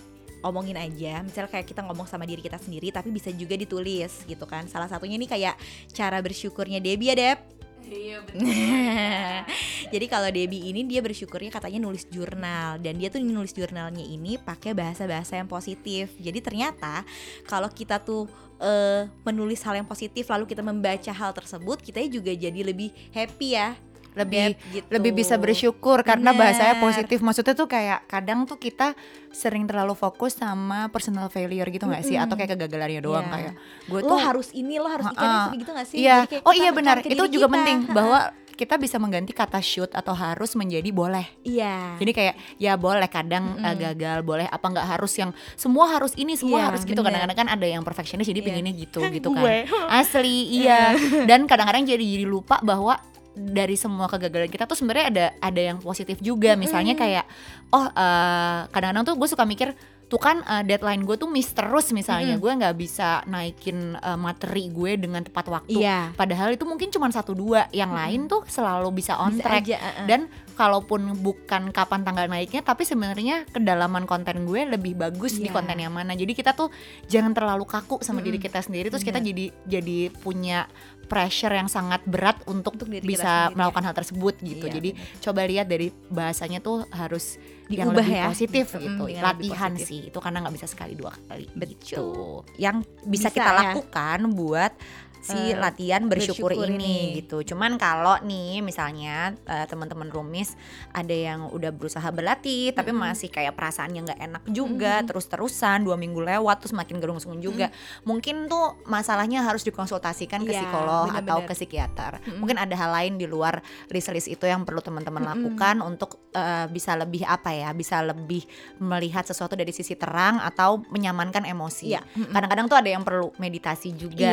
omongin 0.45 0.77
aja, 0.77 1.25
misalnya 1.25 1.49
kayak 1.49 1.65
kita 1.65 1.81
ngomong 1.81 2.05
sama 2.05 2.23
diri 2.23 2.45
kita 2.45 2.61
sendiri, 2.61 2.93
tapi 2.93 3.09
bisa 3.09 3.33
juga 3.33 3.57
ditulis 3.57 4.21
gitu 4.23 4.45
kan. 4.45 4.69
Salah 4.69 4.85
satunya 4.85 5.17
nih 5.17 5.29
kayak 5.29 5.55
cara 5.91 6.21
bersyukurnya 6.21 6.77
Debbie 6.77 7.09
ya 7.09 7.15
Deb. 7.17 7.56
Iya, 7.87 8.19
Jadi 9.93 10.05
kalau 10.11 10.27
Debbie 10.27 10.71
ini 10.71 10.83
dia 10.83 10.99
bersyukurnya 10.99 11.47
katanya 11.47 11.79
nulis 11.87 12.03
jurnal 12.11 12.75
dan 12.83 12.99
dia 12.99 13.07
tuh 13.07 13.23
nulis 13.23 13.55
jurnalnya 13.55 14.03
ini 14.03 14.35
pakai 14.35 14.75
bahasa-bahasa 14.75 15.39
yang 15.39 15.47
positif. 15.47 16.11
Jadi 16.19 16.43
ternyata 16.43 17.07
kalau 17.47 17.71
kita 17.71 18.03
tuh 18.03 18.27
eh, 18.59 19.07
menulis 19.23 19.63
hal 19.63 19.79
yang 19.79 19.87
positif 19.87 20.27
lalu 20.27 20.43
kita 20.43 20.59
membaca 20.59 21.11
hal 21.15 21.31
tersebut, 21.31 21.79
kita 21.79 22.03
juga 22.11 22.35
jadi 22.35 22.59
lebih 22.59 22.91
happy 23.15 23.55
ya. 23.55 23.79
Lebih 24.17 24.57
gitu. 24.71 24.87
lebih 24.89 25.11
bisa 25.13 25.37
bersyukur 25.37 26.01
karena 26.01 26.33
Bener. 26.33 26.41
bahasanya 26.43 26.75
positif. 26.77 27.21
Maksudnya 27.21 27.53
tuh 27.53 27.65
kayak 27.65 28.05
kadang 28.05 28.43
tuh 28.43 28.57
kita 28.57 28.97
sering 29.29 29.63
terlalu 29.63 29.93
fokus 29.93 30.33
sama 30.33 30.89
personal 30.89 31.29
failure 31.29 31.67
gitu 31.67 31.85
nggak 31.85 32.01
sih? 32.01 32.13
Mm-mm. 32.13 32.25
Atau 32.25 32.35
kayak 32.35 32.57
kegagalannya 32.57 32.99
doang 32.99 33.23
Iya. 33.23 33.33
kayak 33.33 33.53
gue 33.85 33.99
lo 33.99 34.09
tuh 34.09 34.19
harus 34.19 34.47
ini 34.51 34.75
lo 34.75 34.87
harus 34.87 35.05
bicara 35.05 35.47
kayak 35.47 35.59
gitu 35.59 35.71
gak 35.71 35.87
sih? 35.87 35.97
Kayak 36.01 36.41
Oh 36.41 36.51
iya 36.51 36.69
benar. 36.71 36.97
Itu 36.99 37.23
juga 37.27 37.45
kita. 37.45 37.53
penting 37.53 37.77
bahwa 37.87 38.19
kita 38.57 38.73
bisa 38.73 38.97
mengganti 38.97 39.37
kata 39.37 39.61
should 39.61 39.93
atau 39.93 40.17
harus 40.17 40.57
menjadi 40.57 40.89
boleh. 40.89 41.29
iya. 41.45 41.93
Jadi 41.95 42.09
kayak 42.09 42.35
ya 42.57 42.73
boleh 42.73 43.05
kadang 43.05 43.53
Mm-mm. 43.53 43.61
uh, 43.61 43.75
gagal, 43.77 44.25
boleh 44.25 44.49
apa 44.49 44.65
nggak 44.65 44.87
harus 44.87 45.13
yang 45.13 45.29
semua 45.53 45.85
harus 45.87 46.17
ini, 46.17 46.33
semua 46.33 46.57
Iya, 46.57 46.65
harus 46.73 46.81
gitu. 46.81 46.97
Kadang-kadang 46.97 47.37
kan 47.37 47.49
ada 47.53 47.61
yang 47.63 47.85
perfectionist 47.85 48.25
jadi 48.25 48.41
Iya. 48.41 48.47
pengennya 48.49 48.73
gitu 48.73 48.99
gitu 49.13 49.29
kan. 49.29 49.69
Asli 49.93 50.57
iya. 50.57 50.97
Dan 51.29 51.45
kadang-kadang 51.45 51.85
jadi 51.85 52.01
jadi 52.01 52.25
lupa 52.25 52.57
bahwa 52.59 52.97
dari 53.37 53.77
semua 53.77 54.09
kegagalan 54.09 54.49
kita 54.49 54.65
tuh 54.65 54.73
sebenarnya 54.73 55.05
ada 55.13 55.25
ada 55.39 55.61
yang 55.61 55.77
positif 55.77 56.17
juga. 56.19 56.57
Misalnya 56.57 56.97
kayak 56.97 57.25
oh 57.69 57.85
uh, 57.85 58.65
kadang-kadang 58.73 59.05
tuh 59.05 59.15
gue 59.15 59.29
suka 59.29 59.45
mikir 59.45 59.77
tuh 60.07 60.23
kan 60.23 60.39
uh, 60.47 60.63
deadline 60.63 61.03
gue 61.03 61.19
tuh 61.19 61.27
miss 61.27 61.51
terus 61.51 61.91
misalnya 61.91 62.39
Mm-mm. 62.39 62.43
gue 62.43 62.51
nggak 62.63 62.75
bisa 62.79 63.27
naikin 63.27 63.91
uh, 63.99 64.15
materi 64.15 64.71
gue 64.71 64.95
dengan 64.95 65.19
tepat 65.19 65.51
waktu. 65.51 65.83
Iya. 65.83 66.15
Padahal 66.15 66.55
itu 66.55 66.63
mungkin 66.63 66.87
cuma 66.95 67.11
satu 67.11 67.35
dua, 67.35 67.67
yang 67.75 67.91
lain 67.91 68.31
tuh 68.31 68.47
selalu 68.47 68.87
bisa 68.95 69.19
on 69.19 69.35
Bisa 69.35 69.43
track 69.43 69.67
aja, 69.67 69.77
uh-uh. 69.83 70.07
dan 70.07 70.31
kalaupun 70.55 71.11
bukan 71.19 71.75
kapan 71.75 72.07
tanggal 72.07 72.25
naiknya 72.31 72.63
tapi 72.63 72.87
sebenarnya 72.87 73.45
kedalaman 73.51 74.07
konten 74.07 74.47
gue 74.47 74.65
lebih 74.65 74.95
bagus 74.95 75.37
di 75.37 75.51
Iya. 75.51 75.59
konten 75.59 75.77
yang 75.77 75.93
mana 75.93 76.15
jadi 76.15 76.33
kita 76.33 76.55
tuh 76.55 76.71
jangan 77.11 77.35
terlalu 77.35 77.67
kaku 77.67 77.99
sama 77.99 78.23
diri 78.23 78.39
Mm-mm. 78.39 78.47
kita 78.47 78.59
sendiri 78.63 78.87
terus 78.89 79.03
kita 79.03 79.19
Bener. 79.19 79.29
jadi 79.29 79.45
jadi 79.67 79.99
punya 80.23 80.71
pressure 81.07 81.55
yang 81.55 81.71
sangat 81.71 82.03
berat 82.05 82.37
untuk, 82.45 82.75
Untuk 82.77 82.91
bisa 83.01 83.49
melakukan 83.55 83.83
hal 83.87 83.95
tersebut 83.95 84.35
gitu. 84.43 84.67
Iya, 84.67 84.75
Jadi 84.77 84.89
coba 85.23 85.47
lihat 85.47 85.65
dari 85.71 85.87
bahasanya 86.11 86.59
tuh 86.59 86.83
harus 86.91 87.39
yang 87.67 87.91
Diubah 87.91 87.99
lebih 87.99 88.15
ya. 88.15 88.25
positif 88.31 88.65
gitu. 88.79 88.79
dengan 88.79 89.03
lebih 89.11 89.51
Latihan 89.51 89.71
positif. 89.75 89.87
sih 89.91 89.99
itu 90.07 90.19
karena 90.23 90.37
nggak 90.39 90.55
bisa 90.55 90.67
sekali 90.71 90.93
dua 90.95 91.11
kali. 91.27 91.47
Betul. 91.51 91.75
Gitu. 91.83 92.07
Yang 92.55 92.77
bisa, 93.03 93.27
Bisa 93.27 93.35
kita 93.35 93.51
ya. 93.51 93.57
lakukan 93.59 94.19
buat 94.31 94.71
si 95.19 95.35
Eh, 95.37 95.53
latihan 95.53 96.03
bersyukur, 96.03 96.51
bersyukur 96.51 96.67
ini, 96.69 96.77
ini. 97.11 97.17
gitu. 97.17 97.43
Cuman 97.45 97.75
kalau 97.75 98.17
nih 98.21 98.59
misalnya 98.59 99.33
eh, 99.43 99.65
teman-teman 99.65 100.07
rumis 100.07 100.53
ada 100.91 101.11
yang 101.11 101.47
udah 101.47 101.69
berusaha 101.69 102.05
berlatih 102.07 102.71
tapi 102.71 102.89
masih 102.91 103.27
kayak 103.27 103.53
perasaannya 103.53 104.01
nggak 104.03 104.21
enak 104.21 104.43
juga 104.49 105.01
terus-terusan 105.03 105.81
dua 105.81 105.95
minggu 105.95 106.19
lewat 106.19 106.59
terus 106.59 106.73
makin 106.73 106.97
gerungsung 106.97 107.37
juga 107.37 107.69
mungkin 108.03 108.45
tuh 108.45 108.79
masalahnya 108.83 109.41
harus 109.41 109.61
dikonsultasikan 109.61 110.41
ke 110.41 110.51
Iya, 110.51 110.63
psikolog 110.63 111.07
atau 111.07 111.21
bener-bener. 111.37 111.47
ke 111.47 111.53
psikiater. 111.53 112.11
Mungkin 112.35 112.57
ada 112.57 112.73
hal 112.73 112.91
lain 112.93 113.13
di 113.15 113.25
luar 113.25 113.59
list-list 113.87 114.27
itu 114.27 114.43
yang 114.43 114.63
perlu 114.63 114.79
teman-teman 114.79 115.23
lakukan 115.23 115.79
untuk 115.79 116.17
eh, 116.31 116.65
bisa 116.67 116.93
lebih 116.93 117.23
apa 117.23 117.51
ya 117.51 117.69
bisa 117.71 118.01
lebih 118.01 118.43
melihat 118.77 119.23
sesuatu 119.23 119.53
dari 119.53 119.69
sisi 119.69 119.93
terang 119.93 120.39
atau 120.39 120.81
menyamankan 120.87 121.43
emosi. 121.43 121.85
Iya. 121.87 122.01
kadang-kadang 122.27 122.67
tuh 122.67 122.77
ada 122.77 122.89
yang 122.89 123.01
perlu 123.01 123.31
meditasi 123.37 123.93
juga. 123.93 124.27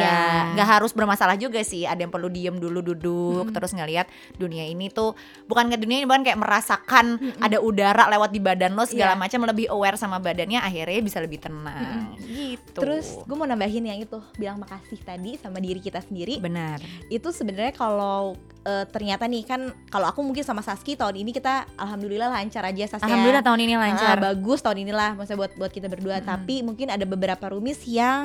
Nggak 0.52 0.68
harus 0.76 0.90
bermasalah 0.90 1.34
juga 1.34 1.60
sih. 1.60 1.84
Ada 1.84 2.02
yang 2.02 2.12
perlu 2.12 2.26
diem 2.26 2.56
dulu 2.56 2.80
duduk 2.80 3.50
terus 3.50 3.70
ngelihat 3.70 4.06
dunia 4.34 4.64
ini 4.64 4.88
tuh 4.88 5.12
bukan 5.44 5.68
ke 5.68 5.76
dunia 5.76 6.00
ini 6.00 6.06
bukan 6.06 6.22
kayak 6.22 6.36
merasakan 6.36 7.16
ada 7.38 7.58
udara 7.58 8.08
lewat 8.08 8.30
di 8.30 8.40
badan 8.40 8.72
lo 8.72 8.84
segala 8.84 9.14
Iya. 9.14 9.20
macam 9.20 9.40
lebih 9.44 9.66
aware 9.68 9.94
sama 9.94 10.18
badannya 10.18 10.58
akhirnya 10.58 11.00
bisa 11.00 11.18
lebih 11.18 11.38
tenang. 11.38 12.16
Gitu. 12.18 12.76
Terus 12.76 13.20
gue 13.20 13.32
mau 13.32 13.44
nambahin 13.44 13.84
yang 13.84 13.98
itu 13.98 14.18
bilang 14.34 14.58
makasih 14.58 14.98
tadi 14.98 15.36
sama 15.36 15.58
diri 15.58 15.78
kita 15.78 16.00
sendiri. 16.00 16.36
benar. 16.36 16.82
Itu 17.06 17.30
sebenarnya 17.30 17.72
kalau 17.72 18.34
eh, 18.62 18.84
ternyata 18.88 19.24
nih 19.24 19.44
kan 19.44 19.60
kalau 19.86 20.08
aku 20.08 20.20
mungkin 20.20 20.40
sama 20.40 20.60
Saski 20.60 20.94
tahun 20.94 21.14
ini 21.16 21.30
kita 21.30 21.68
alhamdulillah 21.76 22.32
lancar 22.32 22.64
aja 22.64 22.84
Saski. 22.88 23.04
alhamdulillah 23.04 23.44
tahun 23.44 23.60
ini 23.60 23.74
lancar. 23.76 24.16
Ah, 24.16 24.32
bagus 24.32 24.60
tahun 24.60 24.82
inilah 24.82 25.14
maksudnya 25.14 25.38
buat 25.38 25.52
buat 25.54 25.70
kita 25.70 25.86
berdua. 25.86 26.18
Tapi 26.20 26.64
mungkin 26.64 26.88
ada 26.88 27.04
beberapa 27.04 27.44
rumis 27.48 27.84
yang 27.84 28.24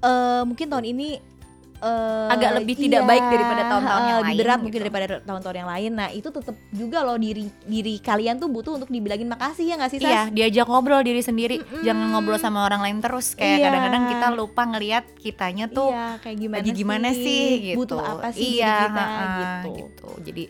eh, 0.00 0.42
mungkin 0.42 0.66
tahun 0.68 0.86
ini 0.86 1.37
eh, 1.78 2.28
Agak 2.28 2.50
lebih 2.58 2.74
tidak 2.74 3.02
baik 3.04 3.24
daripada 3.26 3.62
tahun-tahun 3.66 4.02
eh, 4.02 4.08
yang 4.08 4.18
lebih 4.18 4.28
lain 4.28 4.40
berat 4.42 4.56
gitu. 4.58 4.64
mungkin 4.64 4.80
daripada 4.82 5.04
tahun-tahun 5.22 5.56
yang 5.56 5.70
lain 5.70 5.90
nah 5.94 6.08
itu 6.10 6.28
tetap 6.28 6.56
juga 6.70 6.98
loh 7.02 7.16
diri 7.16 7.44
diri 7.64 7.94
kalian 7.98 8.36
tuh 8.36 8.48
butuh 8.48 8.72
untuk 8.76 8.90
dibilangin 8.90 9.26
makasih 9.26 9.64
ya 9.64 9.74
nggak 9.78 9.90
sih 9.90 9.98
Sas? 9.98 10.10
Iya, 10.10 10.22
diajak 10.30 10.66
ngobrol 10.68 11.02
diri 11.02 11.22
sendiri, 11.22 11.56
jangan 11.82 12.12
ngobrol 12.12 12.38
sama 12.38 12.66
orang 12.66 12.82
lain 12.82 12.98
terus. 12.98 13.34
Kayak 13.34 13.58
Iya. 13.58 13.64
kadang-kadang 13.68 14.02
kita 14.10 14.26
lupa 14.32 14.62
ngelihat 14.64 15.04
kitanya 15.18 15.66
tuh 15.68 15.90
iya 15.90 16.18
kayak 16.18 16.36
gimana 16.38 16.58
lagi 16.60 16.70
gimana 16.72 17.08
sih, 17.12 17.42
gitu. 17.72 17.76
butuh 17.82 18.00
apa 18.00 18.28
sih 18.34 18.58
iya, 18.58 18.74
diri 18.74 18.84
kita 18.88 19.02
ha-ha, 19.02 19.62
gitu. 19.66 20.08
Jadi 20.24 20.44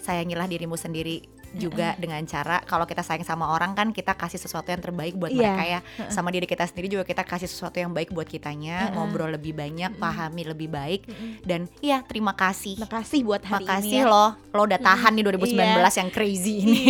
sayangilah 0.00 0.46
dirimu 0.48 0.76
sendiri 0.76 1.39
juga 1.52 1.94
dengan 1.94 2.22
cara 2.22 2.60
kalau 2.60 2.84
kita 2.84 3.00
sayang 3.00 3.22
sama 3.22 3.48
orang 3.48 3.72
kan 3.72 3.90
kita 3.90 4.12
kasih 4.12 4.36
sesuatu 4.36 4.68
yang 4.68 4.78
terbaik 4.78 5.14
buat 5.14 5.28
Iya. 5.28 5.38
mereka 5.50 5.64
ya. 5.64 5.80
Sama 6.06 6.28
diri 6.28 6.44
kita 6.44 6.62
sendiri 6.62 6.86
juga 6.88 7.02
kita 7.02 7.20
kasih 7.20 7.46
sesuatu 7.46 7.76
yang 7.76 7.90
baik 7.90 8.10
buat 8.10 8.24
kitanya, 8.24 8.86
Heeh. 8.86 8.94
ngobrol 8.94 9.30
lebih 9.30 9.52
banyak, 9.52 9.94
pahami 9.94 10.42
lebih 10.44 10.68
baik 10.68 11.06
dan 11.42 11.66
iya 11.80 12.00
terima 12.00 12.32
kasih. 12.32 12.78
makasih 12.78 13.20
buat 13.22 13.42
hari 13.42 13.62
Makasih 13.62 13.88
ini 13.88 14.00
ya. 14.00 14.06
loh, 14.06 14.30
lo 14.50 14.62
udah 14.62 14.78
tahan 14.78 15.12
nih 15.12 15.24
2019 15.24 15.56
Iya. 15.88 15.98
yang 15.98 16.10
crazy 16.10 16.54
ini. 16.60 16.82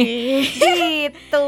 gitu. 1.01 1.47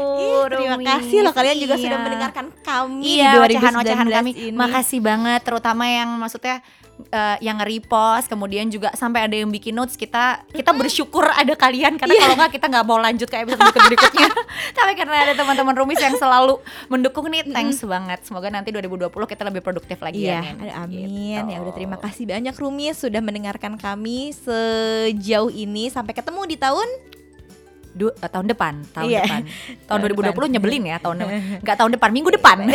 Terima 0.49 0.77
kasih 0.79 1.19
loh 1.21 1.31
kalian 1.31 1.57
juga 1.57 1.75
sudah 1.75 1.93
Iya. 1.93 2.03
mendengarkan 2.03 2.45
kami 2.59 3.05
Iya, 3.15 3.29
di 3.29 3.37
2019 3.37 3.53
ocehan-ocehan 3.53 4.07
kami. 4.09 4.31
ini. 4.33 4.55
Makasih 4.55 4.99
banget 4.99 5.41
terutama 5.43 5.83
yang 5.85 6.09
maksudnya 6.15 6.59
eh, 7.03 7.37
yang 7.39 7.57
nge-repost, 7.57 8.25
kemudian 8.25 8.67
juga 8.67 8.93
sampai 8.93 9.23
ada 9.23 9.33
yang 9.33 9.47
bikin 9.47 9.71
notes 9.71 9.93
kita 9.93 10.45
kita 10.47 10.71
bersyukur 10.71 11.25
ada 11.25 11.53
kalian 11.53 11.95
karena 11.95 12.11
Iya. 12.11 12.21
kalau 12.23 12.35
nggak 12.37 12.51
kita 12.51 12.65
nggak 12.67 12.85
mau 12.85 12.97
lanjut 12.97 13.25
ke 13.25 13.37
episode 13.39 13.73
berikutnya. 13.73 14.29
Tapi 14.77 14.91
karena 14.93 15.15
ada 15.21 15.33
teman-teman 15.33 15.73
rumis 15.73 15.97
yang 15.97 16.13
selalu 16.13 16.57
mendukung 16.87 17.27
nih, 17.27 17.43
thanks 17.45 17.81
banget. 17.81 18.21
Semoga 18.23 18.47
nanti 18.47 18.69
2020 18.69 19.09
kita 19.09 19.43
lebih 19.43 19.61
produktif 19.61 19.97
lagi 19.99 20.23
Iya, 20.23 20.39
ya. 20.39 20.53
Ada 20.55 20.73
amin. 20.81 21.07
Gitu. 21.07 21.49
Ya 21.49 21.57
udah 21.59 21.73
terima 21.73 21.97
kasih 21.97 22.23
banyak 22.25 22.53
Rumis 22.53 22.95
sudah 22.97 23.19
mendengarkan 23.19 23.75
kami 23.75 24.31
sejauh 24.31 25.49
ini 25.49 25.89
sampai 25.89 26.13
ketemu 26.13 26.41
di 26.45 26.55
tahun 26.55 26.85
Du- 27.93 28.09
eh, 28.09 28.25
tahun 28.25 28.49
depan, 28.49 28.81
tahun 28.89 29.05
Iya. 29.05 29.21
depan. 29.21 29.41
Tahun 29.85 29.85
Tahun 29.85 29.99
2020 30.03 30.33
depan. 30.33 30.49
nyebelin 30.49 30.83
ya, 30.89 30.97
tahun 30.97 31.17
nggak 31.61 31.75
tahun 31.77 31.91
depan, 31.93 32.09
minggu 32.09 32.29
depan. 32.33 32.57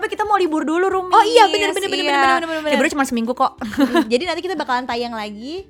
tapi 0.00 0.08
kita 0.08 0.24
mau 0.24 0.34
libur 0.34 0.64
dulu 0.64 0.88
Rumis. 0.88 1.12
Oh 1.12 1.20
iya, 1.22 1.44
bener, 1.46 1.70
bener, 1.70 1.86
bener, 1.86 2.00
Iya. 2.00 2.08
bener, 2.08 2.24
bener, 2.24 2.40
bener, 2.40 2.60
bener. 2.64 2.72
Liburnya 2.72 2.92
cuma 2.96 3.04
seminggu 3.04 3.32
kok. 3.32 3.60
Jadi 4.08 4.24
nanti 4.24 4.40
kita 4.40 4.56
bakalan 4.56 4.82
tayang 4.82 5.12
lagi 5.12 5.68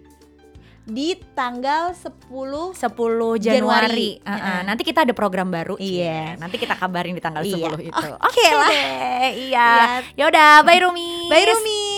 di 0.81 1.19
tanggal 1.35 1.91
10 1.91 2.31
10 2.31 2.71
Januari. 2.73 3.43
Januari. 3.43 4.11
Uh-uh. 4.17 4.31
Heeh. 4.33 4.61
Nanti 4.65 4.83
kita 4.83 5.03
ada 5.03 5.13
program 5.13 5.51
baru. 5.51 5.75
Iya. 5.77 6.35
Cie. 6.35 6.39
Nanti 6.39 6.57
kita 6.57 6.75
kabarin 6.75 7.13
di 7.13 7.21
tanggal 7.21 7.43
Iya. 7.43 7.75
10 7.75 7.83
itu. 7.85 8.09
Oke 8.31 8.47
lah. 8.49 8.71
deh, 8.71 9.31
Iya. 9.51 9.67
Iya. 9.67 9.69
Ya 10.15 10.25
udah, 10.27 10.51
bye 10.63 10.79
Rumi. 10.79 11.27
Bye 11.27 11.47
Rumis. 11.47 11.90